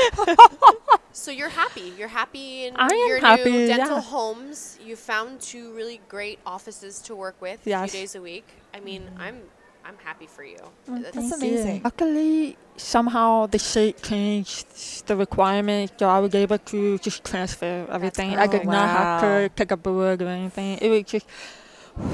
so 1.12 1.32
you're 1.32 1.50
happy. 1.50 1.92
You're 1.98 2.08
happy 2.08 2.66
in 2.68 2.76
I 2.78 2.86
am 2.88 3.08
your 3.10 3.20
happy, 3.20 3.52
new 3.52 3.68
dental 3.68 3.98
yeah. 3.98 4.02
homes. 4.04 4.80
You 4.82 4.96
found 4.96 5.42
two 5.42 5.74
really 5.74 6.00
great 6.08 6.40
offices 6.46 7.00
to 7.02 7.16
work 7.16 7.36
with 7.42 7.66
a 7.66 7.70
Yes. 7.70 7.92
few 7.92 8.00
days 8.00 8.16
a 8.16 8.22
week. 8.22 8.48
I 8.74 8.80
mean, 8.80 9.10
I'm 9.20 9.42
I'm 9.88 9.98
happy 10.04 10.28
for 10.28 10.44
you. 10.44 10.58
That's- 10.86 11.14
That's 11.16 11.30
Thank 11.30 11.44
you. 11.44 11.50
amazing. 11.50 11.82
Luckily, 11.84 12.58
somehow 12.76 13.48
the 13.48 13.58
state 13.60 14.02
changed 14.04 15.08
the 15.08 15.16
requirement, 15.16 15.94
so 15.98 16.10
I 16.10 16.20
was 16.20 16.36
able 16.36 16.58
to 16.58 16.98
just 17.00 17.24
transfer 17.24 17.88
everything. 17.90 18.36
I 18.38 18.46
Oh, 18.46 18.48
did 18.48 18.66
not 18.66 18.90
have 18.90 19.22
to 19.22 19.50
pick 19.56 19.72
up 19.72 19.80
a 19.88 19.90
board 19.92 20.22
or 20.22 20.28
anything. 20.28 20.78
It 20.82 20.90
was 20.90 21.04
just, 21.04 21.26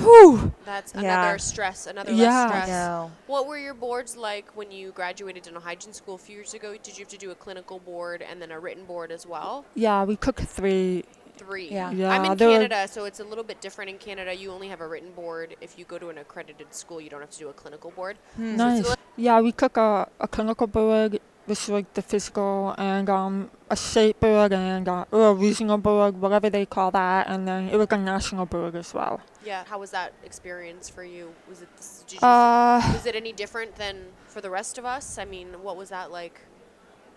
whew. 0.01 0.53
That's 0.65 0.93
Yeah. 0.93 0.99
another 1.01 1.39
stress. 1.39 1.87
Another 1.87 2.11
Yeah. 2.13 2.27
less 2.27 2.49
stress. 2.49 2.67
know. 2.69 3.11
What 3.27 3.47
were 3.47 3.57
your 3.57 3.73
boards 3.73 4.15
like 4.15 4.45
when 4.55 4.71
you 4.71 4.91
graduated 4.91 5.43
dental 5.43 5.61
hygiene 5.61 5.93
school 5.93 6.15
a 6.15 6.19
few 6.19 6.35
years 6.35 6.53
ago? 6.53 6.73
Did 6.73 6.97
you 6.97 7.03
have 7.05 7.09
to 7.09 7.17
do 7.17 7.31
a 7.31 7.35
clinical 7.35 7.79
board 7.79 8.21
and 8.21 8.39
then 8.41 8.51
a 8.51 8.59
written 8.59 8.85
board 8.85 9.11
as 9.11 9.25
well? 9.25 9.65
Yeah, 9.73 10.03
we 10.03 10.15
took 10.15 10.39
three. 10.39 11.05
Three. 11.37 11.69
Yeah. 11.69 11.89
I'm 11.89 12.25
in 12.25 12.37
there 12.37 12.47
were- 12.49 12.53
Canada, 12.55 12.87
so 12.87 13.05
it's 13.05 13.19
a 13.19 13.23
little 13.23 13.43
bit 13.43 13.59
different 13.61 13.89
in 13.89 13.97
Canada. 13.97 14.33
You 14.33 14.51
only 14.51 14.67
have 14.69 14.81
a 14.81 14.87
written 14.87 15.11
board. 15.13 15.55
If 15.61 15.77
you 15.79 15.85
go 15.85 15.97
to 15.97 16.09
an 16.09 16.17
accredited 16.19 16.73
school, 16.73 17.01
you 17.01 17.09
don't 17.09 17.21
have 17.21 17.31
to 17.31 17.39
do 17.39 17.49
a 17.49 17.53
clinical 17.53 17.91
board. 17.91 18.17
Hmm. 18.35 18.55
Nice. 18.55 18.95
Yeah, 19.17 19.39
we 19.41 19.51
took 19.51 19.77
a, 19.77 20.07
a 20.19 20.27
clinical 20.27 20.67
board, 20.67 21.19
which 21.45 21.67
was 21.67 21.83
the 21.93 22.01
physical, 22.01 22.73
and 22.77 23.09
um, 23.09 23.49
a 23.69 23.75
state 23.75 24.19
board, 24.19 24.53
and 24.53 24.87
uh, 24.87 25.05
or 25.11 25.29
a 25.29 25.33
regional 25.33 25.77
board, 25.77 26.19
whatever 26.21 26.49
they 26.49 26.65
call 26.65 26.91
that, 26.91 27.27
and 27.27 27.47
then 27.47 27.69
it 27.69 27.77
was 27.77 27.87
a 27.91 27.97
national 27.97 28.45
board 28.45 28.75
as 28.75 28.93
well. 28.93 29.19
Yeah. 29.45 29.63
How 29.67 29.79
was 29.79 29.91
that 29.91 30.13
experience 30.23 30.87
for 30.89 31.03
you? 31.03 31.33
Was 31.49 31.61
it 31.61 31.69
this, 31.77 32.03
did 32.07 32.21
you, 32.21 32.27
Uh, 32.27 32.81
was 32.93 33.05
it 33.05 33.15
any 33.15 33.33
different 33.33 33.75
than 33.75 33.95
for 34.27 34.39
the 34.41 34.49
rest 34.49 34.77
of 34.77 34.85
us? 34.85 35.17
I 35.17 35.25
mean, 35.25 35.47
what 35.63 35.77
was 35.77 35.89
that 35.89 36.11
like? 36.11 36.41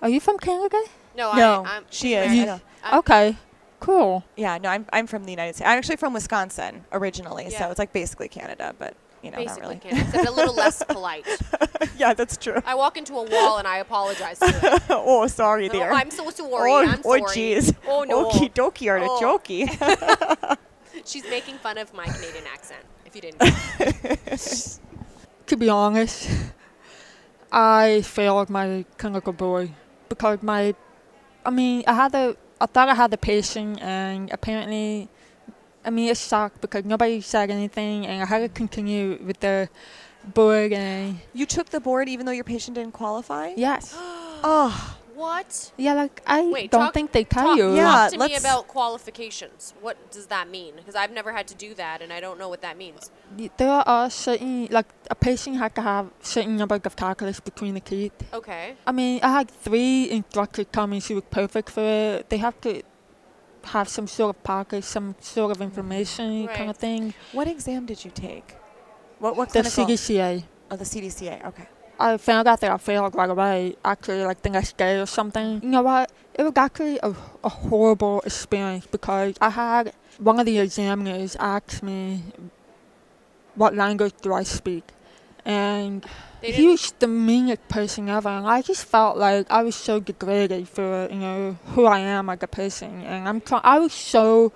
are 0.03 0.11
you 0.11 0.21
from 0.21 0.37
Canada? 0.39 0.77
No, 1.17 1.33
No, 1.35 1.65
I, 1.67 1.77
I'm 1.77 1.85
she 1.89 2.13
is. 2.15 2.27
American. 2.27 2.43
I 2.43 2.45
know. 2.45 2.61
I'm- 2.85 2.99
Okay, 2.99 3.37
cool. 3.81 4.25
Yeah, 4.37 4.59
no, 4.59 4.69
I'm 4.69 4.87
I'm 4.93 5.07
from 5.07 5.25
the 5.25 5.31
United 5.31 5.55
States. 5.57 5.69
I'm 5.69 5.79
actually 5.79 5.97
from 5.97 6.13
Wisconsin 6.13 6.85
originally, 6.93 7.51
so 7.51 7.71
it's 7.71 7.79
like 7.79 7.93
basically 7.93 8.29
Canada, 8.29 8.75
but 8.79 8.95
you 9.23 9.31
know, 9.33 9.39
Basically, 9.39 9.63
not 9.77 9.85
really. 9.85 9.97
can 9.97 10.07
except 10.07 10.29
a 10.29 10.31
little 10.33 10.55
less 10.55 10.83
polite. 10.89 11.27
yeah, 11.99 12.15
that's 12.15 12.37
true. 12.37 12.61
I 12.65 12.75
walk 12.77 12.97
into 12.97 13.15
a 13.15 13.25
wall 13.25 13.57
and 13.59 13.67
I 13.67 13.79
apologize 13.79 14.39
to 14.39 14.47
it. 14.47 14.83
oh, 14.91 15.27
sorry 15.27 15.69
Oh, 15.69 15.73
there. 15.73 15.93
I'm 15.93 16.11
so 16.13 16.31
sorry. 16.31 16.71
Oh, 16.71 16.77
I'm 16.87 17.01
oh, 17.05 17.17
sorry. 17.19 17.37
jeez. 17.37 17.75
Oh 17.89 18.05
no. 18.05 18.31
Okie 18.31 18.53
dokie 18.53 18.87
Oh. 18.89 18.93
artichoke. 18.93 20.59
She's 21.05 21.25
making 21.29 21.57
fun 21.59 21.77
of 21.79 21.93
my 21.93 22.05
Canadian 22.05 22.45
accent. 22.53 22.85
If 23.05 23.15
you 23.17 23.23
didn't. 23.23 24.81
To 25.47 25.57
be 25.57 25.69
honest, 25.69 26.29
I 27.53 28.03
failed 28.03 28.51
my 28.51 28.85
clinical 28.99 29.33
boy 29.33 29.71
because 30.09 30.43
my, 30.43 30.75
I 31.45 31.51
mean, 31.51 31.85
I 31.87 31.95
had 31.95 32.15
a, 32.15 32.37
I 32.61 32.67
thought 32.67 32.89
I 32.89 32.95
had 32.95 33.11
the 33.11 33.19
patient, 33.19 33.81
and 33.83 34.31
apparently, 34.33 35.09
I 35.85 35.91
mean, 35.91 36.09
it 36.11 36.17
sucked 36.17 36.61
because 36.61 36.85
nobody 36.85 37.21
said 37.21 37.51
anything, 37.51 38.07
and 38.07 38.23
I 38.23 38.27
had 38.27 38.39
to 38.41 38.49
continue 38.49 39.19
with 39.25 39.41
the 39.41 39.69
board, 40.35 40.73
and 40.73 41.21
you 41.35 41.47
took 41.47 41.69
the 41.71 41.81
board 41.81 42.09
even 42.09 42.25
though 42.27 42.33
your 42.33 42.45
patient 42.45 42.75
didn't 42.77 42.93
qualify? 42.93 43.53
yes, 43.57 43.95
Oh, 43.97 44.97
what? 45.17 45.73
yeah, 45.77 45.95
like 45.95 46.23
I 46.27 46.43
Wait, 46.47 46.71
don't 46.71 46.81
talk- 46.83 46.95
think 46.95 47.13
they 47.13 47.25
tell 47.25 47.47
Talk, 47.49 47.59
you. 47.59 47.75
Yeah, 47.75 47.83
talk 47.85 48.11
to 48.13 48.19
me 48.19 48.29
let's- 48.35 48.41
about 48.45 48.69
qualifications. 48.69 49.75
What 49.81 49.97
does 50.11 50.27
that 50.35 50.49
mean? 50.49 50.73
Because 50.77 50.95
I've 50.95 51.11
never 51.11 51.33
had 51.33 51.47
to 51.49 51.55
do 51.55 51.75
that, 51.75 52.03
and 52.03 52.13
I 52.13 52.21
don't 52.21 52.39
know 52.39 52.49
what 52.49 52.61
that 52.63 52.77
means. 52.77 53.11
Y- 53.39 53.51
There 53.57 53.71
are 53.97 54.09
certain, 54.11 54.69
like 54.71 54.87
a 55.11 55.15
patient 55.15 55.57
had 55.57 55.75
to 55.77 55.83
have 55.83 56.11
certain 56.21 56.57
number 56.57 56.79
of 56.91 56.95
calculus 56.97 57.41
between 57.41 57.75
the 57.75 57.81
teeth. 57.81 58.13
Okay. 58.33 58.77
I 58.87 58.93
mean, 58.93 59.21
I 59.23 59.31
had 59.39 59.51
three 59.51 60.11
instructors 60.11 60.67
tell 60.71 60.87
me 60.87 61.01
she 61.01 61.15
was 61.15 61.25
perfect 61.31 61.71
for 61.71 61.83
it. 61.83 62.29
They 62.31 62.39
have 62.39 62.61
to 62.63 62.83
have 63.65 63.89
some 63.89 64.07
sort 64.07 64.37
of 64.37 64.43
package, 64.45 64.85
some 64.85 65.17
sort 65.21 65.51
of 65.55 65.61
information 65.61 66.47
kind 66.49 66.61
Right. 66.61 66.69
of 66.71 66.77
thing. 66.77 67.15
what 67.33 67.49
exam 67.49 67.85
did 67.87 68.05
you 68.05 68.11
take? 68.13 68.55
What 69.19 69.35
what 69.37 69.49
The 69.49 69.63
clinical? 69.63 69.87
CDCA. 69.87 70.45
Oh, 70.71 70.77
the 70.77 70.85
CDCA. 70.85 71.45
Okay. 71.47 71.67
I 71.99 72.17
found 72.19 72.47
out 72.49 72.61
that 72.61 72.71
I 72.71 72.77
failed 72.77 73.15
right 73.15 73.31
away, 73.31 73.77
actually, 73.85 74.25
like 74.25 74.43
the 74.43 74.51
next 74.51 74.77
day 74.77 75.01
or 75.01 75.07
something. 75.07 75.61
You 75.63 75.69
know 75.69 75.83
what? 75.83 76.13
It 76.35 76.43
was 76.43 76.53
actually 76.57 76.99
a, 77.03 77.15
a 77.43 77.49
horrible 77.49 78.21
experience 78.23 78.87
because 78.87 79.37
I 79.41 79.51
had 79.51 79.93
one 80.19 80.39
of 80.39 80.47
the 80.47 80.59
examiners 80.59 81.37
ask 81.37 81.83
me, 81.83 82.23
What 83.55 83.75
language 83.75 84.15
do 84.21 84.35
I 84.35 84.43
speak? 84.43 84.85
And 85.45 86.05
he 86.43 86.67
was 86.67 86.93
the 86.99 87.07
meanest 87.07 87.67
person 87.69 88.09
ever, 88.09 88.29
and 88.29 88.47
I 88.47 88.63
just 88.63 88.85
felt 88.85 89.17
like 89.17 89.51
I 89.51 89.63
was 89.63 89.75
so 89.77 90.01
degraded 90.01 90.69
for 90.69 91.09
you 91.11 91.19
know 91.19 91.57
who 91.69 91.87
I 91.87 92.01
am 92.01 92.29
as 92.29 92.39
a 92.43 92.47
person, 92.47 93.03
and 93.03 93.29
I'm 93.29 93.41
try- 93.41 93.61
I 93.65 93.79
was 93.79 93.93
so 93.93 94.53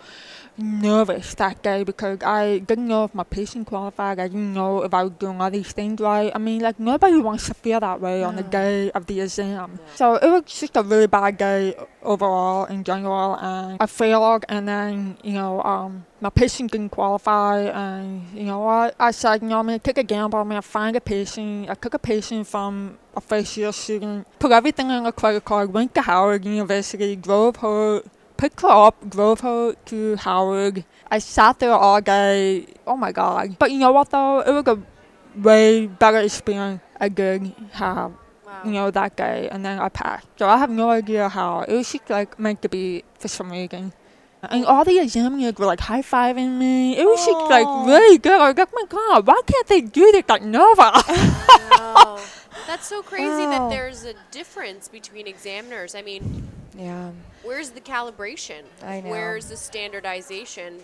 nervous 0.61 1.35
that 1.35 1.63
day 1.63 1.85
because 1.85 2.19
I 2.23 2.59
didn't 2.59 2.89
know 2.89 3.05
if 3.05 3.15
my 3.15 3.25
patient 3.25 3.67
qualified. 3.67 4.19
I 4.19 4.29
didn't 4.29 4.55
know 4.55 4.83
if 4.83 4.95
I 4.95 5.05
was 5.05 5.13
doing 5.19 5.41
all 5.41 5.51
these 5.51 5.73
things 5.73 6.01
right. 6.01 6.31
I 6.35 6.39
mean, 6.39 6.61
like 6.61 6.79
nobody 6.79 7.19
wants 7.19 7.47
to 7.47 7.55
feel 7.55 7.81
that 7.81 8.01
way 8.01 8.23
on 8.23 8.37
the 8.37 8.43
day 8.43 8.91
of 8.93 9.07
the 9.07 9.21
exam. 9.21 9.79
So 9.95 10.17
it 10.17 10.29
was 10.29 10.45
just 10.47 10.77
a 10.77 10.83
really 10.83 11.07
bad 11.07 11.39
day 11.39 11.75
overall 12.03 12.67
in 12.67 12.85
general, 12.85 13.37
and 13.37 13.79
I 13.81 13.87
failed. 13.87 14.45
And 14.49 14.69
then 14.69 15.19
you 15.23 15.33
know, 15.33 15.63
um, 15.63 16.07
my 16.21 16.31
patient 16.31 16.73
didn't 16.73 16.91
qualify, 16.91 17.61
and 17.61 18.27
you 18.35 18.45
know 18.45 18.61
what? 18.61 18.95
I 18.99 19.11
said, 19.11 19.43
you 19.43 19.49
know, 19.49 19.59
I'm 19.59 19.67
gonna 19.67 19.79
take 19.79 19.99
a 19.99 20.05
gamble. 20.05 20.39
I'm 20.39 20.49
gonna 20.49 20.63
find 20.63 20.97
a 20.97 21.01
patient. 21.01 21.71
I 21.71 21.75
took 21.75 21.95
a 21.95 21.99
patient 21.99 22.47
from 22.47 22.99
a 23.17 23.21
first 23.21 23.57
year 23.57 23.73
student, 23.73 24.27
put 24.39 24.53
everything 24.53 24.91
on 24.91 25.07
a 25.07 25.13
credit 25.13 25.45
card, 25.45 25.73
went 25.73 25.95
to 25.95 26.03
Howard 26.03 26.45
University, 26.45 27.17
drove 27.17 27.57
her 27.57 28.03
picked 28.41 28.63
her 28.63 28.69
up, 28.69 28.97
drove 29.09 29.41
her 29.41 29.75
to 29.93 30.17
Howard. 30.17 30.85
I 31.11 31.19
sat 31.19 31.59
there 31.61 31.73
all 31.73 32.01
day. 32.01 32.67
Oh 32.87 32.97
my 32.97 33.13
god. 33.13 33.59
But 33.59 33.71
you 33.71 33.79
know 33.79 33.93
what 33.93 34.11
though? 34.11 34.41
It 34.41 34.53
was 34.53 34.67
a 34.67 34.79
way 35.39 35.87
better 35.87 36.19
experience 36.19 36.81
I 36.99 37.09
did 37.09 37.53
have, 37.73 38.13
Wow. 38.47 38.63
you 38.65 38.73
know, 38.73 38.91
that 38.91 39.17
day. 39.17 39.49
And 39.53 39.65
then 39.65 39.79
I 39.79 39.89
passed. 39.91 40.27
So 40.39 40.49
I 40.49 40.57
have 40.57 40.71
no 40.71 40.89
idea 40.91 41.29
how. 41.29 41.61
It 41.69 41.75
was 41.77 41.93
just 41.93 42.09
like 42.09 42.39
meant 42.39 42.63
to 42.63 42.69
be 42.69 43.05
for 43.19 43.29
some 43.29 43.51
reason. 43.53 43.93
And 44.43 44.65
all 44.65 44.85
the 44.85 44.99
examiners 44.99 45.55
were 45.57 45.67
like 45.67 45.81
high 45.81 46.03
fiving 46.03 46.57
me. 46.57 46.97
It 46.97 47.05
was 47.05 47.27
like 47.51 47.67
really 47.87 48.19
good. 48.19 48.41
I 48.41 48.49
was 48.49 48.57
like, 48.57 48.69
oh 48.73 48.75
my 48.75 48.87
god, 48.89 49.27
why 49.27 49.41
can't 49.47 49.67
they 49.67 49.83
do 49.83 50.11
this 50.13 50.25
at 50.29 50.43
Nova? 50.43 51.03
Wow. 51.81 52.21
That's 52.67 52.87
so 52.87 53.03
crazy 53.03 53.27
Wow. 53.27 53.69
that 53.69 53.71
there's 53.71 54.05
a 54.05 54.15
difference 54.31 54.87
between 54.89 55.27
examiners. 55.27 55.95
I 55.95 56.03
mean, 56.03 56.49
Yeah. 56.77 57.11
where's 57.43 57.71
the 57.71 57.81
calibration? 57.81 58.63
I 58.83 59.01
know. 59.01 59.11
Where's 59.11 59.47
the 59.47 59.57
standardization? 59.57 60.81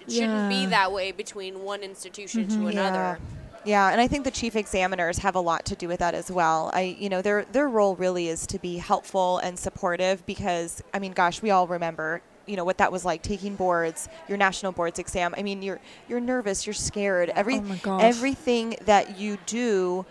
It 0.00 0.12
shouldn't 0.12 0.48
be 0.48 0.66
that 0.66 0.90
way 0.90 1.12
between 1.12 1.62
one 1.62 1.82
institution 1.82 2.48
to 2.48 2.54
mm-hmm. 2.54 2.68
another. 2.68 3.18
Yeah, 3.64 3.90
and 3.90 4.00
I 4.00 4.08
think 4.08 4.24
the 4.24 4.30
chief 4.30 4.56
examiners 4.56 5.18
have 5.18 5.34
a 5.34 5.40
lot 5.40 5.66
to 5.66 5.76
do 5.76 5.88
with 5.88 5.98
that 6.00 6.14
as 6.14 6.30
well. 6.30 6.70
I, 6.72 6.96
you 6.98 7.08
know, 7.08 7.20
their 7.20 7.44
their 7.52 7.68
role 7.68 7.96
really 7.96 8.28
is 8.28 8.46
to 8.48 8.58
be 8.58 8.78
helpful 8.78 9.38
and 9.38 9.58
supportive 9.58 10.24
because 10.24 10.82
I 10.94 10.98
mean, 10.98 11.12
gosh, 11.12 11.42
we 11.42 11.50
all 11.50 11.66
remember, 11.66 12.22
you 12.48 12.56
know, 12.56 12.64
what 12.64 12.78
that 12.78 12.90
was 12.90 13.04
like 13.04 13.22
taking 13.22 13.54
boards, 13.56 14.08
your 14.28 14.38
national 14.38 14.72
boards 14.72 14.98
exam. 14.98 15.34
I 15.36 15.42
mean, 15.42 15.62
you're 15.62 15.80
you're 16.08 16.20
nervous, 16.20 16.66
you're 16.66 16.74
scared. 16.74 17.30
Every 17.36 17.56
Oh 17.58 17.62
everything 18.00 18.76
that 18.86 19.18
you 19.18 19.38
do 19.46 20.06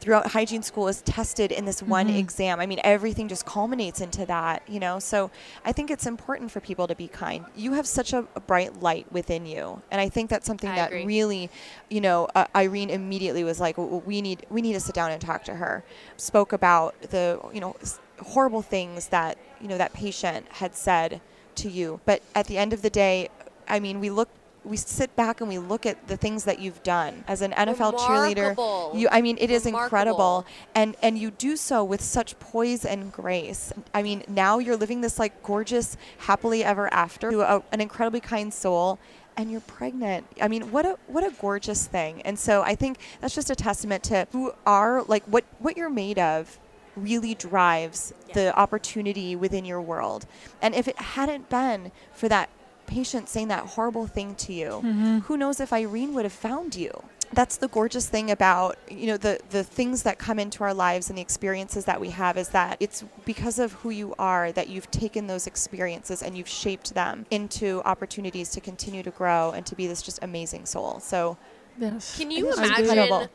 throughout 0.00 0.32
hygiene 0.32 0.62
school 0.64 0.88
is 0.88 1.00
tested 1.02 1.52
in 1.52 1.64
this 1.64 1.80
one 1.80 2.08
Mm-hmm. 2.08 2.16
exam. 2.18 2.58
I 2.58 2.66
mean, 2.66 2.80
everything 2.82 3.28
just 3.28 3.46
culminates 3.46 4.00
into 4.00 4.26
that, 4.26 4.62
you 4.68 4.80
know. 4.80 4.98
So 4.98 5.30
I 5.64 5.70
think 5.72 5.90
it's 5.92 6.06
important 6.06 6.50
for 6.50 6.60
people 6.60 6.88
to 6.88 6.96
be 6.96 7.06
kind. 7.06 7.44
You 7.54 7.74
have 7.74 7.86
such 7.86 8.12
a, 8.12 8.26
a 8.34 8.40
bright 8.40 8.80
light 8.82 9.10
within 9.12 9.46
you, 9.46 9.80
and 9.92 10.00
I 10.00 10.08
think 10.08 10.28
that's 10.28 10.44
something 10.46 10.70
I 10.70 10.76
that 10.76 10.88
agree. 10.88 11.04
really, 11.04 11.50
you 11.88 12.00
know, 12.00 12.26
uh, 12.34 12.46
Irene 12.56 12.90
immediately 12.90 13.44
was 13.44 13.60
like, 13.60 13.76
"W- 13.76 14.02
"We 14.04 14.20
need, 14.22 14.44
we 14.50 14.60
need 14.60 14.72
to 14.72 14.80
sit 14.80 14.94
down 14.94 15.12
and 15.12 15.20
talk 15.20 15.44
to 15.44 15.54
her." 15.54 15.84
Spoke 16.16 16.52
about 16.52 17.00
the, 17.02 17.40
you 17.54 17.60
know, 17.60 17.76
horrible 18.20 18.62
things 18.62 19.08
that 19.08 19.38
you 19.60 19.68
know 19.68 19.78
that 19.78 19.92
patient 19.92 20.46
had 20.50 20.74
said 20.74 21.20
to 21.56 21.70
you, 21.70 22.00
but 22.04 22.22
at 22.34 22.46
the 22.46 22.58
end 22.58 22.72
of 22.72 22.82
the 22.82 22.90
day, 22.90 23.28
I 23.68 23.80
mean, 23.80 24.00
we 24.00 24.10
look. 24.10 24.28
We 24.64 24.76
sit 24.76 25.14
back 25.14 25.40
and 25.40 25.48
we 25.48 25.58
look 25.58 25.86
at 25.86 26.08
the 26.08 26.16
things 26.16 26.42
that 26.42 26.58
you've 26.58 26.82
done 26.82 27.22
as 27.28 27.40
an 27.40 27.52
NFL 27.52 27.98
cheerleader. 27.98 28.98
You, 28.98 29.08
I 29.12 29.22
mean, 29.22 29.38
it 29.38 29.48
is 29.48 29.64
incredible 29.64 30.44
and 30.74 30.96
and 31.02 31.16
you 31.16 31.30
do 31.30 31.56
so 31.56 31.84
with 31.84 32.00
such 32.00 32.36
poise 32.40 32.84
and 32.84 33.12
grace. 33.12 33.72
I 33.94 34.02
mean, 34.02 34.24
now 34.26 34.58
you're 34.58 34.76
living 34.76 35.02
this 35.02 35.20
like 35.20 35.40
gorgeous, 35.44 35.96
happily 36.18 36.64
ever 36.64 36.92
after 36.92 37.30
to 37.30 37.42
a, 37.42 37.44
uh, 37.44 37.60
an 37.70 37.80
incredibly 37.80 38.18
kind 38.18 38.52
soul, 38.52 38.98
and 39.36 39.52
you're 39.52 39.60
pregnant. 39.60 40.26
I 40.42 40.48
mean, 40.48 40.72
what 40.72 40.84
a 40.84 40.98
what 41.06 41.22
a 41.22 41.30
gorgeous 41.40 41.86
thing. 41.86 42.22
And 42.22 42.36
so 42.36 42.62
I 42.62 42.74
think 42.74 42.98
that's 43.20 43.36
just 43.36 43.50
a 43.50 43.54
testament 43.54 44.02
to 44.04 44.26
who 44.32 44.52
are 44.66 45.04
like 45.04 45.22
what 45.26 45.44
what 45.60 45.76
you're 45.76 45.90
made 45.90 46.18
of 46.18 46.58
really 46.96 47.34
drives 47.34 48.12
the 48.34 48.56
opportunity 48.58 49.36
within 49.36 49.64
your 49.64 49.80
world. 49.80 50.26
And 50.60 50.74
if 50.74 50.88
it 50.88 50.98
hadn't 50.98 51.48
been 51.48 51.92
for 52.12 52.28
that 52.28 52.48
patient 52.86 53.28
saying 53.28 53.48
that 53.48 53.66
horrible 53.66 54.06
thing 54.06 54.34
to 54.36 54.52
you, 54.52 54.80
who 55.26 55.36
knows 55.36 55.60
if 55.60 55.72
Irene 55.72 56.14
would 56.14 56.24
have 56.24 56.32
found 56.32 56.74
you? 56.74 57.04
That's 57.32 57.56
the 57.56 57.66
gorgeous 57.66 58.08
thing 58.08 58.30
about 58.30 58.78
you 58.88 59.08
know 59.08 59.16
the 59.16 59.40
the 59.50 59.64
things 59.64 60.04
that 60.04 60.16
come 60.16 60.38
into 60.38 60.62
our 60.62 60.72
lives 60.72 61.08
and 61.08 61.18
the 61.18 61.22
experiences 61.22 61.84
that 61.84 62.00
we 62.00 62.10
have 62.10 62.38
is 62.38 62.50
that 62.50 62.76
it's 62.78 63.04
because 63.24 63.58
of 63.58 63.72
who 63.72 63.90
you 63.90 64.14
are 64.16 64.52
that 64.52 64.68
you've 64.68 64.88
taken 64.92 65.26
those 65.26 65.48
experiences 65.48 66.22
and 66.22 66.38
you've 66.38 66.48
shaped 66.48 66.94
them 66.94 67.26
into 67.32 67.82
opportunities 67.84 68.50
to 68.50 68.60
continue 68.60 69.02
to 69.02 69.10
grow 69.10 69.50
and 69.50 69.66
to 69.66 69.74
be 69.74 69.88
this 69.88 70.02
just 70.02 70.20
amazing 70.22 70.66
soul. 70.66 71.00
So 71.00 71.36
yes. 71.80 72.16
Can 72.16 72.30
you 72.30 72.52
imagine 72.52 72.84
incredible. 72.84 73.28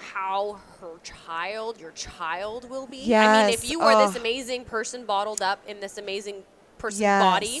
How 0.00 0.60
her 0.80 0.98
child, 1.02 1.80
your 1.80 1.92
child, 1.92 2.68
will 2.68 2.86
be? 2.86 3.14
I 3.14 3.44
mean, 3.46 3.54
if 3.54 3.68
you 3.68 3.80
were 3.80 3.96
this 3.96 4.16
oh. 4.16 4.20
amazing 4.20 4.64
person 4.64 5.04
bottled 5.04 5.42
up 5.42 5.60
in 5.66 5.80
this 5.80 5.98
amazing 5.98 6.42
person's 6.78 7.22
body, 7.22 7.60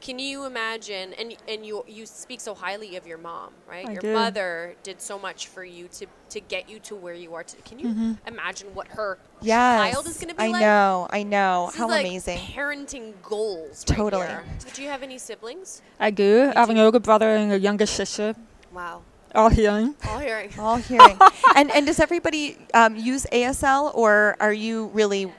can 0.00 0.18
you 0.18 0.44
imagine? 0.44 1.14
And 1.14 1.36
and 1.48 1.64
you 1.66 1.84
you 1.88 2.06
speak 2.06 2.40
so 2.40 2.54
highly 2.54 2.96
of 2.96 3.06
your 3.06 3.18
mom, 3.18 3.52
right? 3.68 3.88
I 3.88 3.92
your 3.92 4.00
do. 4.00 4.14
mother 4.14 4.76
did 4.82 5.00
so 5.00 5.18
much 5.18 5.48
for 5.48 5.64
you 5.64 5.88
to 5.88 6.06
to 6.30 6.40
get 6.40 6.68
you 6.68 6.78
to 6.80 6.94
where 6.94 7.14
you 7.14 7.34
are. 7.34 7.42
To, 7.42 7.56
can 7.62 7.78
you 7.78 7.88
mm-hmm. 7.88 8.12
imagine 8.26 8.68
what 8.74 8.88
her 8.88 9.18
Yes. 9.42 9.92
child 9.92 10.06
is 10.06 10.16
going 10.16 10.28
to 10.28 10.34
be 10.34 10.44
I 10.44 10.46
like? 10.48 10.56
I 10.56 10.60
know, 10.60 11.06
I 11.10 11.22
know. 11.22 11.66
This 11.66 11.76
How 11.76 11.86
is 11.86 11.90
like 11.90 12.06
amazing. 12.06 12.38
Parenting 12.38 13.14
goals. 13.22 13.84
Right 13.88 13.96
Totally. 13.96 14.26
here. 14.26 14.44
So 14.58 14.68
do 14.72 14.82
you 14.82 14.88
have 14.88 15.02
any 15.02 15.18
siblings? 15.18 15.82
I 16.00 16.10
do. 16.10 16.52
I 16.54 16.60
have 16.60 16.70
an 16.70 16.78
older 16.78 17.00
brother 17.00 17.28
and 17.28 17.52
a 17.52 17.58
younger 17.58 17.86
sister. 17.86 18.34
Wow. 18.72 19.02
All 19.36 19.50
hearing. 19.50 19.94
All 20.08 20.18
hearing. 20.18 20.50
All 20.58 20.76
hearing. 20.76 21.18
and 21.54 21.70
and 21.70 21.86
does 21.86 22.00
everybody 22.00 22.56
um, 22.74 22.96
use 22.96 23.26
ASL 23.32 23.94
or 23.94 24.36
are 24.40 24.52
you 24.52 24.86
really 24.94 25.30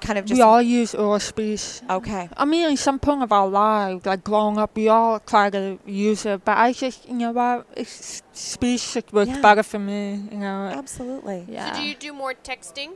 kind 0.00 0.18
of 0.18 0.24
just 0.24 0.38
we 0.38 0.42
all 0.42 0.62
use 0.62 0.94
oral 0.94 1.20
speech. 1.20 1.82
okay? 1.90 2.26
I 2.34 2.46
mean, 2.46 2.70
in 2.70 2.76
some 2.78 2.98
point 2.98 3.22
of 3.22 3.32
our 3.32 3.46
lives, 3.46 4.06
like 4.06 4.24
growing 4.24 4.56
up, 4.56 4.74
we 4.74 4.88
all 4.88 5.20
try 5.20 5.50
to 5.50 5.78
use 5.84 6.24
it, 6.24 6.42
but 6.42 6.56
I 6.56 6.72
just, 6.72 7.06
you 7.06 7.14
know 7.14 7.32
what, 7.32 7.66
it's, 7.76 8.22
speech 8.32 8.94
just 8.94 9.12
works 9.12 9.28
Yeah. 9.28 9.42
better 9.42 9.62
for 9.62 9.78
me, 9.78 10.24
you 10.32 10.38
know. 10.38 10.72
Absolutely. 10.72 11.44
Yeah. 11.48 11.74
So 11.74 11.80
do 11.80 11.86
you 11.86 11.94
do 11.94 12.14
more 12.14 12.32
texting 12.32 12.92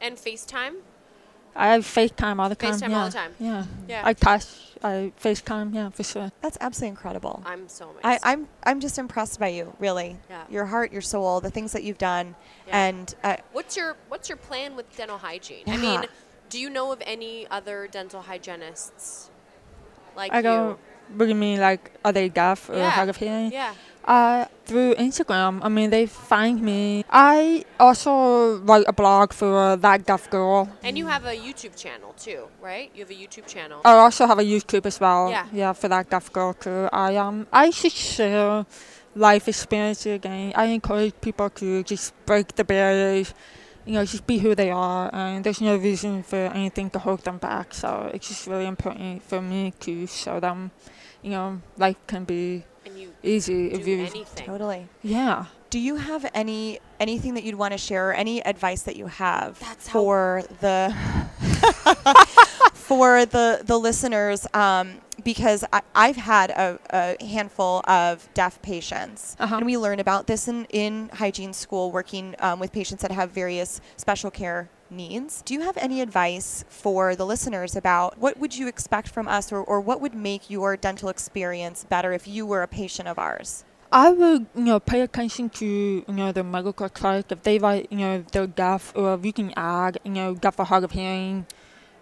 and 0.00 0.16
FaceTime? 0.16 0.76
I 1.56 1.68
have 1.72 1.84
FaceTime 1.84 2.38
all 2.40 2.48
the 2.48 2.54
time. 2.54 2.74
FaceTime 2.74 2.90
yeah. 2.90 2.98
all 2.98 3.06
the 3.06 3.12
time. 3.12 3.32
Yeah. 3.38 3.64
Yeah. 3.88 4.02
I 4.04 4.12
touch. 4.12 4.44
I 4.84 5.12
FaceTime, 5.22 5.74
yeah, 5.74 5.88
for 5.88 6.02
sure. 6.02 6.30
That's 6.42 6.58
absolutely 6.60 6.90
incredible. 6.90 7.42
I'm 7.46 7.66
so 7.68 7.88
amazed. 7.90 8.04
I, 8.04 8.18
I'm 8.22 8.46
I'm 8.62 8.80
just 8.80 8.98
impressed 8.98 9.40
by 9.40 9.48
you, 9.48 9.74
really. 9.78 10.18
Yeah. 10.28 10.44
Your 10.50 10.66
heart, 10.66 10.92
your 10.92 11.00
soul, 11.02 11.40
the 11.40 11.50
things 11.50 11.72
that 11.72 11.82
you've 11.82 11.98
done, 11.98 12.34
Yeah. 12.68 12.86
and 12.86 13.14
uh, 13.24 13.36
What's 13.52 13.76
your 13.76 13.96
What's 14.08 14.28
your 14.28 14.36
plan 14.36 14.76
with 14.76 14.94
dental 14.96 15.18
hygiene? 15.18 15.64
I 15.66 15.78
mean, 15.78 16.04
do 16.50 16.58
you 16.60 16.68
know 16.68 16.92
of 16.92 17.02
any 17.06 17.46
other 17.50 17.88
dental 17.90 18.20
hygienists 18.22 19.30
like 20.14 20.32
I 20.32 20.38
you? 20.38 20.42
go, 20.42 20.78
what 21.14 21.24
do 21.24 21.28
you 21.28 21.34
mean, 21.34 21.60
like, 21.60 21.92
are 22.04 22.12
they 22.12 22.28
deaf 22.28 22.68
or 22.68 22.76
Yeah. 22.76 22.90
hard 22.90 23.08
of 23.08 23.16
hearing? 23.16 23.52
Yeah. 23.52 23.74
Uh, 24.06 24.46
through 24.66 24.94
Instagram, 24.94 25.60
I 25.62 25.68
mean, 25.68 25.90
they 25.90 26.06
find 26.06 26.62
me. 26.62 27.04
I 27.10 27.64
also 27.80 28.58
write 28.58 28.84
a 28.86 28.92
blog 28.92 29.32
for 29.32 29.76
That 29.76 30.06
Deaf 30.06 30.30
Girl. 30.30 30.68
And 30.84 30.96
you 30.96 31.06
have 31.06 31.24
a 31.24 31.34
YouTube 31.34 31.76
channel 31.76 32.14
too, 32.16 32.48
right? 32.60 32.90
You 32.94 33.00
have 33.00 33.10
a 33.10 33.14
YouTube 33.14 33.46
channel. 33.46 33.80
I 33.84 33.92
also 33.94 34.26
have 34.26 34.38
a 34.38 34.44
YouTube 34.44 34.86
as 34.86 35.00
well. 35.00 35.30
Yeah. 35.30 35.46
Yeah, 35.52 35.72
for 35.72 35.88
That 35.88 36.08
Deaf 36.08 36.32
Girl 36.32 36.52
too. 36.54 36.88
I 36.92 37.16
um, 37.16 37.46
I 37.52 37.70
just 37.70 37.96
share 37.96 38.64
life 39.16 39.48
experiences 39.48 40.14
again. 40.14 40.52
I 40.54 40.66
encourage 40.66 41.20
people 41.20 41.50
to 41.50 41.82
just 41.82 42.12
break 42.26 42.54
the 42.54 42.64
barriers. 42.64 43.34
You 43.86 43.94
know, 43.94 44.04
just 44.04 44.26
be 44.26 44.38
who 44.38 44.56
they 44.56 44.70
are, 44.72 45.10
and 45.12 45.44
there's 45.44 45.60
no 45.60 45.76
reason 45.76 46.24
for 46.24 46.36
anything 46.36 46.90
to 46.90 46.98
hold 46.98 47.22
them 47.22 47.38
back. 47.38 47.72
So 47.72 48.10
it's 48.12 48.28
just 48.28 48.46
really 48.48 48.66
important 48.66 49.22
for 49.22 49.40
me 49.40 49.72
to 49.80 50.06
show 50.08 50.40
them, 50.40 50.72
you 51.22 51.30
know, 51.30 51.60
life 51.76 51.96
can 52.08 52.24
be 52.24 52.64
you 52.96 53.12
easy 53.22 53.68
do 53.70 53.76
if 53.76 53.86
you. 53.86 53.98
anything. 54.00 54.46
totally. 54.46 54.88
Yeah. 55.02 55.46
Do 55.70 55.78
you 55.78 55.96
have 55.96 56.24
any 56.34 56.78
anything 57.00 57.34
that 57.34 57.44
you'd 57.44 57.56
want 57.56 57.72
to 57.72 57.78
share, 57.78 58.10
or 58.10 58.14
any 58.14 58.44
advice 58.44 58.82
that 58.82 58.96
you 58.96 59.06
have 59.08 59.58
That's 59.60 59.88
how- 59.88 60.00
for 60.00 60.42
the 60.60 60.94
for 62.72 63.26
the 63.26 63.62
the 63.64 63.78
listeners? 63.78 64.46
Um, 64.54 64.98
because 65.24 65.64
I, 65.72 65.80
I've 65.94 66.16
had 66.16 66.50
a, 66.50 66.78
a 66.90 67.24
handful 67.24 67.80
of 67.88 68.28
deaf 68.34 68.60
patients, 68.62 69.34
Uh-huh. 69.40 69.56
and 69.56 69.66
we 69.66 69.76
learn 69.76 69.98
about 70.00 70.26
this 70.26 70.46
in 70.48 70.66
in 70.70 71.08
hygiene 71.12 71.52
school, 71.52 71.90
working 71.90 72.34
um, 72.38 72.60
with 72.60 72.72
patients 72.72 73.02
that 73.02 73.10
have 73.12 73.30
various 73.30 73.80
special 73.96 74.30
care 74.30 74.68
needs. 74.90 75.42
Do 75.42 75.54
you 75.54 75.60
have 75.62 75.76
any 75.76 76.00
advice 76.00 76.64
for 76.68 77.14
the 77.16 77.26
listeners 77.26 77.76
about 77.76 78.18
what 78.18 78.38
would 78.38 78.56
you 78.56 78.68
expect 78.68 79.08
from 79.08 79.28
us, 79.28 79.52
or, 79.52 79.60
or 79.62 79.80
what 79.80 80.00
would 80.00 80.14
make 80.14 80.48
your 80.50 80.76
dental 80.76 81.08
experience 81.08 81.84
better 81.88 82.12
if 82.12 82.26
you 82.26 82.46
were 82.46 82.62
a 82.62 82.68
patient 82.68 83.08
of 83.08 83.18
ours? 83.18 83.64
I 83.92 84.10
would, 84.10 84.46
you 84.54 84.64
know, 84.64 84.80
pay 84.80 85.00
attention 85.00 85.48
to, 85.50 85.66
you 85.66 86.04
know, 86.08 86.32
the 86.32 86.42
medical 86.42 86.88
chart. 86.88 87.30
If 87.30 87.42
they 87.42 87.58
write, 87.58 87.86
you 87.90 87.98
know, 87.98 88.24
they're 88.32 88.46
deaf, 88.46 88.92
or 88.96 89.14
if 89.14 89.24
you 89.24 89.32
can 89.32 89.52
add, 89.56 89.98
you 90.04 90.10
know, 90.10 90.34
deaf 90.34 90.58
or 90.58 90.64
hard 90.66 90.82
of 90.84 90.90
hearing, 90.90 91.46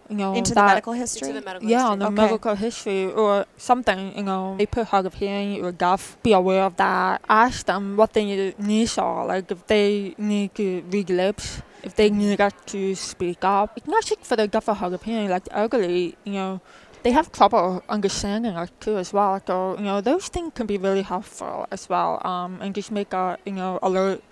you 0.08 0.16
know, 0.16 0.34
Into 0.34 0.54
the 0.54 0.62
medical 0.62 0.94
history? 0.94 1.28
Into 1.28 1.40
the 1.40 1.44
medical 1.44 1.68
Yeah, 1.68 1.76
history. 1.88 1.92
on 1.92 1.98
the 1.98 2.06
Okay. 2.06 2.14
medical 2.16 2.54
history 2.54 3.12
or 3.12 3.46
something, 3.56 4.16
you 4.16 4.22
know, 4.22 4.56
they 4.58 4.66
put 4.66 4.86
hard 4.88 5.06
of 5.06 5.14
hearing 5.14 5.62
or 5.64 5.72
deaf. 5.72 6.16
Be 6.22 6.32
aware 6.32 6.64
of 6.64 6.76
that. 6.76 7.20
Ask 7.28 7.66
them 7.66 7.96
what 7.96 8.12
their 8.14 8.54
needs 8.58 8.98
are. 8.98 9.26
Like 9.26 9.50
if 9.50 9.66
they 9.66 10.14
need 10.18 10.54
to 10.56 10.82
read 10.90 11.10
lips, 11.10 11.60
if 11.84 11.94
they 11.94 12.10
need 12.10 12.40
us 12.40 12.52
to 12.66 12.94
speak 12.94 13.44
up. 13.44 13.76
It's 13.76 13.86
not 13.86 14.04
just 14.04 14.22
for 14.22 14.36
the 14.36 14.48
deaf 14.48 14.68
or 14.68 14.74
hard 14.74 14.94
of 14.94 15.02
hearing. 15.02 15.28
Like 15.28 15.44
the 15.44 15.56
elderly, 15.56 16.16
you 16.24 16.32
know, 16.32 16.60
they 17.04 17.12
have 17.12 17.30
trouble 17.30 17.84
understanding 17.88 18.56
us 18.56 18.70
too 18.80 18.96
as 18.96 19.12
well. 19.12 19.40
So 19.46 19.76
you 19.76 19.84
know, 19.84 20.00
those 20.00 20.28
things 20.28 20.52
can 20.54 20.66
be 20.66 20.78
really 20.78 21.02
helpful 21.02 21.66
as 21.70 21.88
well. 21.88 22.26
Um, 22.26 22.58
and 22.60 22.74
just 22.74 22.90
make 22.90 23.12
a 23.12 23.38
you 23.44 23.52
know 23.52 23.78
alert, 23.82 24.22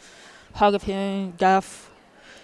hard 0.55 0.74
of 0.74 0.82
hearing, 0.82 1.34
deaf. 1.36 1.91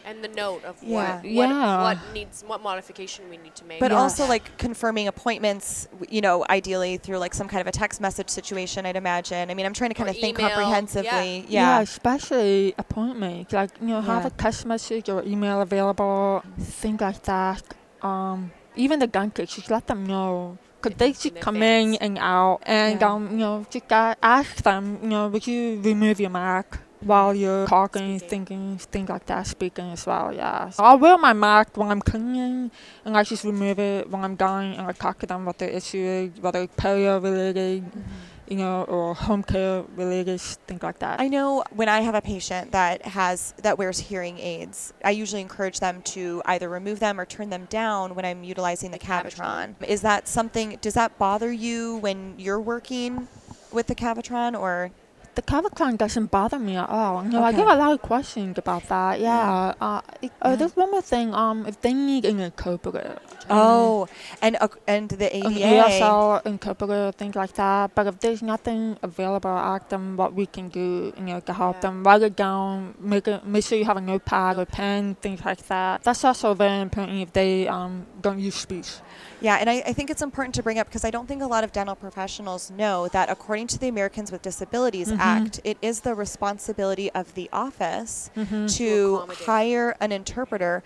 And 0.09 0.25
the 0.25 0.29
note 0.45 0.65
of 0.65 0.77
Yeah. 0.83 1.17
what, 1.17 1.25
what 1.39 1.49
Yeah. 1.51 1.83
what 1.87 1.99
needs 2.15 2.37
what 2.51 2.61
modification 2.63 3.23
we 3.29 3.37
need 3.37 3.55
to 3.57 3.65
make. 3.71 3.81
But 3.85 3.91
Yeah. 3.93 3.99
also 4.03 4.27
like 4.27 4.57
confirming 4.67 5.07
appointments, 5.07 5.87
you 6.09 6.21
know, 6.27 6.37
ideally 6.59 6.97
through 6.97 7.19
like 7.19 7.35
some 7.35 7.49
kind 7.53 7.61
of 7.61 7.67
a 7.67 7.73
text 7.83 8.01
message 8.01 8.31
situation, 8.31 8.87
I'd 8.87 8.97
imagine. 8.97 9.51
I 9.51 9.55
mean, 9.55 9.67
I'm 9.67 9.75
trying 9.75 9.91
to 9.91 9.95
kind 9.95 10.09
Or 10.09 10.13
of 10.13 10.19
think 10.25 10.39
email, 10.39 10.49
comprehensively. 10.49 11.45
Yeah, 11.49 11.61
Yeah. 11.79 11.81
especially 11.81 12.75
appointments. 12.79 13.53
Like, 13.53 13.71
you 13.81 13.89
know, 13.89 14.01
have 14.01 14.23
Yeah. 14.25 14.29
a 14.29 14.43
text 14.45 14.65
message 14.67 15.09
or 15.13 15.23
email 15.25 15.61
available, 15.61 16.43
things 16.59 17.01
like 17.01 17.23
that. 17.25 17.63
Um, 18.03 18.53
even 18.77 18.99
the 19.01 19.07
dentist, 19.07 19.57
just 19.57 19.71
let 19.71 19.87
them 19.87 20.05
know. 20.07 20.59
Because 20.81 20.97
they 20.97 21.09
In 21.09 21.13
just 21.15 21.41
come 21.41 21.61
in 21.63 21.97
and 21.97 22.17
out. 22.19 22.61
And, 22.63 23.01
Yeah. 23.01 23.13
um, 23.13 23.23
you 23.33 23.39
know, 23.39 23.67
just 23.69 23.91
uh, 23.93 24.15
ask 24.23 24.63
them, 24.63 24.85
you 25.03 25.09
know, 25.09 25.27
would 25.29 25.45
you 25.47 25.81
remove 25.83 26.21
your 26.21 26.31
mask 26.31 26.79
while 27.01 27.35
you're 27.35 27.67
talking, 27.67 28.19
Speaking. 28.19 28.29
thinking, 28.29 28.79
things 28.79 29.09
like 29.09 29.27
that, 29.27 29.47
speaking 29.47 29.91
as 29.93 30.07
well, 30.07 30.33
yeah. 30.33 30.71
So 30.71 30.85
I'll 30.85 30.99
wear 30.99 31.17
my 31.19 31.33
mask 31.33 31.77
when 31.77 31.91
I'm 31.91 32.01
cleaning, 32.01 32.71
and 33.05 33.17
I 33.17 33.23
just 33.23 33.45
remove 33.45 33.79
it 33.79 34.11
when 34.11 34.25
I'm 34.25 34.37
done, 34.37 34.73
and 34.73 34.87
I 34.87 34.93
talk 34.93 35.19
to 35.21 35.27
them 35.27 35.45
what 35.45 35.59
the 35.59 35.75
issue 35.77 35.99
is, 35.99 36.41
whether 36.41 36.63
it's 36.63 36.75
perio 36.77 37.23
related, 37.23 37.85
mm-hmm. 37.85 38.01
you 38.49 38.57
know, 38.57 38.85
or 38.85 39.15
home 39.15 39.43
care 39.43 39.85
related, 39.97 40.41
things 40.41 40.83
like 40.83 40.99
that. 40.99 41.21
I 41.21 41.29
know 41.29 41.65
when 41.71 41.89
I 41.89 42.01
have 42.01 42.15
a 42.15 42.23
patient 42.23 42.73
that 42.73 43.03
has 43.03 43.55
that 43.63 43.79
wears 43.79 43.99
hearing 43.99 44.39
aids, 44.39 44.93
I 45.05 45.11
usually 45.11 45.41
encourage 45.41 45.81
them 45.81 46.03
to 46.03 46.43
either 46.47 46.69
remove 46.69 46.99
them 47.01 47.21
or 47.21 47.25
turn 47.25 47.51
them 47.51 47.67
down 47.71 48.15
when 48.15 48.25
I'm 48.25 48.45
utilizing 48.45 48.91
the. 48.91 48.99
Cavitron. 48.99 49.75
Is 49.87 50.03
that 50.03 50.29
something? 50.29 50.79
Does 50.81 50.95
that 50.95 51.19
bother 51.19 51.51
you 51.53 51.97
when 51.99 52.35
you're 52.39 52.61
working 52.61 53.29
with 53.73 53.87
the 53.87 53.95
Cavitron, 53.95 54.59
or 54.59 54.91
The 55.39 55.43
Cavitron 55.43 55.97
doesn't 55.97 56.33
bother 56.33 56.59
me 56.59 56.75
at 56.75 56.89
all. 56.91 57.23
You 57.23 57.31
know, 57.31 57.45
I 57.45 57.53
get 57.53 57.65
a 57.65 57.77
lot 57.77 57.93
of 57.93 58.03
questions 58.03 58.59
about 58.59 58.89
that. 58.89 59.21
Yeah. 59.21 59.73
Uh, 59.81 60.01
it, 60.21 60.33
Yeah. 60.43 60.51
uh, 60.51 60.57
there's 60.57 60.75
one 60.75 60.91
more 60.91 61.01
thing. 61.01 61.33
Um, 61.33 61.65
if 61.65 61.81
they 61.81 61.93
need 61.95 62.25
an 62.25 62.41
interpreter, 62.41 63.21
oh, 63.51 64.09
and 64.43 64.57
uh, 64.61 64.69
and 64.87 65.09
the 65.09 65.35
an 65.35 65.53
ADA? 65.57 65.83
ASL 65.89 66.47
interpreter, 66.47 67.13
things 67.13 67.35
like 67.35 67.53
that. 67.55 67.95
But 67.95 68.07
if 68.07 68.21
there's 68.21 68.43
nothing 68.43 68.97
available, 69.03 69.51
ask 69.51 69.89
them 69.89 70.17
what 70.17 70.35
we 70.35 70.47
can 70.47 70.69
do. 70.69 71.13
You 71.17 71.23
know, 71.23 71.41
to 71.41 71.53
help 71.53 71.77
Yeah. 71.77 71.81
them. 71.83 72.05
Write 72.05 72.23
it 72.23 72.37
down. 72.37 72.95
Make 72.99 73.29
it. 73.29 73.45
Make 73.47 73.65
sure 73.65 73.79
you 73.79 73.85
have 73.85 73.97
a 73.97 74.01
notepad 74.01 74.59
or 74.59 74.67
pen, 74.67 75.17
things 75.21 75.45
like 75.45 75.67
that. 75.69 76.03
That's 76.05 76.25
also 76.25 76.55
very 76.55 76.81
important 76.81 77.21
if 77.23 77.33
they 77.33 77.69
um 77.69 78.07
don't 78.21 78.39
use 78.39 78.55
speech. 78.55 78.91
Yeah, 79.41 79.57
and 79.61 79.71
I, 79.71 79.75
I 79.87 79.93
think 79.93 80.11
it's 80.11 80.23
important 80.23 80.55
to 80.57 80.65
bring 80.65 80.81
up 80.81 80.89
because 80.89 81.05
I 81.05 81.11
don't 81.11 81.29
think 81.29 81.43
a 81.43 81.47
lot 81.47 81.63
of 81.63 81.71
dental 81.71 81.95
professionals 81.95 82.73
know 82.73 83.07
that 83.09 83.31
according 83.31 83.69
to 83.69 83.79
the 83.79 83.87
Americans 83.87 84.33
with 84.33 84.43
Disabilities 84.43 85.13
Mhm. 85.13 85.19
Act, 85.21 85.61
it 85.63 85.79
is 85.81 86.01
the 86.01 86.15
responsibility 86.15 87.09
of 87.13 87.35
the 87.35 87.49
office 87.53 88.31
Mm-hmm. 88.37 88.67
to 88.67 89.17
accommodate. 89.17 89.47
hire 89.47 89.97
an 90.01 90.11
interpreter. 90.13 90.83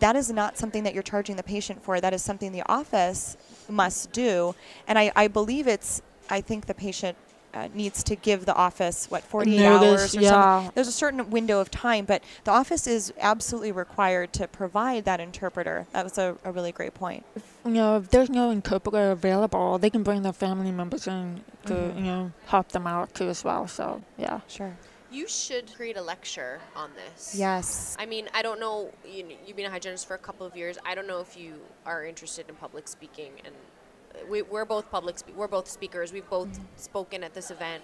That 0.00 0.16
is 0.16 0.30
not 0.30 0.56
something 0.58 0.82
that 0.84 0.94
you're 0.94 1.02
charging 1.02 1.36
the 1.36 1.42
patient 1.42 1.82
for. 1.82 2.00
That 2.00 2.12
is 2.12 2.22
something 2.22 2.52
the 2.52 2.62
office 2.68 3.36
must 3.68 4.12
do. 4.12 4.54
And 4.86 4.98
I, 4.98 5.12
I 5.16 5.28
believe 5.28 5.66
it's, 5.66 6.02
I 6.28 6.40
think 6.40 6.66
the 6.66 6.74
patient 6.74 7.16
uh, 7.54 7.68
needs 7.74 8.02
to 8.04 8.14
give 8.14 8.44
the 8.44 8.54
office, 8.54 9.06
what, 9.10 9.24
48 9.24 9.62
Notice, 9.62 9.82
hours 9.82 10.16
or 10.16 10.22
something. 10.22 10.72
There's 10.74 10.88
a 10.88 10.92
certain 10.92 11.30
window 11.30 11.60
of 11.60 11.70
time, 11.70 12.04
but 12.04 12.22
the 12.44 12.50
office 12.50 12.86
is 12.86 13.12
absolutely 13.18 13.72
required 13.72 14.32
to 14.34 14.46
provide 14.46 15.06
that 15.06 15.18
interpreter. 15.20 15.86
That 15.92 16.04
was 16.04 16.18
a, 16.18 16.36
a 16.44 16.52
really 16.52 16.72
great 16.72 16.92
point. 16.92 17.24
you 17.64 17.70
know, 17.72 17.96
if 17.96 18.10
there's 18.10 18.28
no 18.28 18.50
interpreter 18.50 19.10
available, 19.10 19.78
they 19.78 19.88
can 19.90 20.02
bring 20.02 20.22
their 20.22 20.32
family 20.34 20.70
members 20.70 21.06
in 21.06 21.42
to, 21.66 21.72
Mhm. 21.72 21.96
you 21.96 22.02
know, 22.02 22.32
help 22.46 22.68
them 22.68 22.86
out 22.86 23.14
too 23.14 23.28
as 23.30 23.42
well. 23.42 23.66
So, 23.66 24.02
yeah. 24.18 24.40
Sure. 24.48 24.76
You 25.10 25.26
should 25.28 25.74
create 25.74 25.96
a 25.96 26.02
lecture 26.02 26.60
on 26.76 26.90
this. 26.94 27.34
Yes. 27.36 27.96
I 27.98 28.06
mean, 28.06 28.28
I 28.34 28.42
don't 28.42 28.60
know. 28.60 28.90
You 29.04 29.24
know, 29.24 29.34
you've 29.46 29.56
been 29.56 29.66
a 29.66 29.70
hygienist 29.70 30.06
for 30.06 30.14
a 30.14 30.18
couple 30.18 30.46
of 30.46 30.56
years. 30.56 30.78
I 30.84 30.94
don't 30.94 31.06
know 31.06 31.20
if 31.20 31.36
you 31.36 31.54
are 31.86 32.04
interested 32.04 32.48
in 32.48 32.54
public 32.56 32.88
speaking, 32.88 33.32
and 33.44 33.54
uh, 33.54 34.18
we, 34.30 34.42
we're 34.42 34.64
both 34.64 34.90
public. 34.90 35.18
Spe- 35.18 35.36
we're 35.36 35.48
both 35.48 35.68
speakers. 35.68 36.12
We've 36.12 36.28
both 36.28 36.60
spoken 36.76 37.24
at 37.24 37.34
this 37.34 37.50
event, 37.50 37.82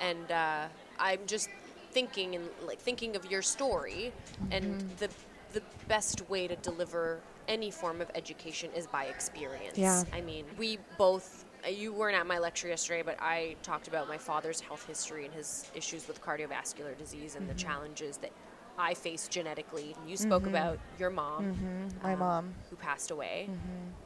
and 0.00 0.30
uh, 0.30 0.66
I'm 0.98 1.20
just 1.26 1.48
thinking 1.92 2.36
and 2.36 2.48
like 2.64 2.78
thinking 2.78 3.16
of 3.16 3.30
your 3.30 3.42
story, 3.42 4.12
and 4.50 4.80
the 4.98 5.08
the 5.52 5.62
best 5.88 6.28
way 6.30 6.46
to 6.46 6.56
deliver 6.56 7.18
any 7.48 7.70
form 7.70 8.00
of 8.00 8.08
education 8.14 8.70
is 8.76 8.86
by 8.86 9.06
experience. 9.06 9.76
Yeah. 9.76 10.04
I 10.12 10.20
mean, 10.20 10.44
we 10.56 10.78
both. 10.96 11.44
Uh, 11.64 11.68
You 11.68 11.92
weren't 11.92 12.16
at 12.16 12.26
my 12.26 12.38
lecture 12.38 12.68
yesterday, 12.68 13.02
but 13.02 13.16
I 13.20 13.56
talked 13.62 13.88
about 13.88 14.08
my 14.08 14.18
father's 14.18 14.60
health 14.60 14.86
history 14.86 15.24
and 15.24 15.34
his 15.34 15.66
issues 15.74 16.06
with 16.08 16.20
cardiovascular 16.22 16.96
disease 16.96 17.36
and 17.36 17.48
the 17.48 17.54
challenges 17.54 18.16
that 18.18 18.30
I 18.78 18.94
face 18.94 19.28
genetically. 19.28 19.94
You 20.06 20.16
spoke 20.16 20.46
about 20.46 20.78
your 20.98 21.10
mom, 21.10 21.44
Mm-hmm. 21.44 22.02
My 22.02 22.12
um, 22.14 22.18
mom. 22.18 22.54
who 22.70 22.76
passed 22.76 23.10
away. 23.10 23.48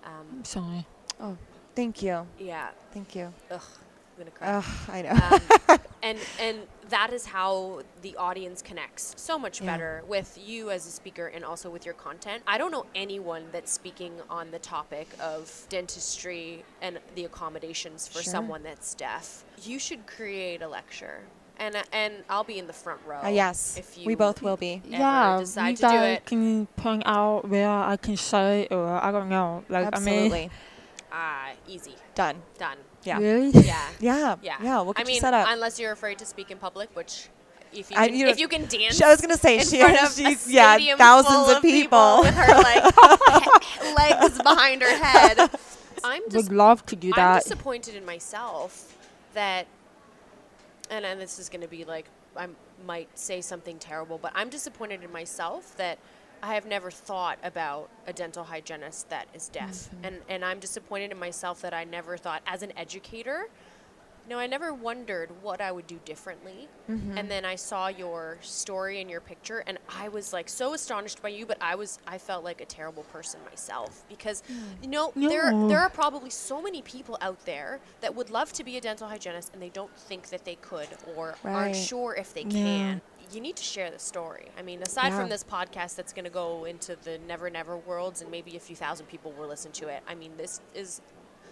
Um, 0.04 0.10
I'm 0.32 0.44
sorry. 0.44 0.86
Oh, 1.20 1.36
thank 1.76 2.02
you. 2.02 2.26
yeah, 2.38 2.70
Thank 2.92 3.14
you. 3.14 3.32
ugh, 3.50 3.60
I'm 4.16 4.24
gonna 4.24 4.30
cry. 4.30 4.48
Ugh, 4.48 4.64
I 4.88 5.02
know. 5.02 5.74
um, 5.74 5.78
and 6.02 6.18
and 6.40 6.58
that 6.90 7.12
is 7.12 7.26
how 7.26 7.82
the 8.02 8.16
audience 8.16 8.62
connects 8.62 9.14
so 9.16 9.38
much 9.38 9.60
Yeah. 9.60 9.72
better 9.72 10.02
with 10.06 10.38
you 10.42 10.70
as 10.70 10.86
a 10.86 10.90
speaker 10.90 11.26
and 11.26 11.44
also 11.44 11.68
with 11.70 11.84
your 11.84 11.94
content. 11.94 12.42
I 12.46 12.58
don't 12.58 12.70
know 12.70 12.86
anyone 12.94 13.44
that's 13.52 13.72
speaking 13.72 14.12
on 14.30 14.50
the 14.50 14.58
topic 14.58 15.08
of 15.20 15.66
dentistry 15.68 16.64
and 16.80 16.98
the 17.14 17.24
accommodations 17.24 18.06
for 18.06 18.22
Sure. 18.22 18.30
someone 18.32 18.62
that's 18.62 18.94
deaf. 18.94 19.44
You 19.62 19.78
should 19.78 20.06
create 20.06 20.62
a 20.62 20.68
lecture. 20.68 21.20
And, 21.56 21.76
and 21.92 22.14
I'll 22.28 22.42
be 22.44 22.58
in 22.58 22.66
the 22.66 22.72
front 22.72 23.00
row. 23.06 23.20
Uh, 23.22 23.28
yes, 23.28 23.76
if 23.78 23.96
you 23.96 24.06
we 24.06 24.16
both 24.16 24.42
will 24.42 24.56
be. 24.56 24.82
yeah, 24.88 25.38
decide 25.38 25.68
you 25.70 25.76
to 25.76 25.82
do 25.82 25.88
guys 25.88 26.16
it. 26.18 26.26
can 26.26 26.66
point 26.76 27.04
out 27.06 27.48
where 27.48 27.68
I 27.70 27.96
can 27.96 28.16
say 28.16 28.66
or 28.72 28.86
I 28.88 29.12
don't 29.12 29.28
know. 29.28 29.64
Like, 29.68 29.88
I 29.92 30.00
mean, 30.00 30.14
Absolutely. 30.32 30.50
ah, 31.12 31.50
easy, 31.68 31.94
Done. 32.16 32.42
done. 32.58 32.78
Yeah. 33.04 33.18
Really? 33.18 33.50
Yeah. 33.50 33.88
Yeah. 34.00 34.36
Yeah. 34.42 34.56
Yeah. 34.62 34.80
We'll 34.82 34.94
I 34.96 35.04
mean, 35.04 35.14
you 35.16 35.20
set 35.20 35.34
up. 35.34 35.46
unless 35.50 35.78
you're 35.80 35.92
afraid 35.92 36.18
to 36.18 36.26
speak 36.26 36.50
in 36.50 36.58
public, 36.58 36.94
which 36.96 37.28
if 37.72 37.90
you 37.90 37.96
I- 37.96 38.08
can, 38.08 38.16
you 38.16 38.24
know, 38.26 38.30
if 38.30 38.38
you 38.38 38.48
can 38.48 38.66
dance. 38.66 39.00
I 39.02 39.08
was 39.10 39.20
gonna 39.20 39.36
say, 39.36 39.58
in 39.58 39.66
she- 39.66 39.80
front 39.80 39.96
of 40.02 40.10
a 40.10 40.14
she's- 40.14 40.48
yeah, 40.50 40.74
stadium 40.74 40.98
thousands 40.98 41.34
full 41.46 41.50
of 41.56 41.62
people. 41.62 42.20
with 42.22 42.34
her 42.34 42.54
like 42.62 43.96
legs 43.96 44.38
behind 44.42 44.82
her 44.82 44.96
head. 45.04 45.50
I'm 46.02 46.22
Would 46.32 46.52
love 46.52 46.84
to 46.86 46.96
do 46.96 47.10
that. 47.12 47.18
I'm 47.18 47.34
that. 47.36 47.42
disappointed 47.44 47.94
in 47.94 48.04
myself 48.04 48.94
that, 49.32 49.66
and, 50.90 51.04
and 51.04 51.18
this 51.20 51.38
is 51.38 51.48
going 51.48 51.62
to 51.62 51.68
be 51.68 51.84
like, 51.84 52.06
I 52.36 52.48
might 52.86 53.08
say 53.18 53.40
something 53.40 53.78
terrible, 53.78 54.18
but 54.18 54.32
I'm 54.34 54.50
disappointed 54.50 55.02
in 55.02 55.10
myself 55.12 55.74
that 55.78 55.98
I 56.44 56.54
have 56.56 56.66
never 56.66 56.90
thought 56.90 57.38
about 57.42 57.88
a 58.06 58.12
dental 58.12 58.44
hygienist 58.44 59.08
that 59.08 59.28
is 59.32 59.48
deaf. 59.48 59.70
Mm-hmm. 59.70 60.04
And, 60.04 60.16
and 60.28 60.44
I'm 60.44 60.60
disappointed 60.60 61.10
in 61.10 61.18
myself 61.18 61.62
that 61.62 61.72
I 61.72 61.84
never 61.84 62.18
thought, 62.18 62.42
as 62.46 62.62
an 62.62 62.70
educator, 62.76 63.46
no, 64.28 64.38
I 64.38 64.46
never 64.46 64.72
wondered 64.72 65.30
what 65.42 65.60
I 65.60 65.70
would 65.72 65.86
do 65.86 65.98
differently. 66.04 66.68
Mm-hmm. 66.90 67.16
And 67.18 67.30
then 67.30 67.44
I 67.46 67.56
saw 67.56 67.88
your 67.88 68.38
story 68.42 69.00
and 69.02 69.10
your 69.10 69.20
picture, 69.20 69.62
and 69.66 69.78
I 69.88 70.08
was 70.08 70.32
like 70.34 70.48
so 70.50 70.72
astonished 70.74 71.20
by 71.22 71.28
you. 71.30 71.44
But 71.46 71.58
I 71.62 71.74
was, 71.74 71.98
I 72.06 72.16
felt 72.18 72.42
like 72.44 72.60
a 72.62 72.64
terrible 72.66 73.02
person 73.04 73.40
myself 73.50 74.02
because, 74.08 74.42
you 74.82 74.88
know, 74.88 75.12
there 75.14 75.50
No. 75.52 75.68
there 75.68 75.80
are 75.80 75.90
probably 75.90 76.30
so 76.30 76.60
many 76.62 76.80
people 76.82 77.16
out 77.22 77.42
there 77.44 77.80
that 78.02 78.14
would 78.14 78.30
love 78.30 78.52
to 78.54 78.64
be 78.64 78.76
a 78.78 78.80
dental 78.82 79.08
hygienist 79.08 79.52
and 79.52 79.60
they 79.62 79.68
don't 79.70 79.94
think 79.94 80.28
that 80.28 80.44
they 80.46 80.56
could 80.56 80.88
or 81.16 81.34
Right. 81.42 81.54
aren't 81.54 81.76
sure 81.76 82.14
if 82.14 82.32
they 82.34 82.42
Yeah. 82.42 82.50
can. 82.50 83.00
You 83.32 83.40
need 83.40 83.56
to 83.56 83.62
share 83.62 83.90
the 83.90 83.98
story. 83.98 84.46
I 84.58 84.62
mean, 84.62 84.82
aside 84.82 85.08
Yeah. 85.08 85.20
from 85.20 85.28
this 85.28 85.44
podcast 85.44 85.96
that's 85.96 86.12
going 86.12 86.24
to 86.24 86.30
go 86.30 86.64
into 86.64 86.96
the 86.96 87.18
never 87.26 87.50
never 87.50 87.76
worlds 87.76 88.22
and 88.22 88.30
maybe 88.30 88.56
a 88.56 88.60
few 88.60 88.76
thousand 88.76 89.06
people 89.06 89.32
will 89.32 89.48
listen 89.48 89.72
to 89.72 89.88
it. 89.88 90.02
I 90.08 90.14
mean, 90.14 90.32
this 90.36 90.60
is 90.74 91.00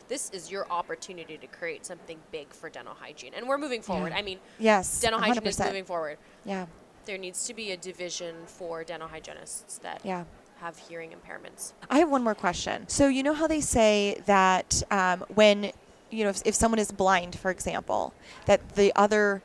this 0.08 0.30
is 0.30 0.50
your 0.50 0.70
opportunity 0.70 1.38
to 1.38 1.46
create 1.46 1.86
something 1.86 2.18
big 2.30 2.52
for 2.52 2.68
dental 2.68 2.94
hygiene. 2.94 3.32
And 3.34 3.48
we're 3.48 3.56
moving 3.58 3.80
forward. 3.82 4.12
I 4.12 4.20
mean, 4.20 4.38
yes. 4.58 5.00
dental 5.00 5.20
hygiene 5.20 5.46
is 5.46 5.58
moving 5.58 5.84
forward. 5.84 6.18
Yeah. 6.44 6.66
There 7.06 7.16
needs 7.18 7.46
to 7.46 7.54
be 7.54 7.70
a 7.72 7.76
division 7.76 8.34
for 8.46 8.84
dental 8.84 9.08
hygienists 9.08 9.78
that 9.78 10.00
Yeah. 10.04 10.24
have 10.60 10.76
hearing 10.76 11.12
impairments. 11.12 11.72
I 11.88 11.98
have 12.00 12.10
one 12.10 12.22
more 12.22 12.34
question. 12.34 12.88
So 12.88 13.08
you 13.08 13.22
know 13.22 13.32
how 13.32 13.46
they 13.46 13.60
say 13.60 14.20
that 14.26 14.82
um, 14.90 15.24
when 15.34 15.72
you 16.10 16.24
know 16.24 16.30
if, 16.30 16.42
if 16.44 16.54
someone 16.54 16.78
is 16.78 16.92
blind, 16.92 17.38
for 17.38 17.50
example, 17.50 18.12
that 18.46 18.74
the 18.74 18.92
other 18.94 19.42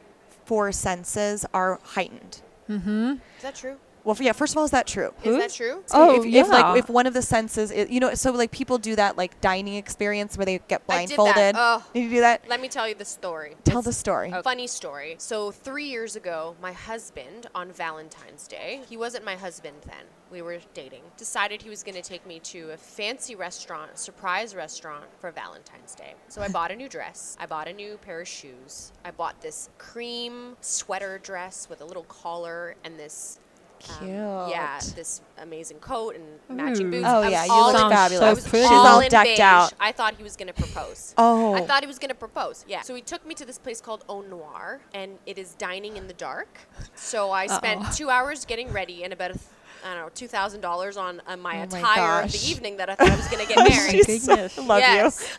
four 0.48 0.72
senses 0.72 1.46
are 1.54 1.78
heightened. 1.84 2.42
Mm-hmm. 2.70 3.16
Is 3.38 3.44
that 3.44 3.56
true? 3.56 3.76
Well, 4.08 4.16
yeah. 4.22 4.32
First 4.32 4.54
of 4.54 4.58
all, 4.58 4.64
is 4.64 4.72
that 4.72 4.88
true? 4.88 5.14
Is 5.22 5.36
that 5.36 5.52
true? 5.52 5.84
So 5.86 5.98
Oh, 5.98 6.22
if, 6.22 6.26
if 6.26 6.48
like 6.48 6.64
yeah. 6.64 6.76
if 6.78 6.90
one 6.90 7.06
of 7.08 7.14
the 7.14 7.22
senses, 7.22 7.72
is, 7.72 7.90
you 7.90 8.00
know, 8.00 8.14
so 8.14 8.32
like 8.32 8.52
people 8.52 8.78
do 8.78 8.96
that 8.96 9.18
like 9.18 9.42
dining 9.42 9.76
experience 9.76 10.38
where 10.38 10.46
they 10.46 10.62
get 10.70 10.88
blindfolded. 10.88 11.36
I 11.36 11.52
did 11.52 11.56
that. 11.56 11.56
blindfolded. 11.56 11.86
Oh. 11.88 11.92
Did 11.94 12.04
you 12.04 12.10
do 12.10 12.20
that? 12.22 12.48
Let 12.48 12.62
me 12.62 12.70
tell 12.70 12.88
you 12.88 12.96
the 12.96 13.04
story. 13.04 13.58
Tell 13.66 13.80
It's 13.80 13.88
the 13.88 13.92
story. 13.94 14.32
A 14.32 14.42
funny 14.42 14.66
story. 14.66 15.16
So, 15.20 15.52
three 15.52 15.88
years 15.90 16.16
ago, 16.16 16.56
my 16.62 16.72
husband, 16.72 17.48
on 17.54 17.70
Valentine's 17.74 18.48
Day, 18.48 18.80
he 18.90 18.96
wasn't 18.96 19.26
my 19.26 19.36
husband 19.36 19.76
then, 19.86 20.06
we 20.32 20.42
were 20.42 20.60
dating, 20.74 21.04
decided 21.18 21.62
he 21.62 21.70
was 21.70 21.84
going 21.84 21.96
to 21.96 22.02
take 22.02 22.26
me 22.26 22.40
to 22.40 22.72
a 22.72 22.78
fancy 22.78 23.36
restaurant, 23.36 23.92
a 23.94 23.98
surprise 23.98 24.56
restaurant 24.56 25.06
for 25.20 25.32
Valentine's 25.32 25.96
Day. 25.96 26.14
So, 26.30 26.42
I 26.42 26.48
bought 26.48 26.72
a 26.72 26.76
new 26.78 26.88
dress. 26.88 27.36
I 27.42 27.46
bought 27.46 27.68
a 27.68 27.74
new 27.74 27.98
pair 27.98 28.22
of 28.22 28.28
shoes. 28.30 28.94
I 29.04 29.12
bought 29.12 29.42
this 29.42 29.70
cream 29.78 30.56
sweater 30.62 31.20
dress 31.22 31.68
with 31.70 31.82
a 31.82 31.86
little 31.86 32.04
collar 32.04 32.76
and 32.86 32.98
this. 32.98 33.40
Um, 34.02 34.08
yeah, 34.10 34.80
this 34.96 35.22
amazing 35.38 35.78
coat 35.80 36.16
and 36.16 36.58
matching 36.58 36.90
boots. 36.92 37.06
Oh 37.06 37.18
I 37.18 37.20
was 37.22 37.32
yeah, 37.32 37.46
you 37.46 37.52
look 37.54 37.74
in- 37.74 37.80
Sounds 37.80 37.94
fabulous. 37.94 38.24
I 38.24 38.34
was 38.34 38.48
pretty. 38.48 38.66
She's 38.66 38.72
all 38.72 38.86
all 38.88 39.02
decked 39.02 39.24
beige. 39.30 39.40
out. 39.40 39.74
I 39.80 39.92
thought 39.92 40.16
he 40.16 40.24
was 40.24 40.36
going 40.36 40.48
to 40.48 40.54
propose. 40.54 41.14
Oh. 41.18 41.54
I 41.54 41.62
thought 41.62 41.84
he 41.84 41.88
was 41.88 42.00
going 42.00 42.10
to 42.10 42.16
propose. 42.16 42.66
Yeah. 42.68 42.82
So 42.82 42.96
he 42.96 43.02
took 43.02 43.26
me 43.26 43.36
to 43.36 43.46
this 43.46 43.58
place 43.58 43.80
called 43.82 44.04
O.Noir, 44.10 44.82
and 44.94 45.20
it 45.26 45.38
is 45.38 45.54
dining 45.56 45.98
in 45.98 46.08
the 46.08 46.14
dark. 46.14 46.60
So 46.96 47.32
I 47.32 47.48
spent 47.48 47.92
two 47.94 48.10
hours 48.10 48.46
getting 48.46 48.72
ready 48.72 49.04
and 49.04 49.14
about 49.14 49.32
a 49.32 49.34
th- 49.36 49.46
I 49.86 49.94
don't 49.94 50.04
know 50.06 50.10
two 50.14 50.28
thousand 50.28 50.62
dollars 50.62 50.98
on 50.98 51.22
uh, 51.28 51.38
my 51.38 51.58
Oh 51.62 51.68
my 51.72 51.80
attire 51.80 52.24
of 52.24 52.32
the 52.32 52.46
evening 52.50 52.78
that 52.78 52.90
I 52.90 52.96
thought 52.96 53.12
I 53.12 53.16
was 53.16 53.28
going 53.28 53.46
to 53.46 53.54
get 53.54 53.70
married. 53.70 54.06
She's- 54.06 54.26
Goodness. 54.26 54.58
love 54.58 54.80
yes. 54.80 55.38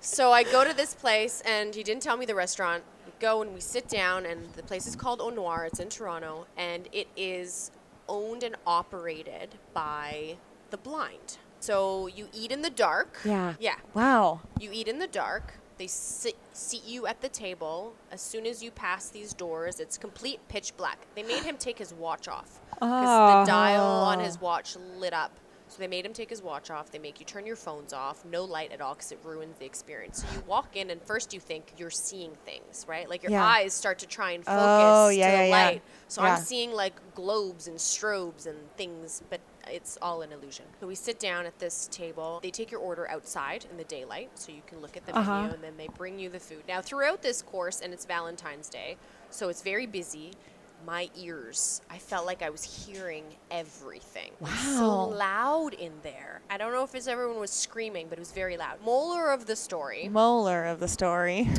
so 0.00 0.32
I 0.32 0.42
go 0.42 0.64
to 0.64 0.74
this 0.74 0.94
place, 0.94 1.42
and 1.46 1.74
he 1.74 1.82
didn't 1.82 2.02
tell 2.02 2.16
me 2.16 2.26
the 2.26 2.34
restaurant. 2.34 2.82
Go 3.20 3.42
and 3.42 3.52
we 3.52 3.60
sit 3.60 3.88
down, 3.88 4.26
and 4.26 4.52
the 4.54 4.62
place 4.62 4.86
is 4.86 4.94
called 4.94 5.20
O.Noir. 5.20 5.64
It's 5.66 5.80
in 5.80 5.88
Toronto, 5.88 6.46
and 6.56 6.88
it 6.92 7.08
is 7.16 7.70
owned 8.08 8.42
and 8.44 8.56
operated 8.66 9.56
by 9.74 10.36
the 10.70 10.76
blind. 10.76 11.38
So 11.60 12.06
you 12.06 12.28
eat 12.32 12.52
in 12.52 12.62
the 12.62 12.70
dark. 12.70 13.18
Yeah. 13.24 13.54
Yeah. 13.58 13.74
Wow. 13.92 14.40
You 14.60 14.70
eat 14.72 14.86
in 14.86 14.98
the 15.00 15.08
dark. 15.08 15.54
They 15.78 15.88
sit, 15.88 16.36
seat 16.52 16.84
you 16.86 17.06
at 17.06 17.20
the 17.20 17.28
table. 17.28 17.94
As 18.12 18.20
soon 18.20 18.46
as 18.46 18.62
you 18.62 18.70
pass 18.70 19.08
these 19.10 19.32
doors, 19.34 19.80
it's 19.80 19.98
complete 19.98 20.40
pitch 20.48 20.76
black. 20.76 20.98
They 21.16 21.22
made 21.24 21.42
him 21.42 21.56
take 21.56 21.78
his 21.78 21.92
watch 21.94 22.28
off 22.28 22.60
because 22.70 22.80
Ah. 23.08 23.44
the 23.44 23.50
dial 23.50 23.84
on 23.84 24.20
his 24.20 24.40
watch 24.40 24.76
lit 24.76 25.12
up. 25.12 25.32
So 25.68 25.78
they 25.80 25.86
made 25.88 26.04
him 26.06 26.12
take 26.12 26.30
his 26.30 26.42
watch 26.42 26.70
off. 26.70 26.90
They 26.90 26.98
make 26.98 27.20
you 27.20 27.26
turn 27.26 27.46
your 27.46 27.56
phones 27.56 27.92
off, 27.92 28.24
no 28.24 28.44
light 28.44 28.72
at 28.72 28.80
all, 28.80 28.94
because 28.94 29.12
it 29.12 29.18
ruins 29.22 29.56
the 29.58 29.66
experience. 29.66 30.22
So 30.22 30.28
you 30.34 30.42
walk 30.46 30.76
in, 30.76 30.90
and 30.90 31.00
first 31.02 31.32
you 31.34 31.40
think 31.40 31.72
you're 31.78 31.90
seeing 31.90 32.32
things, 32.44 32.84
right? 32.88 33.08
Like 33.08 33.22
your 33.22 33.32
Yeah. 33.32 33.44
eyes 33.44 33.74
start 33.74 33.98
to 34.00 34.06
try 34.06 34.32
and 34.32 34.44
focus 34.44 34.58
Oh, 34.58 35.08
yeah, 35.10 35.30
to 35.30 35.36
the 35.36 35.44
yeah, 35.48 35.68
light. 35.68 35.82
So. 36.08 36.22
I'm 36.22 36.36
seeing 36.36 36.72
like 36.72 36.94
globes 37.14 37.68
and 37.68 37.76
strobes 37.78 38.46
and 38.46 38.56
things, 38.76 39.22
but 39.30 39.40
it's 39.66 39.98
all 40.00 40.22
an 40.22 40.32
illusion. 40.32 40.64
So 40.80 40.86
we 40.86 40.94
sit 40.94 41.18
down 41.18 41.46
at 41.46 41.58
this 41.58 41.88
table. 41.88 42.40
They 42.42 42.50
take 42.50 42.70
your 42.70 42.80
order 42.80 43.08
outside 43.10 43.66
in 43.70 43.76
the 43.76 43.84
daylight 43.84 44.30
so 44.34 44.52
you 44.52 44.62
can 44.66 44.80
look 44.80 44.96
at 44.96 45.04
the 45.06 45.12
Uh-huh. 45.12 45.32
menu 45.34 45.52
and 45.54 45.62
then 45.62 45.76
they 45.76 45.88
bring 45.88 46.18
you 46.18 46.28
the 46.30 46.40
food. 46.40 46.62
Now, 46.66 46.80
throughout 46.80 47.22
this 47.22 47.42
course, 47.42 47.80
and 47.80 47.92
it's 47.92 48.04
Valentine's 48.06 48.68
Day, 48.68 48.96
so 49.30 49.48
it's 49.48 49.62
very 49.62 49.86
busy. 49.86 50.32
My 50.86 51.10
ears, 51.16 51.82
I 51.90 51.98
felt 51.98 52.24
like 52.24 52.42
I 52.42 52.50
was 52.50 52.62
hearing 52.62 53.24
everything. 53.50 54.32
It 54.40 54.40
was 54.40 54.58
so 54.76 55.04
loud 55.04 55.74
in 55.74 55.92
there. 56.02 56.40
I 56.48 56.56
don't 56.56 56.72
know 56.72 56.84
if 56.84 56.94
it's 56.94 57.06
everyone 57.06 57.38
was 57.40 57.50
screaming, 57.50 58.06
but 58.08 58.18
it 58.18 58.20
was 58.20 58.32
very 58.32 58.56
loud. 58.56 58.78
Molar 58.84 59.30
of 59.30 59.46
the 59.46 59.56
story 59.56 60.08
Molar 60.08 60.64
of 60.64 60.80
the 60.80 60.88
story. 60.88 61.48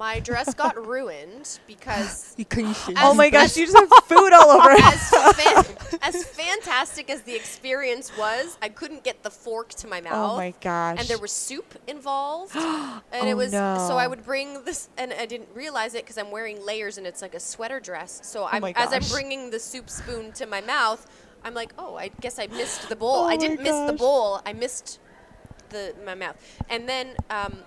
my 0.00 0.18
dress 0.20 0.54
got 0.54 0.74
ruined 0.94 1.60
because 1.66 2.34
You 2.38 2.46
couldn't 2.46 2.74
see. 2.74 2.94
oh 2.96 3.14
my 3.14 3.28
gosh, 3.30 3.56
you 3.56 3.66
just 3.70 3.76
have 3.78 3.90
food 4.06 4.32
all 4.32 4.50
over 4.50 4.70
it. 4.72 4.82
as, 4.82 5.10
fan- 5.36 5.98
as 6.02 6.24
fantastic 6.24 7.10
as 7.10 7.20
the 7.22 7.34
experience 7.36 8.10
was, 8.16 8.56
I 8.62 8.70
couldn't 8.70 9.04
get 9.04 9.22
the 9.22 9.30
fork 9.30 9.68
to 9.82 9.86
my 9.86 10.00
mouth. 10.00 10.32
Oh 10.32 10.36
my 10.36 10.54
gosh. 10.60 10.98
And 11.00 11.06
there 11.08 11.18
was 11.18 11.32
soup 11.32 11.74
involved, 11.86 12.56
and 12.56 13.28
it 13.28 13.34
Oh 13.34 13.36
was 13.36 13.50
so 13.52 13.96
I 13.98 14.06
would 14.06 14.24
bring 14.24 14.64
this, 14.64 14.88
and 14.96 15.12
I 15.12 15.26
didn't 15.26 15.50
realize 15.54 15.94
it 15.94 16.04
because 16.04 16.18
I'm 16.18 16.30
wearing 16.30 16.64
layers 16.64 16.96
and 16.98 17.06
it's 17.06 17.22
like 17.22 17.34
a 17.34 17.40
sweater 17.40 17.78
dress. 17.80 18.20
So 18.24 18.46
I'm, 18.46 18.56
Oh 18.56 18.60
my 18.60 18.72
as 18.76 18.92
I'm 18.92 19.00
gosh. 19.00 19.12
bringing 19.12 19.50
the 19.50 19.60
soup 19.60 19.90
spoon 19.90 20.32
to 20.32 20.46
my 20.46 20.62
mouth, 20.62 21.06
I'm 21.44 21.54
like, 21.54 21.72
oh, 21.78 21.96
I 21.96 22.08
guess 22.20 22.38
I 22.38 22.46
missed 22.48 22.88
the 22.88 22.96
bowl. 22.96 23.16
Oh 23.24 23.24
I 23.26 23.36
my 23.36 23.36
didn't 23.36 23.62
miss 23.62 23.78
the 23.86 23.92
gosh. 23.92 23.98
bowl. 23.98 24.40
I 24.46 24.52
missed 24.54 24.98
the 25.68 25.94
my 26.06 26.14
mouth, 26.14 26.36
and 26.70 26.88
then. 26.88 27.16
Um, 27.28 27.58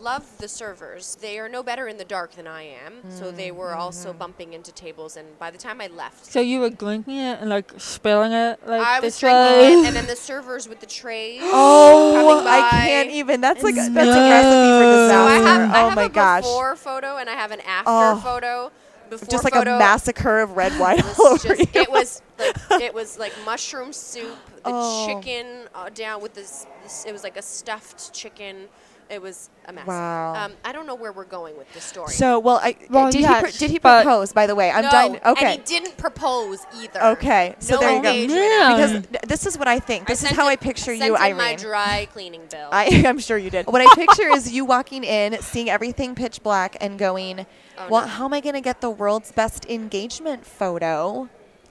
Love 0.00 0.24
the 0.38 0.48
servers. 0.48 1.16
They 1.20 1.38
are 1.38 1.48
no 1.48 1.62
better 1.62 1.88
in 1.88 1.96
the 1.96 2.04
dark 2.04 2.32
than 2.32 2.46
I 2.46 2.62
am. 2.62 3.10
So 3.10 3.30
they 3.30 3.50
were 3.50 3.74
also 3.74 4.10
Mm-hmm. 4.10 4.18
bumping 4.18 4.52
into 4.52 4.70
tables. 4.72 5.16
And 5.16 5.38
by 5.38 5.50
the 5.50 5.58
time 5.58 5.80
I 5.80 5.88
left, 5.88 6.24
So 6.26 6.40
you 6.40 6.60
were 6.60 6.70
drinking 6.70 7.16
it 7.16 7.40
and 7.40 7.50
like 7.50 7.72
spilling 7.78 8.32
it 8.32 8.60
like 8.66 8.80
I 8.80 9.00
was 9.00 9.18
drinking 9.18 9.40
way? 9.58 9.72
it, 9.72 9.86
and 9.86 9.96
then 9.96 10.06
the 10.06 10.16
servers 10.30 10.68
with 10.68 10.80
the 10.80 10.86
trays. 10.86 11.40
Oh, 11.44 12.46
I 12.46 12.68
can't 12.70 13.10
even. 13.10 13.40
That's 13.40 13.62
like 13.62 13.74
that's 13.74 13.88
a 13.88 13.92
recipe 13.92 14.10
for 14.10 14.84
So 14.84 15.02
disaster. 15.02 15.16
I 15.18 15.34
have, 15.50 15.70
I 15.70 15.82
oh 15.82 15.88
have 15.88 15.96
my 15.96 16.02
a 16.04 16.08
gosh. 16.08 16.42
before 16.42 16.76
photo 16.76 17.16
and 17.16 17.28
I 17.28 17.34
have 17.34 17.50
an 17.50 17.60
after 17.62 17.90
Oh. 17.90 18.20
photo. 18.22 18.70
Before 19.10 19.26
Just 19.28 19.42
like 19.44 19.54
photo, 19.54 19.76
a 19.76 19.78
massacre 19.78 20.40
of 20.40 20.50
red 20.56 20.78
wine 20.80 21.00
all 21.18 21.26
over 21.28 21.56
just- 21.56 21.74
you. 21.74 21.80
It 21.80 21.90
was 21.90 22.22
like 22.38 22.56
it 22.82 22.94
was 22.94 23.18
like 23.18 23.32
mushroom 23.44 23.92
soup, 23.92 24.36
the 24.56 24.60
Oh. 24.66 25.06
chicken 25.06 25.46
uh, 25.74 25.88
down 25.88 26.20
with 26.22 26.34
this, 26.34 26.66
this. 26.82 27.04
It 27.06 27.12
was 27.12 27.24
like 27.24 27.36
a 27.36 27.42
stuffed 27.42 28.12
chicken. 28.12 28.68
It 29.10 29.22
was 29.22 29.48
a 29.66 29.72
mess. 29.72 29.86
Wow. 29.86 30.34
Um, 30.34 30.52
I 30.64 30.72
don't 30.72 30.86
know 30.86 30.94
where 30.94 31.12
we're 31.12 31.24
going 31.24 31.56
with 31.56 31.72
this 31.72 31.84
story. 31.84 32.12
So, 32.12 32.38
well, 32.38 32.60
I 32.62 32.76
Well, 32.90 33.06
did 33.10 33.16
he 33.16 33.22
yes, 33.22 33.40
pro- 33.40 33.50
did 33.52 33.70
he 33.70 33.78
propose? 33.78 34.34
By 34.34 34.46
the 34.46 34.54
way, 34.54 34.70
I'm 34.70 34.82
no, 34.84 34.90
dying. 34.90 35.16
And 35.16 35.26
Okay, 35.38 35.52
he 35.52 35.58
didn't 35.58 35.96
propose 35.96 36.58
either. 36.76 37.02
Okay, 37.02 37.54
so 37.58 37.76
no 37.76 37.80
there 37.80 37.96
you 37.96 38.02
go. 38.02 38.08
engagement 38.10 38.40
Yeah. 38.42 38.76
because 38.76 39.06
th- 39.06 39.22
this 39.26 39.46
is 39.46 39.56
what 39.56 39.66
I 39.66 39.78
think. 39.78 40.06
This 40.08 40.22
is 40.22 40.30
how 40.30 40.42
him- 40.44 40.48
I 40.52 40.56
picture 40.56 40.94
sent 40.94 41.04
you, 41.04 41.16
him 41.16 41.36
my 41.38 41.54
dry 41.56 42.06
cleaning 42.12 42.42
bill. 42.50 42.68
I, 42.70 43.02
I'm 43.06 43.18
sure 43.18 43.38
you 43.38 43.48
did. 43.48 43.66
What 43.66 43.80
I 43.80 43.86
picture 43.94 44.28
is 44.28 44.52
you 44.52 44.66
walking 44.66 45.04
in, 45.04 45.40
seeing 45.40 45.70
everything 45.70 46.14
pitch 46.14 46.42
black, 46.42 46.76
and 46.80 46.98
going, 46.98 47.46
Oh, 47.78 47.86
"Well, 47.88 48.02
no. 48.02 48.08
how 48.08 48.24
am 48.26 48.34
I 48.34 48.40
going 48.40 48.56
to 48.56 48.60
get 48.60 48.82
the 48.82 48.90
world's 48.90 49.32
best 49.32 49.64
engagement 49.70 50.44
photo?" 50.44 51.30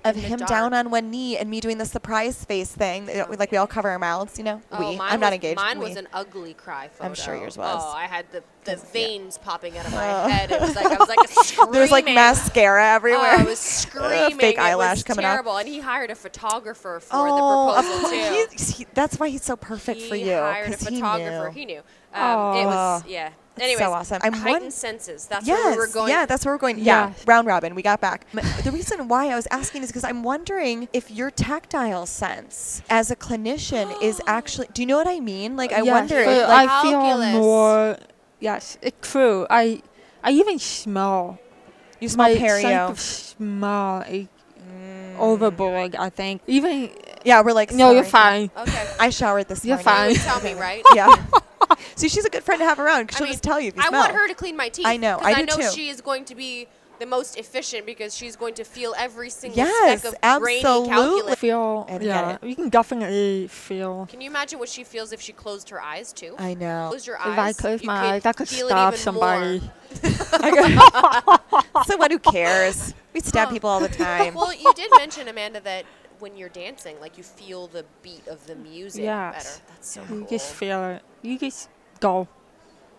Of 0.10 0.16
him 0.16 0.40
dark. 0.40 0.50
down 0.50 0.74
on 0.74 0.90
one 0.90 1.10
knee 1.12 1.38
and 1.38 1.50
me 1.50 1.60
doing 1.60 1.78
the 1.78 1.86
surprise 1.86 2.44
face 2.46 2.72
thing. 2.72 3.10
uh, 3.10 3.26
Like 3.38 3.52
we 3.52 3.58
all 3.58 3.68
cover 3.68 3.90
our 3.90 4.00
mouths, 4.00 4.38
you 4.38 4.44
know. 4.44 4.62
Oh, 4.72 4.92
we. 4.92 5.00
I'm 5.00 5.20
not 5.20 5.34
engaged. 5.34 5.58
Mine 5.58 5.80
we. 5.80 5.90
was 5.90 5.98
an 5.98 6.08
ugly 6.14 6.54
cry 6.54 6.88
photo. 6.88 7.10
I'm 7.10 7.16
sure 7.16 7.36
yours 7.36 7.58
was. 7.58 7.82
Oh, 7.84 7.92
I 7.96 8.06
had 8.06 8.32
the, 8.32 8.44
the 8.68 8.74
yeah. 8.74 8.92
veins 8.94 9.38
popping 9.40 9.76
out 9.78 9.86
of 9.88 9.94
my 9.94 10.08
Oh. 10.24 10.28
head. 10.30 10.52
It 10.52 10.62
was 10.62 10.76
like 10.76 10.86
I 10.86 10.98
was 10.98 11.10
like 11.10 11.28
screaming. 11.30 11.72
There's 11.74 11.92
like 11.92 12.06
mascara 12.06 12.86
everywhere. 12.94 13.22
Oh, 13.34 13.40
I 13.40 13.44
was 13.44 13.60
screaming. 13.84 14.38
Fake 14.38 14.58
It 14.58 14.62
eyelash 14.62 14.98
was 14.98 15.04
coming 15.04 15.26
out. 15.26 15.32
terrible. 15.34 15.58
And 15.58 15.68
he 15.68 15.80
hired 15.80 16.12
a 16.12 16.16
photographer 16.16 17.00
for 17.00 17.16
oh, 17.28 17.74
the 17.74 17.80
of 17.80 17.86
proposal 17.86 18.10
course. 18.10 18.12
too. 18.12 18.34
He's- 18.52 18.78
he- 18.78 18.88
that's 18.94 19.20
why 19.20 19.30
he's 19.30 19.44
so 19.44 19.56
perfect 19.56 20.02
he 20.02 20.10
for 20.10 20.16
you. 20.16 20.26
He 20.28 20.32
hired 20.34 20.68
a 20.68 20.72
'cause 20.78 20.88
he 20.88 20.96
photographer. 20.96 21.50
knew. 21.50 21.60
He 21.60 21.66
knew. 21.66 21.82
Um, 22.14 22.56
it 22.58 22.66
was 22.66 23.04
Oh, 23.04 23.08
yeah. 23.08 23.30
that's 23.56 23.64
Anyways, 23.64 23.80
so 23.86 23.92
awesome. 23.94 24.20
I'm 24.24 24.34
heightened 24.34 24.64
one- 24.66 24.72
senses. 24.72 25.26
That's 25.26 25.46
yes, 25.46 25.64
where 25.64 25.72
we 25.74 25.78
were 25.78 25.88
going. 25.88 26.10
yeah, 26.10 26.26
that's 26.26 26.46
where 26.46 26.54
we're 26.56 26.58
going. 26.60 26.80
Yeah, 26.80 27.08
Yeah. 27.10 27.14
round 27.28 27.48
robin. 27.48 27.76
We 27.76 27.82
got 27.84 28.02
back. 28.02 28.26
M- 28.36 28.44
The 28.64 28.72
reason 28.72 29.08
why 29.08 29.28
I 29.30 29.36
was 29.36 29.48
asking 29.52 29.84
is 29.84 29.90
because 29.90 30.04
I'm 30.04 30.24
wondering 30.24 30.88
if 30.94 31.12
your 31.12 31.30
tactile 31.32 32.06
sense 32.08 32.82
as 32.90 33.12
a 33.12 33.16
clinician 33.16 34.02
is 34.02 34.20
actually. 34.28 34.68
Do 34.74 34.82
you 34.82 34.86
know 34.88 34.98
what 34.98 35.08
I 35.08 35.20
mean? 35.20 35.56
Like, 35.58 35.72
I 35.74 35.82
yes, 35.82 35.88
wonder. 35.94 36.26
but 36.26 36.38
If, 36.38 36.48
like, 36.48 36.70
I 36.70 36.82
feel 36.82 36.92
Calculus. 37.02 37.34
more. 37.34 37.98
Yes, 38.40 38.78
it's 38.82 39.10
true. 39.12 39.48
I 39.50 39.82
I 40.24 40.32
even 40.32 40.60
smell. 40.60 41.40
you 42.00 42.10
smell 42.10 42.28
My 42.30 42.36
sense 42.36 42.64
perio. 42.64 42.90
of 42.90 43.00
smell 43.00 44.02
is 44.02 44.28
mm. 44.60 45.18
overboard. 45.20 45.96
I 45.96 46.10
think 46.10 46.42
even. 46.48 46.92
Yeah, 47.26 47.42
we're 47.42 47.54
like. 47.54 47.72
No, 47.74 47.92
you're 47.92 48.04
fine. 48.04 48.50
Okay. 48.58 48.88
I 49.00 49.10
showered 49.10 49.48
this 49.48 49.66
morning. 49.66 49.84
You're 49.86 49.94
morning. 49.94 50.10
You 50.16 50.20
fine. 50.20 50.34
would 50.36 50.44
tell 50.44 50.56
me, 50.56 50.60
right? 50.60 50.84
Yeah. 50.96 51.26
See, 51.96 52.08
she's 52.10 52.26
a 52.26 52.30
good 52.30 52.44
friend 52.44 52.60
to 52.62 52.66
have 52.66 52.80
around. 52.80 53.08
'cause 53.08 53.16
I 53.16 53.18
She'll 53.20 53.26
mean, 53.26 53.34
just 53.34 53.44
tell 53.44 53.60
you 53.60 53.70
if 53.70 53.76
you 53.76 53.82
I 53.84 53.88
smell. 53.90 54.02
want 54.02 54.14
her 54.14 54.28
to 54.28 54.34
clean 54.36 54.56
my 54.56 54.70
teeth. 54.70 54.86
I 54.86 54.98
know, 54.98 55.18
I 55.22 55.34
I 55.34 55.42
know 55.42 55.58
too. 55.58 55.70
she 55.72 55.90
is 55.90 56.00
going 56.02 56.24
to 56.26 56.36
be 56.36 56.68
the 57.00 57.06
most 57.06 57.38
efficient 57.38 57.86
because 57.86 58.16
she's 58.16 58.36
going 58.36 58.54
to 58.56 58.64
feel 58.64 58.94
every 58.98 59.30
single 59.30 59.58
Yes, 59.58 60.02
speck 60.02 60.14
of 60.14 60.42
grainy 60.42 60.60
absolutely. 60.60 60.90
calculus. 60.90 61.36
Feel. 61.40 61.86
I 61.90 61.98
Yeah, 62.00 62.38
you 62.42 62.56
can 62.56 62.70
definitely 62.70 63.48
feel. 63.48 64.08
Can 64.10 64.22
you 64.22 64.30
imagine 64.30 64.60
what 64.60 64.70
she 64.70 64.84
feels 64.84 65.12
if 65.12 65.22
she 65.22 65.34
closed 65.34 65.70
her 65.70 65.82
eyes 65.82 66.12
too? 66.14 66.36
I 66.38 66.54
know. 66.54 66.88
Close 66.90 67.06
your 67.06 67.18
eyes. 67.20 67.34
If 67.34 67.40
eyes. 67.40 67.58
I 67.60 67.62
close 67.62 67.84
my 67.84 67.96
eyes, 68.14 68.26
I 68.26 68.34
could 68.34 68.50
feel 68.50 68.68
stab 68.68 68.96
somebody. 68.96 69.60
More. 69.60 69.72
so 71.86 71.98
what? 71.98 72.12
Who 72.12 72.20
cares? 72.20 72.94
We 73.14 73.20
stab 73.22 73.50
people 73.50 73.70
all 73.70 73.80
the 73.80 73.88
time. 74.06 74.34
Well, 74.36 74.54
you 74.54 74.74
did 74.74 74.92
mention 74.98 75.28
Amanda 75.28 75.60
that 75.62 75.86
when 76.20 76.36
you're 76.36 76.50
dancing, 76.50 77.00
like 77.00 77.18
you 77.18 77.24
feel 77.24 77.68
the 77.68 77.86
beat 78.02 78.28
of 78.28 78.46
the 78.48 78.56
music 78.56 79.04
Yes. 79.04 79.34
better. 79.36 79.64
That's 79.70 79.90
so 79.92 80.02
cool. 80.08 80.18
You 80.20 80.28
just 80.28 80.54
feel 80.54 80.84
it. 80.84 81.02
You 81.22 81.38
just 81.38 81.70
go. 82.00 82.28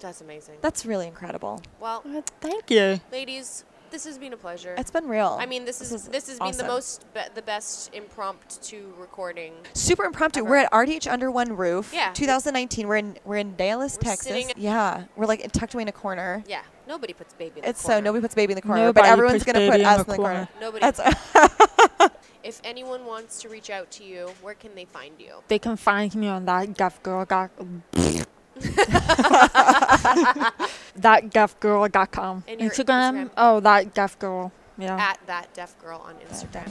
That's 0.01 0.20
amazing. 0.20 0.57
That's 0.61 0.86
really 0.86 1.09
incredible. 1.09 1.61
Well, 1.80 2.05
Thank 2.40 2.70
you. 2.70 3.01
ladies, 3.11 3.64
this 3.91 4.05
has 4.05 4.18
been 4.18 4.32
a 4.32 4.36
pleasure. 4.36 4.74
It's 4.78 4.91
been 4.91 5.09
real. 5.09 5.36
I 5.41 5.47
mean, 5.47 5.64
this, 5.64 5.80
is 5.80 5.93
is 5.93 6.09
this 6.09 6.28
has 6.28 6.39
been 6.39 6.57
the 6.57 6.64
most 6.64 7.05
be- 7.14 7.20
the 7.34 7.43
best 7.43 7.95
impromptu 7.95 8.93
recording. 8.99 9.55
super 9.74 10.05
impromptu. 10.05 10.41
Ever. 10.41 10.49
We're 10.49 10.57
at 10.57 10.72
RDH 10.72 11.11
under 11.11 11.30
one 11.30 11.57
roof. 11.57 11.93
Yeah. 11.95 12.12
2019. 12.12 12.89
We're 12.89 12.97
in 12.97 13.18
we're 13.24 13.36
in 13.36 13.57
Dallas, 13.57 13.97
We're 13.97 14.11
Texas. 14.11 14.53
Yeah, 14.57 15.05
we're 15.16 15.26
like 15.26 15.51
tucked 15.53 15.74
away 15.74 15.82
in 15.82 15.89
a 15.89 15.93
corner. 15.93 16.43
Yeah, 16.47 16.62
nobody 16.86 17.12
puts 17.12 17.34
baby 17.34 17.49
in 17.49 17.55
the 17.55 17.61
corner. 17.62 17.70
It's 17.70 17.82
so 17.82 18.01
nobody 18.01 18.22
puts 18.22 18.34
baby 18.34 18.53
in 18.53 18.57
the 18.57 18.62
corner, 18.62 18.84
Nobody 18.84 19.03
but 19.03 19.11
everyone's 19.11 19.45
puts 19.45 19.53
gonna 19.53 19.70
baby 19.70 19.72
put 19.72 19.80
in 19.80 19.86
us 19.86 20.05
the 20.05 20.05
in 20.05 20.11
the 20.11 20.16
corner. 20.16 20.34
corner. 20.34 20.49
Nobody. 20.61 20.80
That's 20.80 22.11
If 22.45 22.61
anyone 22.64 23.05
wants 23.05 23.43
to 23.43 23.49
reach 23.51 23.68
out 23.68 23.91
to 23.93 24.05
you, 24.05 24.30
where 24.41 24.55
can 24.55 24.74
they 24.74 24.86
find 24.86 25.12
you? 25.18 25.43
They 25.49 25.59
can 25.59 25.76
find 25.76 26.14
me 26.14 26.28
on 26.28 26.47
that 26.47 26.78
Guff 26.78 27.03
Girl. 27.03 27.26
Got, 31.01 31.22
that 31.22 31.32
Guff 31.32 31.59
Girl.com. 31.61 32.44
And 32.49 32.61
your 32.61 32.70
Instagram? 32.70 33.26
Instagram? 33.26 33.30
Oh, 33.36 33.61
that 33.61 33.94
Guff 33.94 34.18
Girl. 34.18 34.53
Yeah. 34.78 34.96
At 34.96 35.18
that 35.26 35.53
deaf 35.55 35.76
girl 35.82 36.01
on 36.07 36.14
Instagram. 36.30 36.70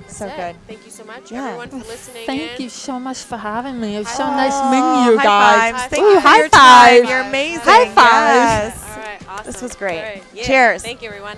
That's 0.00 0.16
so 0.16 0.26
it. 0.26 0.36
good. 0.36 0.56
Thank 0.66 0.86
you 0.86 0.90
so 0.90 1.04
much, 1.04 1.30
Yeah. 1.30 1.48
everyone, 1.48 1.68
for 1.68 1.76
listening. 1.86 2.24
Thank 2.24 2.56
in. 2.58 2.62
you 2.62 2.68
so 2.70 2.98
much 2.98 3.18
for 3.18 3.36
having 3.36 3.78
me. 3.78 3.96
It 3.96 3.98
was 4.00 4.08
so 4.08 4.24
High 4.24 4.48
nice 4.48 4.70
meeting 4.70 5.12
you 5.12 5.18
high 5.18 5.24
guys. 5.24 5.72
Fives. 5.72 5.82
High 5.82 5.88
Thank 5.88 6.02
five. 6.02 6.14
you 6.14 6.20
for 6.20 6.28
High 6.28 6.38
your 6.38 6.48
five. 6.48 7.02
time. 7.02 7.10
You're 7.10 7.20
amazing. 7.28 7.60
High 7.60 7.76
amazing. 7.76 7.94
five. 7.94 8.34
Yes. 8.34 8.82
All 8.88 8.96
right, 9.02 9.28
awesome. 9.28 9.46
This 9.52 9.62
was 9.62 9.74
great. 9.76 9.98
All 9.98 10.02
right, 10.02 10.24
yeah. 10.32 10.42
Cheers. 10.44 10.82
Thank 10.82 11.02
you, 11.02 11.08
everyone. 11.08 11.36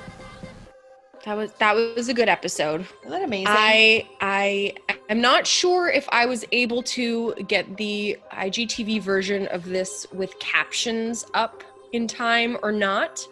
That 1.25 1.37
was 1.37 1.51
that 1.55 1.75
was 1.75 2.09
a 2.09 2.15
good 2.15 2.29
episode. 2.29 2.83
Isn't 3.01 3.11
that 3.11 3.23
amazing? 3.25 3.47
I 3.49 4.07
I 4.21 4.75
am 5.09 5.21
not 5.21 5.47
sure 5.49 5.89
if 5.89 6.07
I 6.13 6.27
was 6.27 6.45
able 6.53 6.83
to 6.83 7.35
get 7.49 7.77
the 7.77 8.19
IGTV 8.31 9.01
version 9.01 9.47
of 9.49 9.65
this 9.65 10.07
with 10.13 10.39
captions 10.39 11.25
up 11.35 11.65
in 11.95 12.09
time 12.09 12.59
or 12.63 12.73
not. 12.73 13.27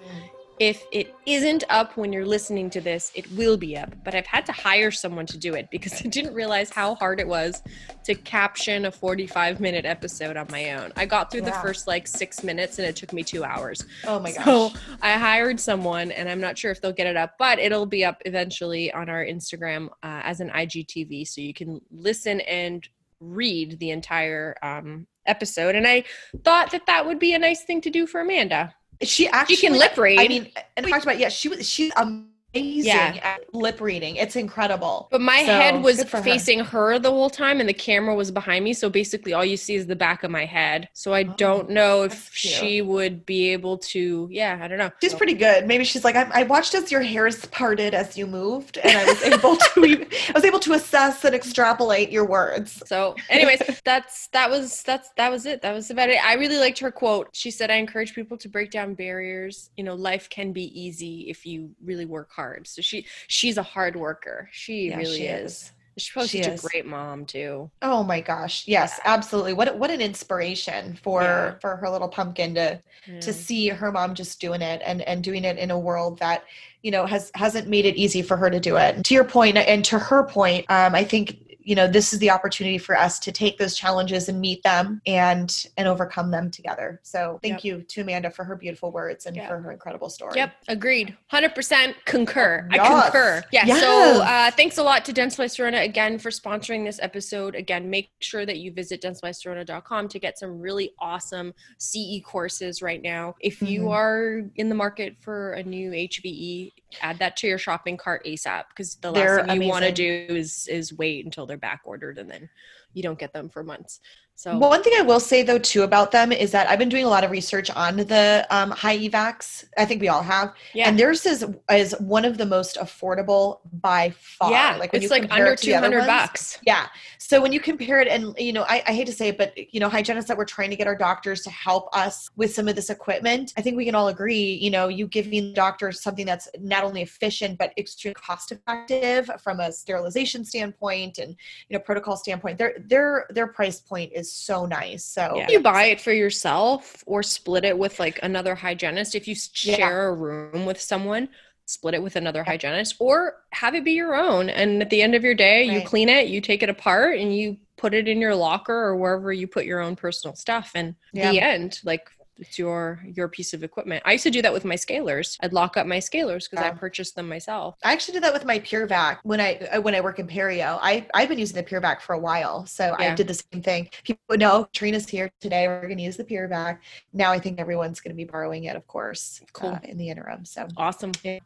If 0.58 0.84
it 0.92 1.12
isn't 1.26 1.64
up 1.70 1.96
when 1.96 2.12
you're 2.12 2.26
listening 2.26 2.70
to 2.70 2.80
this, 2.80 3.10
it 3.16 3.28
will 3.32 3.56
be 3.56 3.76
up. 3.76 3.92
But 4.04 4.14
I've 4.14 4.26
had 4.26 4.46
to 4.46 4.52
hire 4.52 4.92
someone 4.92 5.26
to 5.26 5.36
do 5.36 5.54
it 5.54 5.68
because 5.72 6.00
I 6.04 6.08
didn't 6.08 6.34
realize 6.34 6.70
how 6.70 6.94
hard 6.94 7.18
it 7.18 7.26
was 7.26 7.60
to 8.04 8.14
caption 8.14 8.84
a 8.84 8.92
45 8.92 9.58
minute 9.58 9.84
episode 9.84 10.36
on 10.36 10.46
my 10.50 10.74
own. 10.74 10.92
I 10.94 11.06
got 11.06 11.32
through 11.32 11.40
the 11.40 11.52
first 11.52 11.88
like 11.88 12.06
six 12.06 12.44
minutes 12.44 12.78
and 12.78 12.86
it 12.86 12.94
took 12.94 13.12
me 13.12 13.24
two 13.24 13.42
hours. 13.42 13.84
oh 14.06 14.20
my 14.20 14.30
gosh. 14.30 14.44
So 14.44 14.70
I 15.00 15.14
hired 15.14 15.58
someone, 15.58 16.12
and 16.12 16.28
I'm 16.28 16.40
not 16.40 16.56
sure 16.56 16.70
if 16.70 16.80
they'll 16.80 16.92
get 16.92 17.08
it 17.08 17.16
up, 17.16 17.34
but 17.38 17.58
it'll 17.58 17.86
be 17.86 18.04
up 18.04 18.22
eventually 18.24 18.92
on 18.92 19.08
our 19.08 19.24
Instagram 19.24 19.88
uh, 20.04 20.20
as 20.22 20.38
an 20.38 20.50
IGTV, 20.50 21.26
so 21.26 21.40
you 21.40 21.54
can 21.54 21.80
listen 21.90 22.40
and 22.42 22.88
read 23.18 23.78
the 23.80 23.90
entire 23.90 24.54
um, 24.62 25.06
episode. 25.26 25.74
And 25.74 25.86
I 25.86 26.04
thought 26.44 26.70
that 26.72 26.86
that 26.86 27.06
would 27.06 27.18
be 27.18 27.34
a 27.34 27.38
nice 27.38 27.64
thing 27.64 27.80
to 27.82 27.90
do 27.90 28.06
for 28.06 28.20
Amanda. 28.20 28.74
she 29.02 29.28
actually 29.28 29.56
she 29.56 29.66
can 29.66 29.78
lip 29.78 29.96
read. 29.96 30.20
I 30.20 30.28
mean, 30.28 30.50
and 30.76 30.86
we 30.86 30.92
talked 30.92 31.04
about 31.04 31.18
yeah, 31.18 31.28
she 31.28 31.48
was 31.48 31.68
she's 31.68 31.92
amazing 31.96 32.31
Yeah. 32.54 33.18
at 33.22 33.54
lip 33.54 33.80
reading. 33.80 34.16
It's 34.16 34.36
incredible. 34.36 35.08
But 35.10 35.20
my 35.20 35.40
So, 35.40 35.52
head 35.52 35.82
was 35.82 36.02
for 36.04 36.18
her. 36.18 36.22
facing 36.22 36.60
her. 36.60 36.98
the 36.98 37.10
whole 37.10 37.30
time, 37.30 37.60
and 37.60 37.68
the 37.68 37.74
camera 37.74 38.14
was 38.14 38.30
behind 38.30 38.64
me. 38.64 38.72
So 38.74 38.90
basically, 38.90 39.32
all 39.32 39.44
you 39.44 39.56
see 39.56 39.74
is 39.74 39.86
the 39.86 39.96
back 39.96 40.24
of 40.24 40.30
my 40.30 40.44
head. 40.44 40.88
So 40.92 41.14
I 41.14 41.22
oh, 41.22 41.34
don't 41.36 41.70
know 41.70 42.02
if 42.02 42.30
she 42.32 42.82
would 42.82 43.24
be 43.24 43.48
able 43.50 43.78
to. 43.78 44.28
Yeah, 44.30 44.58
I 44.60 44.68
don't 44.68 44.78
know. 44.78 44.90
She's 45.02 45.14
pretty 45.14 45.34
good. 45.34 45.66
Maybe 45.66 45.84
she's 45.84 46.04
like, 46.04 46.16
I, 46.16 46.28
I 46.32 46.42
watched 46.44 46.74
as 46.74 46.92
your 46.92 47.02
hairs 47.02 47.46
parted 47.46 47.94
as 47.94 48.18
you 48.18 48.26
moved, 48.26 48.78
and 48.78 48.96
I 48.96 49.04
was 49.04 49.22
able 49.22 49.56
to, 49.56 50.06
I 50.28 50.32
was 50.34 50.44
able 50.44 50.60
to 50.60 50.74
assess 50.74 51.24
and 51.24 51.34
extrapolate 51.34 52.10
your 52.10 52.26
words. 52.26 52.82
So, 52.86 53.16
anyways, 53.30 53.80
that's 53.84 54.28
that 54.28 54.50
was 54.50 54.82
that's 54.82 55.10
that 55.16 55.30
was 55.30 55.46
it. 55.46 55.62
That 55.62 55.72
was 55.72 55.90
about 55.90 56.10
it. 56.10 56.22
I 56.24 56.34
really 56.34 56.58
liked 56.58 56.78
her 56.80 56.90
quote. 56.90 57.28
She 57.32 57.50
said, 57.50 57.70
"I 57.70 57.76
encourage 57.76 58.14
people 58.14 58.36
to 58.38 58.48
break 58.48 58.70
down 58.70 58.94
barriers. 58.94 59.70
You 59.76 59.84
know, 59.84 59.94
life 59.94 60.28
can 60.28 60.52
be 60.52 60.78
easy 60.78 61.30
if 61.30 61.46
you 61.46 61.70
really 61.82 62.06
work 62.06 62.30
hard." 62.30 62.41
So 62.64 62.82
she 62.82 63.06
she's 63.28 63.56
a 63.58 63.62
hard 63.62 63.96
worker. 63.96 64.48
She 64.52 64.88
Yeah, 64.88 64.96
really 64.98 65.16
she 65.18 65.24
is. 65.24 65.52
is. 65.52 65.72
She's 65.98 66.10
probably 66.10 66.28
She 66.28 66.42
such 66.42 66.54
is. 66.54 66.64
a 66.64 66.68
great 66.68 66.86
mom 66.86 67.26
too. 67.26 67.70
Oh 67.82 68.02
my 68.02 68.22
gosh, 68.22 68.66
yes, 68.66 68.98
absolutely. 69.04 69.52
What 69.52 69.76
what 69.78 69.90
an 69.90 70.00
inspiration 70.00 70.98
for 71.02 71.22
Yeah. 71.22 71.54
for 71.60 71.76
her 71.76 71.90
little 71.90 72.08
pumpkin 72.08 72.54
to 72.54 72.80
Yeah. 73.06 73.20
to 73.20 73.32
see 73.32 73.68
her 73.68 73.92
mom 73.92 74.14
just 74.14 74.40
doing 74.40 74.62
it 74.62 74.80
and 74.86 75.02
and 75.02 75.22
doing 75.22 75.44
it 75.44 75.58
in 75.58 75.70
a 75.70 75.78
world 75.78 76.18
that 76.20 76.44
you 76.82 76.90
know 76.90 77.04
has 77.04 77.30
hasn't 77.34 77.68
made 77.68 77.84
it 77.84 77.96
easy 77.96 78.22
for 78.22 78.38
her 78.38 78.48
to 78.48 78.58
do 78.58 78.76
it. 78.76 79.04
To 79.04 79.14
your 79.14 79.24
point, 79.24 79.58
and 79.58 79.84
to 79.84 79.98
her 79.98 80.22
point, 80.24 80.64
um, 80.70 80.94
I 80.94 81.04
think 81.04 81.36
you 81.64 81.74
know 81.74 81.86
this 81.86 82.12
is 82.12 82.18
the 82.18 82.30
opportunity 82.30 82.78
for 82.78 82.96
us 82.96 83.18
to 83.20 83.32
take 83.32 83.58
those 83.58 83.76
challenges 83.76 84.28
and 84.28 84.40
meet 84.40 84.62
them 84.62 85.00
and 85.06 85.66
and 85.76 85.88
overcome 85.88 86.30
them 86.30 86.50
together. 86.50 87.00
So 87.02 87.38
thank 87.42 87.64
Yep. 87.64 87.64
you 87.64 87.82
to 87.82 88.00
Amanda 88.02 88.30
for 88.30 88.44
her 88.44 88.56
beautiful 88.56 88.90
words 88.92 89.26
and 89.26 89.36
Yeah. 89.36 89.48
for 89.48 89.58
her 89.58 89.70
incredible 89.72 90.08
story. 90.10 90.32
Yep, 90.36 90.52
agreed. 90.68 91.16
100% 91.32 91.94
concur. 92.04 92.68
I 92.70 92.78
concur. 92.78 93.42
Yeah, 93.52 93.64
Yes. 93.66 93.80
so 93.80 94.22
uh, 94.22 94.50
thanks 94.50 94.78
a 94.78 94.82
lot 94.82 95.04
to 95.06 95.12
Dentsply 95.12 95.46
Sirona 95.46 95.82
again 95.84 96.18
for 96.18 96.30
sponsoring 96.30 96.84
this 96.84 96.98
episode. 97.02 97.54
Again, 97.54 97.88
make 97.90 98.10
sure 98.20 98.44
that 98.46 98.58
you 98.58 98.72
visit 98.72 99.02
dentsplysirona.com 99.02 100.08
to 100.08 100.18
get 100.18 100.38
some 100.38 100.60
really 100.60 100.92
awesome 100.98 101.52
CE 101.78 102.20
courses 102.24 102.82
right 102.82 103.02
now. 103.02 103.34
If 103.40 103.62
you 103.62 103.82
Mhm. 103.82 103.92
are 103.92 104.42
in 104.56 104.68
the 104.68 104.74
market 104.74 105.16
for 105.20 105.52
a 105.54 105.62
new 105.62 105.92
HVE, 105.92 106.72
add 107.00 107.18
that 107.18 107.36
to 107.38 107.46
your 107.46 107.58
shopping 107.58 107.96
cart 107.96 108.24
ASAP 108.26 108.64
because 108.68 108.96
the 108.96 109.10
last 109.10 109.20
They're 109.24 109.44
thing 109.46 109.62
you 109.62 109.68
want 109.68 109.84
to 109.84 109.92
do 109.92 110.26
is 110.28 110.66
is 110.68 110.92
wait 110.92 111.24
until 111.24 111.46
they're 111.52 111.58
back 111.58 111.82
ordered 111.84 112.16
and 112.16 112.30
then 112.30 112.48
you 112.94 113.02
don't 113.02 113.18
get 113.18 113.34
them 113.34 113.50
for 113.50 113.62
months. 113.62 114.00
So 114.34 114.58
one 114.58 114.82
thing 114.82 114.94
I 114.98 115.02
will 115.02 115.20
say 115.20 115.44
though 115.44 115.58
too 115.58 115.82
about 115.82 116.10
them 116.10 116.32
is 116.32 116.50
that 116.50 116.68
I've 116.68 116.78
been 116.78 116.88
doing 116.88 117.04
a 117.04 117.08
lot 117.08 117.22
of 117.22 117.30
research 117.30 117.70
on 117.70 117.96
the 117.96 118.44
um, 118.50 118.72
high 118.72 118.98
evacs. 118.98 119.64
I 119.78 119.84
think 119.84 120.00
we 120.00 120.08
all 120.08 120.22
have, 120.22 120.52
yeah. 120.74 120.88
and 120.88 120.98
theirs 120.98 121.24
is 121.26 121.46
is 121.70 121.94
one 122.00 122.24
of 122.24 122.38
the 122.38 122.46
most 122.46 122.76
affordable 122.76 123.60
by 123.80 124.12
far. 124.18 124.50
yeah, 124.50 124.76
like 124.80 124.92
when 124.92 125.00
it's 125.00 125.12
like 125.12 125.30
under 125.30 125.52
it 125.52 125.58
to 125.60 125.66
the 125.66 125.74
other 125.76 125.90
200 125.90 126.06
bucks. 126.08 126.58
Yeah. 126.66 126.86
So 127.18 127.40
when 127.40 127.52
you 127.52 127.60
compare 127.60 128.00
it, 128.00 128.08
and 128.08 128.34
you 128.36 128.52
know, 128.52 128.64
I, 128.64 128.82
I 128.86 128.92
hate 128.92 129.06
to 129.06 129.12
say 129.12 129.28
it, 129.28 129.38
but 129.38 129.56
you 129.72 129.78
know, 129.78 129.88
hygienists 129.88 130.26
that 130.26 130.36
we're 130.36 130.44
trying 130.44 130.70
to 130.70 130.76
get 130.76 130.88
our 130.88 130.96
doctors 130.96 131.42
to 131.42 131.50
help 131.50 131.88
us 131.96 132.28
with 132.34 132.52
some 132.52 132.66
of 132.66 132.74
this 132.74 132.90
equipment, 132.90 133.52
I 133.56 133.62
think 133.62 133.76
we 133.76 133.84
can 133.84 133.94
all 133.94 134.08
agree. 134.08 134.54
You 134.54 134.70
know, 134.70 134.88
you 134.88 135.06
giving 135.06 135.30
the 135.30 135.52
doctors 135.52 136.02
something 136.02 136.26
that's 136.26 136.48
not 136.58 136.82
only 136.82 137.02
efficient 137.02 137.58
but 137.58 137.72
extremely 137.78 138.14
cost 138.14 138.50
effective 138.50 139.30
from 139.40 139.60
a 139.60 139.70
sterilization 139.70 140.44
standpoint 140.44 141.18
and 141.18 141.36
you 141.68 141.76
know 141.76 141.78
protocol 141.78 142.16
standpoint. 142.16 142.58
Their 142.58 142.74
their 142.86 143.26
their 143.30 143.46
price 143.46 143.78
point 143.78 144.10
is 144.12 144.31
so 144.34 144.66
nice. 144.66 145.04
So 145.04 145.36
If 145.38 145.50
you 145.50 145.60
buy 145.60 145.86
it 145.86 146.00
for 146.00 146.12
yourself 146.12 147.02
or 147.06 147.22
split 147.22 147.64
it 147.64 147.78
with 147.78 147.98
like 147.98 148.18
another 148.22 148.54
hygienist, 148.54 149.14
if 149.14 149.26
you 149.28 149.32
s- 149.32 149.50
Yeah. 149.62 149.76
share 149.76 150.08
a 150.08 150.14
room 150.14 150.66
with 150.66 150.80
someone, 150.80 151.28
split 151.66 151.94
it 151.94 152.02
with 152.02 152.16
another 152.16 152.42
hygienist 152.44 152.96
or 152.98 153.36
have 153.50 153.74
it 153.74 153.84
be 153.84 153.92
your 153.92 154.14
own. 154.14 154.50
And 154.50 154.82
at 154.82 154.90
the 154.90 155.02
end 155.02 155.14
of 155.14 155.24
your 155.24 155.34
day, 155.34 155.64
you 155.64 155.80
clean 155.82 156.08
it, 156.08 156.28
you 156.28 156.40
take 156.40 156.62
it 156.62 156.68
apart, 156.68 157.18
and 157.18 157.36
you 157.36 157.58
put 157.76 157.94
it 157.94 158.08
in 158.08 158.20
your 158.20 158.34
locker 158.34 158.74
or 158.74 158.96
wherever 158.96 159.32
you 159.32 159.46
put 159.46 159.64
your 159.64 159.80
own 159.80 159.96
personal 159.96 160.34
stuff. 160.36 160.72
And 160.74 160.94
Yeah. 161.12 161.30
the 161.30 161.40
end, 161.40 161.80
like 161.84 162.08
it's 162.38 162.58
your 162.58 163.00
your 163.04 163.28
piece 163.28 163.54
of 163.54 163.62
equipment. 163.62 164.02
I 164.04 164.12
used 164.12 164.24
to 164.24 164.30
do 164.30 164.42
that 164.42 164.52
with 164.52 164.64
my 164.64 164.74
scalers. 164.74 165.36
I'd 165.40 165.52
lock 165.52 165.76
up 165.76 165.86
my 165.86 165.98
scalers 165.98 166.50
because 166.50 166.64
I 166.64 166.70
purchased 166.70 167.14
them 167.16 167.28
myself. 167.28 167.76
I 167.84 167.92
actually 167.92 168.14
did 168.14 168.24
that 168.24 168.32
with 168.32 168.44
my 168.44 168.58
PureVac 168.58 169.18
when 169.22 169.40
I 169.40 169.56
uh, 169.72 169.80
when 169.80 169.94
I 169.94 170.00
work 170.00 170.18
in 170.18 170.26
Perio. 170.26 170.78
I 170.80 171.06
I've 171.14 171.28
been 171.28 171.38
using 171.38 171.56
the 171.56 171.62
PureVac 171.62 172.00
for 172.00 172.14
a 172.14 172.18
while, 172.18 172.66
so 172.66 172.94
I 172.98 173.14
did 173.14 173.28
the 173.28 173.34
same 173.34 173.62
thing. 173.62 173.88
People 174.04 174.36
know 174.36 174.68
Trina's 174.72 175.08
here 175.08 175.30
today. 175.40 175.68
We're 175.68 175.82
going 175.82 175.98
to 175.98 176.04
use 176.04 176.16
the 176.16 176.24
PureVac. 176.24 176.78
Now 177.12 177.32
I 177.32 177.38
think 177.38 177.60
everyone's 177.60 178.00
going 178.00 178.14
to 178.14 178.16
be 178.16 178.24
borrowing 178.24 178.64
it, 178.64 178.76
of 178.76 178.86
course, 178.86 179.40
Cool. 179.52 179.70
uh, 179.70 179.78
in 179.84 179.98
the 179.98 180.08
interim. 180.08 180.44
So 180.44 180.66
Awesome. 180.76 181.12
Yeah. 181.22 181.38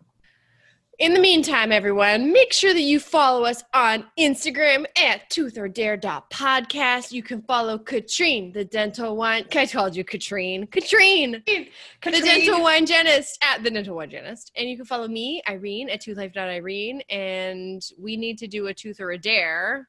In 0.99 1.13
the 1.13 1.21
meantime, 1.21 1.73
everyone, 1.73 2.33
make 2.33 2.55
sure 2.55 2.73
that 2.73 2.81
you 2.81 2.99
follow 2.99 3.45
us 3.45 3.63
on 3.75 4.07
Instagram 4.19 4.87
at 4.97 5.29
Tooth 5.29 5.59
or 5.59 5.69
Dare 5.69 5.99
podcast. 5.99 7.13
You 7.13 7.23
can 7.23 7.43
follow 7.43 7.79
Katrine, 7.79 8.51
the 8.51 8.65
dental 8.65 9.15
wine. 9.15 9.45
I 9.55 9.67
told 9.67 9.95
you, 9.95 10.05
Katrine. 10.05 10.67
Katrine, 10.69 11.43
the 11.45 11.69
dental 12.03 12.63
wine 12.63 12.87
hygienist 12.87 13.39
at 13.45 13.63
the 13.63 13.71
dental 13.71 13.95
wine 13.95 14.09
hygienist. 14.09 14.53
And 14.57 14.71
you 14.71 14.77
can 14.77 14.87
follow 14.87 15.07
me, 15.07 15.43
Irene, 15.47 15.91
at 15.91 16.01
toothlife.irene. 16.01 17.03
And 17.11 17.83
we 17.99 18.17
need 18.17 18.39
to 18.39 18.47
do 18.47 18.69
a 18.69 18.75
tooth 18.75 18.99
or 18.99 19.11
a 19.11 19.19
dare. 19.19 19.89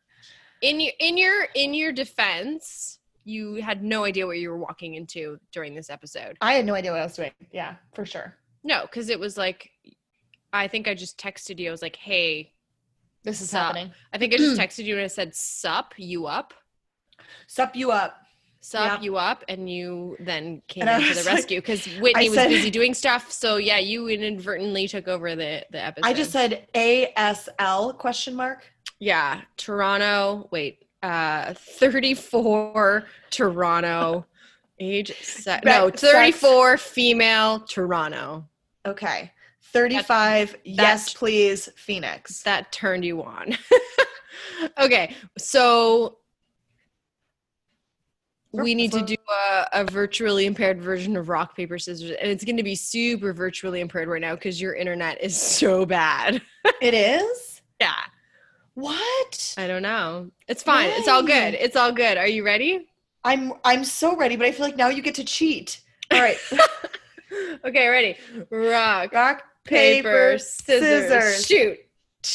In 0.62 0.82
your 0.82 0.92
in 1.00 1.18
your 1.18 1.48
in 1.56 1.74
your 1.74 1.94
defense, 1.94 3.00
you 3.24 3.56
had 3.56 3.82
no 3.82 4.04
idea 4.04 4.28
what 4.28 4.40
you 4.40 4.50
were 4.50 4.58
walking 4.58 4.96
into 4.96 5.40
during 5.54 5.74
this 5.74 5.90
episode. 5.90 6.38
I 6.42 6.52
had 6.52 6.66
no 6.66 6.74
idea 6.74 6.92
what 6.92 7.00
I 7.00 7.06
was 7.06 7.16
doing. 7.16 7.32
Yeah, 7.54 7.76
for 7.94 8.06
sure. 8.06 8.36
No, 8.66 8.82
because 8.82 9.08
it 9.10 9.18
was 9.18 9.38
like, 9.38 9.72
I 10.58 10.68
think 10.68 10.88
I 10.88 10.94
just 10.94 11.18
texted 11.20 11.60
you. 11.60 11.68
I 11.70 11.72
was 11.72 11.82
like, 11.82 11.96
hey, 11.96 12.54
This 13.24 13.42
is 13.42 13.50
Sup. 13.50 13.62
happening. 13.76 13.92
I 14.14 14.18
think 14.18 14.34
I 14.34 14.38
just 14.38 14.60
texted 14.62 14.86
you 14.86 14.96
and 14.96 15.04
I 15.04 15.08
said, 15.08 15.36
sup, 15.36 15.94
you 15.98 16.26
up? 16.28 16.54
Sup 17.48 17.76
you 17.76 17.92
up. 17.92 18.18
Sup, 18.60 19.00
Yeah. 19.00 19.02
you 19.02 19.18
up? 19.18 19.44
And 19.48 19.70
you 19.70 20.18
then 20.20 20.62
came 20.68 20.88
And 20.88 21.02
in 21.04 21.08
for 21.10 21.14
the 21.16 21.24
like- 21.26 21.36
rescue 21.36 21.62
because 21.62 21.86
Whitney 22.00 22.30
was 22.30 22.38
said- 22.38 22.50
busy 22.50 22.70
doing 22.70 22.94
stuff. 22.94 23.32
So 23.32 23.58
yeah, 23.58 23.78
you 23.78 24.08
inadvertently 24.10 24.88
took 24.88 25.08
over 25.08 25.36
the, 25.36 25.66
the 25.72 25.84
episode. 25.84 26.06
I 26.08 26.14
just 26.14 26.32
said 26.32 26.68
ASL 26.74 27.98
question 27.98 28.36
mark. 28.36 28.66
yeah, 29.00 29.42
Toronto, 29.58 30.48
wait, 30.52 30.86
uh, 31.04 31.54
34, 31.54 33.06
Toronto, 33.30 34.26
age, 34.80 35.14
se- 35.22 35.62
no, 35.64 35.90
Sex. 35.90 36.02
34, 36.02 36.78
female, 36.78 37.60
Toronto. 37.62 38.46
Okay. 38.86 39.32
35 39.74 40.58
yes 40.64 41.14
please 41.14 41.70
Phoenix. 41.76 42.42
that 42.44 42.72
turned 42.72 43.06
you 43.06 43.24
on. 43.24 43.58
okay, 44.80 45.16
so 45.38 46.18
we 48.54 48.74
need 48.74 48.92
to 48.92 49.02
do 49.02 49.16
a, 49.30 49.68
a 49.74 49.84
virtually 49.84 50.46
impaired 50.46 50.82
version 50.82 51.16
of 51.18 51.30
rock 51.30 51.56
paper 51.56 51.78
scissors, 51.78 52.12
and 52.12 52.32
it's 52.32 52.44
going 52.44 52.58
to 52.58 52.64
be 52.64 52.76
super 52.76 53.34
virtually 53.34 53.82
impaired 53.82 54.08
right 54.08 54.22
now 54.22 54.36
because 54.36 54.60
your 54.60 54.74
internet 54.74 55.22
is 55.22 55.40
so 55.40 55.86
bad. 55.86 56.42
It 56.82 56.94
is? 56.94 57.62
yeah, 57.80 57.94
What? 58.76 59.56
I 59.58 59.68
don't 59.68 59.82
know. 59.82 60.30
It's 60.48 60.62
fine. 60.62 60.90
It's 60.92 61.08
all 61.08 61.24
good. 61.24 61.54
It's 61.56 61.76
all 61.76 61.92
good. 61.92 62.18
Are 62.18 62.28
you 62.28 62.46
ready? 62.46 62.88
I'm 63.24 63.54
I'm 63.64 63.84
so 63.84 64.16
ready, 64.16 64.36
but 64.36 64.46
I 64.46 64.52
feel 64.52 64.66
like 64.66 64.78
now 64.78 64.90
you 64.90 65.02
get 65.02 65.16
to 65.16 65.24
cheat. 65.24 65.82
All 66.12 66.20
right. 66.20 66.38
okay, 67.66 67.88
ready. 67.88 68.18
Rock, 68.52 69.14
Rock, 69.14 69.44
paper, 69.68 70.38
scissors, 70.38 71.08
scissors. 71.10 71.46
shoot. 71.46 71.78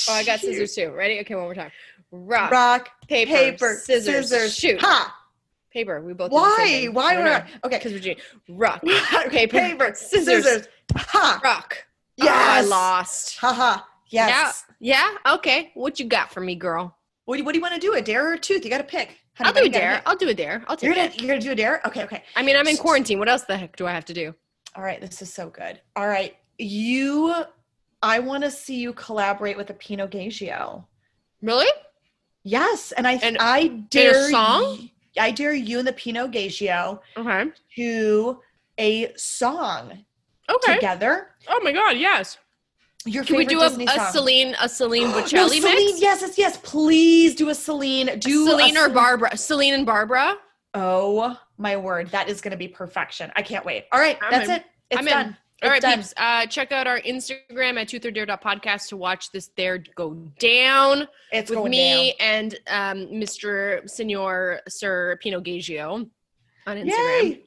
Oh, 0.08 0.14
I 0.14 0.24
got 0.24 0.40
Shoot. 0.40 0.46
scissors 0.54 0.74
too. 0.74 0.90
Ready? 0.92 1.20
Okay, 1.20 1.34
one 1.34 1.44
more 1.44 1.54
time. 1.54 1.70
Rock, 2.10 2.50
Rock, 2.50 2.88
paper, 3.08 3.30
paper, 3.32 3.80
scissors, 3.82 4.28
scissors, 4.30 4.54
shoot. 4.56 4.80
Ha! 4.80 5.18
Paper. 5.72 6.00
We 6.02 6.12
both. 6.12 6.30
did 6.30 6.38
the 6.38 6.56
same 6.56 6.92
Why? 6.92 7.16
Why. 7.16 7.30
I? 7.32 7.46
Okay. 7.64 7.78
Because 7.78 7.92
Virginia. 7.92 8.22
Rock, 8.48 8.82
Rock, 9.12 9.30
paper, 9.30 9.58
paper, 9.58 9.92
scissors. 9.94 10.44
scissors. 10.44 10.68
Ha! 10.96 11.40
rock. 11.42 11.78
Yeah, 12.18 12.26
Oh, 12.26 12.50
I 12.52 12.60
lost. 12.60 13.38
Haha. 13.38 13.80
Yes. 14.10 14.64
Yeah. 14.80 15.08
Yeah. 15.24 15.34
Okay. 15.34 15.70
What 15.74 15.98
you 15.98 16.04
got 16.06 16.30
for 16.30 16.40
me, 16.40 16.54
girl? 16.54 16.94
What, 17.24 17.38
do, 17.38 17.44
what 17.44 17.52
do 17.52 17.58
you 17.58 17.62
want 17.62 17.74
to 17.74 17.80
do? 17.80 17.94
A 17.94 18.02
dare 18.02 18.28
or 18.28 18.32
a 18.34 18.38
tooth? 18.38 18.64
You 18.64 18.70
got 18.70 18.78
to 18.78 18.84
pick. 18.84 19.16
Honey, 19.34 19.48
I'll 19.48 19.54
do 19.54 19.64
a 19.64 19.68
dare. 19.70 19.94
pick. 19.94 20.02
I'll 20.06 20.16
do 20.16 20.28
a 20.28 20.34
dare. 20.34 20.62
I'll 20.68 20.76
take 20.76 20.88
You're 20.88 20.94
gonna 20.94 21.06
it. 21.08 21.18
you're 21.20 21.28
gonna 21.28 21.40
do 21.40 21.52
a 21.52 21.54
dare? 21.54 21.80
Okay, 21.86 22.04
okay. 22.04 22.22
I 22.36 22.42
mean, 22.42 22.54
I'm 22.54 22.68
in 22.68 22.76
quarantine. 22.76 23.18
What 23.18 23.30
else 23.30 23.44
the 23.44 23.56
heck 23.56 23.76
do 23.76 23.86
I 23.86 23.92
have 23.92 24.04
to 24.06 24.12
do? 24.12 24.34
All 24.76 24.82
right, 24.82 25.00
this 25.00 25.22
is 25.22 25.32
so 25.32 25.48
good. 25.48 25.80
All 25.96 26.06
right, 26.06 26.36
you. 26.58 27.34
I 28.02 28.18
want 28.18 28.42
to 28.44 28.50
see 28.50 28.76
you 28.76 28.92
collaborate 28.92 29.56
with 29.56 29.70
a 29.70 29.74
Pinot 29.74 30.10
Grigio. 30.10 30.84
Really? 31.40 31.68
Yes, 32.44 32.92
and 32.92 33.06
I 33.06 33.12
And- 33.22 33.38
I 33.38 33.68
dare 33.68 34.30
song? 34.30 34.90
I 35.18 35.30
dare 35.30 35.52
you 35.54 35.78
and 35.78 35.86
the 35.86 35.92
Pinot 35.92 36.32
Grigio 36.32 37.00
Okay. 37.16 37.50
to 37.76 38.40
a 38.78 39.12
song 39.16 40.04
Okay. 40.50 40.74
together. 40.74 41.30
Oh 41.48 41.60
my 41.62 41.70
God. 41.72 41.96
Yes. 41.98 42.38
Your 43.04 43.24
Can 43.24 43.36
we 43.36 43.44
do 43.44 43.60
a, 43.60 43.66
a. 43.66 44.10
Celine 44.12 44.54
a 44.60 44.68
Celine 44.68 45.10
no, 45.10 45.26
Celine, 45.26 45.62
mix? 45.62 46.00
yes, 46.00 46.20
yes, 46.22 46.38
yes. 46.38 46.56
Please 46.62 47.34
do 47.34 47.48
a 47.50 47.54
Celine. 47.54 48.18
Do 48.18 48.46
Celine 48.46 48.76
or 48.76 48.82
Celine- 48.82 48.94
Barbara? 48.94 49.36
Celine 49.36 49.74
and 49.74 49.84
Barbara. 49.86 50.36
Oh 50.74 51.38
my 51.58 51.76
word, 51.76 52.08
that 52.10 52.28
is 52.28 52.40
going 52.40 52.52
to 52.52 52.56
be 52.56 52.68
perfection. 52.68 53.30
I 53.36 53.42
can't 53.42 53.64
wait. 53.64 53.86
All 53.92 54.00
right, 54.00 54.18
I'm 54.22 54.30
that's 54.30 54.48
in. 54.48 54.54
it. 54.56 54.64
It's 54.90 54.98
I'm 55.00 55.08
in. 55.08 55.36
All 55.62 55.70
right, 55.70 55.80
done. 55.80 55.98
peeps. 55.98 56.12
Uh, 56.16 56.46
check 56.46 56.72
out 56.72 56.86
our 56.86 57.00
Instagram 57.00 57.80
at 57.80 57.88
toothordare.podcast 57.88 58.88
to 58.88 58.96
watch 58.96 59.30
this 59.30 59.50
there 59.56 59.78
go 59.94 60.14
down. 60.38 61.06
It's 61.30 61.50
with 61.50 61.64
me 61.64 62.14
and 62.18 62.54
um, 62.68 63.06
Mr. 63.06 63.88
Senor 63.88 64.60
Sir 64.68 65.18
Pinot 65.22 65.44
Grigio 65.44 66.08
on. 66.66 66.76
Instagram. 66.76 67.22
Yay! 67.22 67.42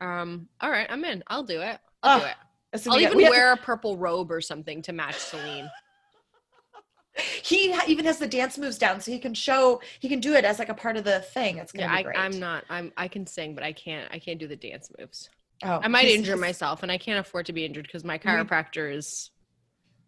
Um, 0.00 0.48
all 0.60 0.70
right, 0.70 0.86
I'm 0.90 1.04
in. 1.04 1.22
I'll 1.28 1.44
do 1.44 1.60
it. 1.60 1.78
I'll 2.02 2.20
do 2.20 2.26
it. 2.26 2.34
I'll 2.72 2.80
gonna 2.84 2.98
be 2.98 3.04
good. 3.04 3.20
even 3.20 3.30
wear 3.30 3.52
a 3.52 3.56
purple 3.56 3.96
robe 3.96 4.30
or 4.32 4.40
something 4.40 4.82
to 4.82 4.92
match 4.92 5.16
Celine. 5.16 5.70
He 7.42 7.72
ha- 7.72 7.84
even 7.88 8.04
has 8.06 8.18
the 8.18 8.26
dance 8.28 8.56
moves 8.56 8.78
down, 8.78 9.00
so 9.00 9.10
he 9.10 9.18
can 9.18 9.34
show 9.34 9.82
he 9.98 10.08
can 10.08 10.20
do 10.20 10.34
it 10.34 10.44
as 10.44 10.58
like 10.58 10.68
a 10.70 10.74
part 10.74 10.96
of 10.96 11.04
the 11.04 11.20
thing. 11.20 11.58
It's 11.58 11.72
gonna 11.72 11.92
Yeah, 11.92 12.02
be 12.02 12.16
I. 12.16 12.24
I'm 12.24 12.38
not. 12.38 12.64
I'm. 12.70 12.92
I 12.96 13.08
can 13.08 13.26
sing, 13.26 13.54
but 13.54 13.64
I 13.64 13.72
can't. 13.72 14.08
I 14.12 14.18
can't 14.20 14.38
do 14.38 14.46
the 14.46 14.56
dance 14.56 14.90
moves. 14.98 15.28
Oh, 15.62 15.80
I 15.82 15.88
might 15.88 16.08
injure 16.08 16.36
myself, 16.36 16.82
and 16.82 16.90
I 16.90 16.98
can't 16.98 17.18
afford 17.18 17.46
to 17.46 17.52
be 17.52 17.64
injured 17.64 17.84
because 17.84 18.04
my 18.04 18.18
mm-hmm. 18.18 18.28
chiropractor 18.28 18.94
is 18.94 19.30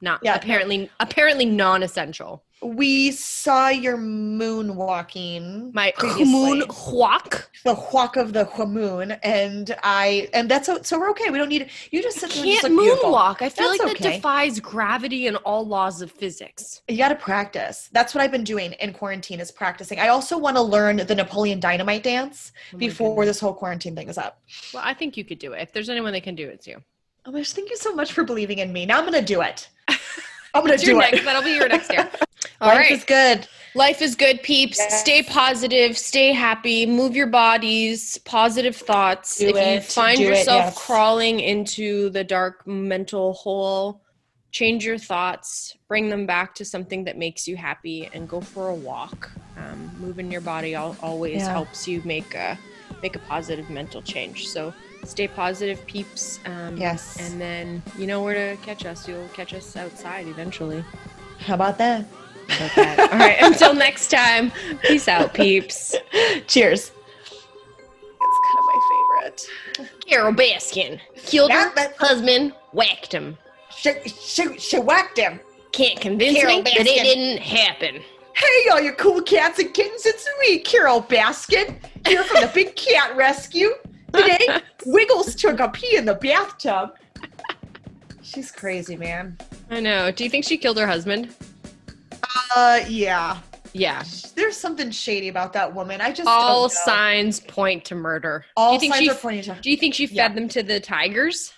not 0.02 0.20
Yeah, 0.22 0.32
no. 0.32 0.36
apparently 0.36 0.90
apparently 1.00 1.46
non-essential. 1.46 2.42
We 2.64 3.10
saw 3.10 3.70
your 3.70 3.96
moon 3.96 4.76
walking, 4.76 5.72
My 5.74 5.92
moon 6.20 6.62
walk. 6.92 7.50
the 7.64 7.74
walk 7.92 8.16
of 8.16 8.32
the 8.32 8.48
moon, 8.66 9.10
and 9.24 9.74
I 9.82 10.28
and 10.32 10.48
that's 10.48 10.66
so, 10.66 10.80
so 10.82 11.00
we're 11.00 11.10
okay. 11.10 11.30
We 11.30 11.38
don't 11.38 11.48
need 11.48 11.68
you 11.90 12.00
just 12.02 12.18
sit 12.20 12.30
there 12.30 12.42
and 12.44 12.52
just 12.52 12.62
Can't 12.62 12.74
moonwalk. 12.74 13.42
I 13.42 13.48
feel 13.48 13.68
That's 13.68 13.82
like 13.82 13.98
that 13.98 14.12
defies 14.12 14.60
gravity 14.60 15.26
and 15.26 15.38
all 15.38 15.66
laws 15.66 16.02
of 16.02 16.12
physics. 16.12 16.82
You 16.86 16.98
got 16.98 17.08
to 17.08 17.16
practice. 17.16 17.88
That's 17.92 18.14
what 18.14 18.22
I've 18.22 18.30
been 18.30 18.44
doing 18.44 18.74
in 18.74 18.92
quarantine 18.92 19.40
is 19.40 19.50
practicing. 19.50 19.98
I 19.98 20.08
also 20.08 20.38
want 20.38 20.56
to 20.56 20.62
learn 20.62 20.98
the 20.98 21.14
Napoleon 21.16 21.58
Dynamite 21.58 22.04
dance 22.04 22.52
Oh 22.72 22.78
before 22.78 23.08
goodness. 23.16 23.26
this 23.36 23.40
whole 23.40 23.54
quarantine 23.54 23.96
thing 23.96 24.08
is 24.08 24.18
up. 24.18 24.40
Well, 24.72 24.84
I 24.86 24.94
think 24.94 25.16
you 25.16 25.24
could 25.24 25.40
do 25.40 25.52
it. 25.52 25.62
If 25.62 25.72
there's 25.72 25.88
anyone 25.88 26.12
that 26.12 26.22
can 26.22 26.36
do 26.36 26.48
it, 26.48 26.54
it's 26.54 26.66
you. 26.68 26.80
Oh 27.26 27.32
my 27.32 27.38
gosh, 27.40 27.52
thank 27.52 27.70
you 27.70 27.76
so 27.76 27.92
much 27.92 28.12
for 28.12 28.22
believing 28.22 28.58
in 28.58 28.72
me. 28.72 28.86
Now 28.86 28.98
I'm 28.98 29.04
gonna 29.04 29.20
do 29.22 29.42
it. 29.42 29.68
I'm 30.54 30.62
gonna 30.62 30.72
That's 30.72 30.84
your 30.86 30.94
do 30.94 31.00
next, 31.00 31.18
it. 31.20 31.24
that'll 31.24 31.42
be 31.42 31.54
your 31.54 31.68
next 31.68 31.92
year. 31.92 32.10
All 32.60 32.68
Life 32.68 32.78
right. 32.78 32.90
is 32.92 33.04
good. 33.04 33.48
Life 33.74 34.02
is 34.02 34.14
good, 34.14 34.42
peeps. 34.42 34.78
Yes. 34.78 35.00
Stay 35.00 35.22
positive, 35.22 35.96
stay 35.96 36.32
happy, 36.32 36.84
move 36.84 37.16
your 37.16 37.26
bodies, 37.26 38.18
positive 38.18 38.76
thoughts. 38.76 39.38
Do 39.38 39.48
if 39.48 39.54
you 39.54 39.60
it, 39.60 39.84
find 39.84 40.18
do 40.18 40.24
it, 40.24 40.28
yourself 40.28 40.64
yes. 40.66 40.78
crawling 40.86 41.40
into 41.40 42.10
the 42.10 42.22
dark 42.22 42.66
mental 42.66 43.32
hole, 43.32 44.02
change 44.50 44.84
your 44.84 44.98
thoughts, 44.98 45.74
bring 45.88 46.10
them 46.10 46.26
back 46.26 46.54
to 46.56 46.64
something 46.66 47.04
that 47.04 47.16
makes 47.16 47.48
you 47.48 47.56
happy, 47.56 48.10
and 48.12 48.28
go 48.28 48.42
for 48.42 48.68
a 48.68 48.74
walk. 48.74 49.30
Um, 49.56 49.90
moving 49.98 50.30
your 50.30 50.42
body 50.42 50.74
al- 50.74 50.96
always 51.00 51.38
Yeah. 51.38 51.50
helps 51.52 51.88
you 51.88 52.02
make 52.04 52.34
a 52.34 52.58
make 53.02 53.16
a 53.16 53.18
positive 53.20 53.68
mental 53.68 54.00
change. 54.02 54.48
So 54.48 54.72
stay 55.04 55.28
positive, 55.28 55.84
peeps. 55.86 56.38
Um, 56.46 56.76
Yes. 56.76 57.18
And 57.20 57.40
then 57.40 57.82
you 57.98 58.06
know 58.06 58.22
where 58.22 58.34
to 58.56 58.62
catch 58.62 58.86
us. 58.86 59.06
You'll 59.08 59.28
catch 59.28 59.52
us 59.54 59.76
outside 59.76 60.26
eventually. 60.28 60.84
How 61.40 61.54
about 61.54 61.78
that? 61.78 62.06
About 62.46 62.74
that. 62.76 63.12
All 63.12 63.18
right. 63.18 63.36
Until 63.40 63.74
next 63.74 64.08
time. 64.10 64.52
Peace 64.82 65.08
out, 65.08 65.34
peeps. 65.34 65.94
Cheers. 66.46 66.92
It's 68.24 68.38
kind 68.46 68.58
of 68.58 68.64
my 68.66 68.80
favorite. 68.90 70.06
Carole 70.06 70.32
Baskin 70.32 71.00
killed 71.16 71.50
her 71.50 71.64
That- 71.74 71.74
that- 71.76 71.96
husband, 71.98 72.52
whacked 72.72 73.12
him. 73.12 73.36
She, 73.76 73.92
she, 74.06 74.58
she 74.58 74.78
whacked 74.78 75.18
him. 75.18 75.40
Can't 75.72 75.98
convince 76.00 76.38
Carole 76.38 76.56
me 76.58 76.62
that 76.62 76.76
it 76.80 76.84
didn't 77.02 77.38
happen. 77.42 78.02
Hey, 78.34 78.68
all 78.70 78.80
you 78.80 78.92
cool 78.92 79.22
cats 79.22 79.58
and 79.58 79.72
kittens, 79.74 80.06
it's 80.06 80.28
me, 80.40 80.58
Carole 80.60 81.02
Baskin, 81.02 81.76
here 82.06 82.24
from 82.24 82.40
the 82.42 82.50
Big 82.54 82.74
Cat 82.76 83.16
Rescue. 83.16 83.70
Today, 84.12 84.60
Wiggles 84.86 85.34
took 85.34 85.60
a 85.60 85.68
pee 85.68 85.96
in 85.96 86.04
the 86.04 86.14
bathtub. 86.14 86.94
She's 88.22 88.50
crazy, 88.50 88.96
man. 88.96 89.36
I 89.70 89.80
know. 89.80 90.10
Do 90.10 90.24
you 90.24 90.30
think 90.30 90.44
she 90.44 90.56
killed 90.56 90.78
her 90.78 90.86
husband? 90.86 91.34
Uh, 92.54 92.80
yeah. 92.88 93.38
Yeah. 93.74 94.02
There's 94.34 94.56
something 94.56 94.90
shady 94.90 95.28
about 95.28 95.52
that 95.54 95.74
woman. 95.74 96.00
I 96.00 96.12
just 96.12 96.28
All 96.28 96.68
signs 96.68 97.40
point 97.40 97.84
to 97.86 97.94
murder. 97.94 98.44
All 98.56 98.70
do 98.70 98.74
you 98.74 98.80
think 98.80 98.94
signs 98.94 99.04
she 99.04 99.10
are 99.10 99.14
pointing 99.14 99.42
to. 99.54 99.60
Do 99.60 99.70
you 99.70 99.76
think 99.76 99.94
she 99.94 100.06
fed 100.06 100.16
Yeah. 100.16 100.28
them 100.28 100.48
to 100.48 100.62
the 100.62 100.80
tigers? 100.80 101.52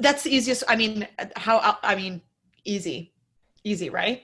That's 0.00 0.22
the 0.22 0.34
easiest. 0.34 0.64
I 0.68 0.76
mean, 0.76 1.06
how? 1.36 1.76
I 1.82 1.94
mean, 1.94 2.20
easy, 2.64 3.12
easy, 3.64 3.90
right? 3.90 4.22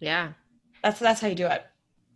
Yeah. 0.00 0.32
That's 0.86 1.00
that's 1.00 1.20
how 1.20 1.26
you 1.26 1.34
do 1.34 1.46
it. 1.46 1.66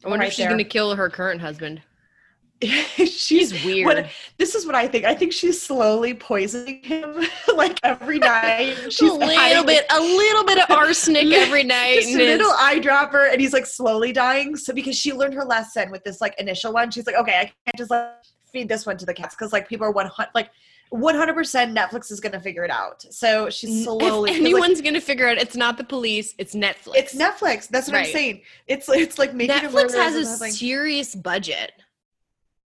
I 0.04 0.08
wonder 0.08 0.20
Right 0.22 0.28
if 0.28 0.34
she's 0.34 0.44
there. 0.44 0.50
gonna 0.50 0.62
kill 0.62 0.94
her 0.94 1.10
current 1.10 1.40
husband. 1.40 1.82
she's 2.62 3.20
She's 3.20 3.64
weird. 3.64 3.86
What, 3.86 4.06
this 4.38 4.54
is 4.54 4.64
what 4.64 4.76
I 4.76 4.86
think. 4.86 5.04
I 5.06 5.12
think 5.14 5.32
she's 5.32 5.60
slowly 5.60 6.14
poisoning 6.14 6.80
him, 6.84 7.24
like 7.56 7.80
every 7.82 8.18
night. 8.20 8.76
She's 8.90 9.10
a 9.10 9.14
little 9.14 9.34
hiding 9.34 9.64
bit, 9.66 9.86
a 9.90 9.98
little 9.98 10.44
bit 10.44 10.58
of 10.58 10.70
arsenic 10.70 11.32
every 11.32 11.64
night. 11.64 12.00
Just 12.02 12.14
a 12.14 12.18
little 12.18 12.52
eyedropper, 12.52 13.32
and 13.32 13.40
he's 13.40 13.54
like 13.54 13.64
slowly 13.66 14.12
dying. 14.12 14.56
So 14.56 14.72
because 14.74 14.94
she 14.96 15.12
learned 15.14 15.34
her 15.34 15.44
lesson 15.44 15.90
with 15.90 16.04
this 16.04 16.20
like 16.20 16.38
initial 16.38 16.72
one, 16.74 16.90
she's 16.90 17.06
like, 17.06 17.16
okay, 17.16 17.32
I 17.40 17.44
can't 17.44 17.76
just 17.78 17.90
like 17.90 18.10
feed 18.52 18.68
this 18.68 18.84
one 18.86 18.98
to 18.98 19.06
the 19.06 19.14
cats 19.14 19.34
because 19.34 19.52
like 19.54 19.66
people 19.66 19.86
are 19.86 19.90
one 19.90 20.06
hundred 20.06 20.30
like 20.34 20.50
one 20.91 21.14
hundred 21.14 21.34
percent 21.34 21.74
Netflix 21.76 22.11
is 22.12 22.20
gonna 22.20 22.41
figure 22.41 22.64
it 22.64 22.70
out. 22.70 23.05
So 23.11 23.49
she's 23.51 23.84
slowly. 23.84 24.05
if 24.05 24.11
'cause, 24.12 24.20
like, 24.22 24.34
anyone's 24.36 24.80
gonna 24.80 25.01
figure 25.01 25.26
out, 25.28 25.38
it's 25.38 25.57
not 25.57 25.78
the 25.78 25.84
police, 25.84 26.34
it's 26.38 26.55
Netflix. 26.55 26.95
it's 26.97 27.14
Netflix. 27.14 27.68
That's 27.68 27.86
what 27.88 27.95
Right. 27.95 28.07
I'm 28.07 28.12
saying. 28.12 28.43
It's 28.66 28.88
it's 28.88 29.18
like 29.18 29.32
making 29.34 29.57
Netflix 29.57 29.95
has 29.95 30.14
a 30.16 30.24
serious 30.51 31.14
budget. 31.14 31.72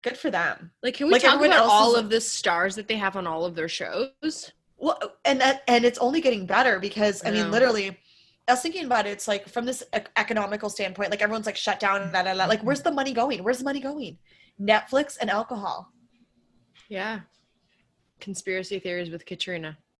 good 0.01 0.17
for 0.17 0.29
them. 0.29 0.69
Like, 0.83 0.93
can 0.95 1.07
we 1.07 1.13
Like, 1.13 1.23
talk 1.23 1.43
about 1.43 1.65
all 1.67 1.95
of 1.95 2.09
the 2.11 2.21
stars 2.21 2.75
that 2.75 2.87
they 2.87 2.95
have 2.97 3.15
on 3.15 3.25
all 3.25 3.43
of 3.45 3.55
their 3.55 3.67
shows? 3.67 4.51
Well, 4.77 4.99
and 5.23 5.41
that 5.41 5.63
and 5.67 5.83
it's 5.85 5.97
only 5.99 6.21
getting 6.21 6.45
better 6.45 6.79
because 6.79 7.23
I 7.23 7.29
I 7.29 7.31
mean, 7.31 7.49
literally, 7.49 7.97
I 8.47 8.51
was 8.53 8.61
thinking 8.61 8.85
about 8.85 9.07
it. 9.07 9.11
It's 9.11 9.27
like 9.27 9.47
from 9.49 9.65
this 9.65 9.81
ec- 9.93 10.11
economical 10.17 10.69
standpoint, 10.69 11.09
like 11.11 11.21
everyone's 11.23 11.45
like 11.47 11.55
shut 11.57 11.79
down. 11.79 12.11
La, 12.11 12.21
la, 12.21 12.33
la. 12.33 12.45
Like, 12.45 12.61
where's 12.61 12.81
the 12.81 12.91
money 12.91 13.13
going? 13.13 13.43
Where's 13.43 13.57
the 13.59 13.63
money 13.63 13.79
going? 13.79 14.17
Netflix 14.61 15.17
and 15.19 15.29
alcohol. 15.29 15.91
Yeah. 16.89 17.21
Conspiracy 18.19 18.79
theories 18.79 19.09
with 19.09 19.25
Katrina. 19.25 19.77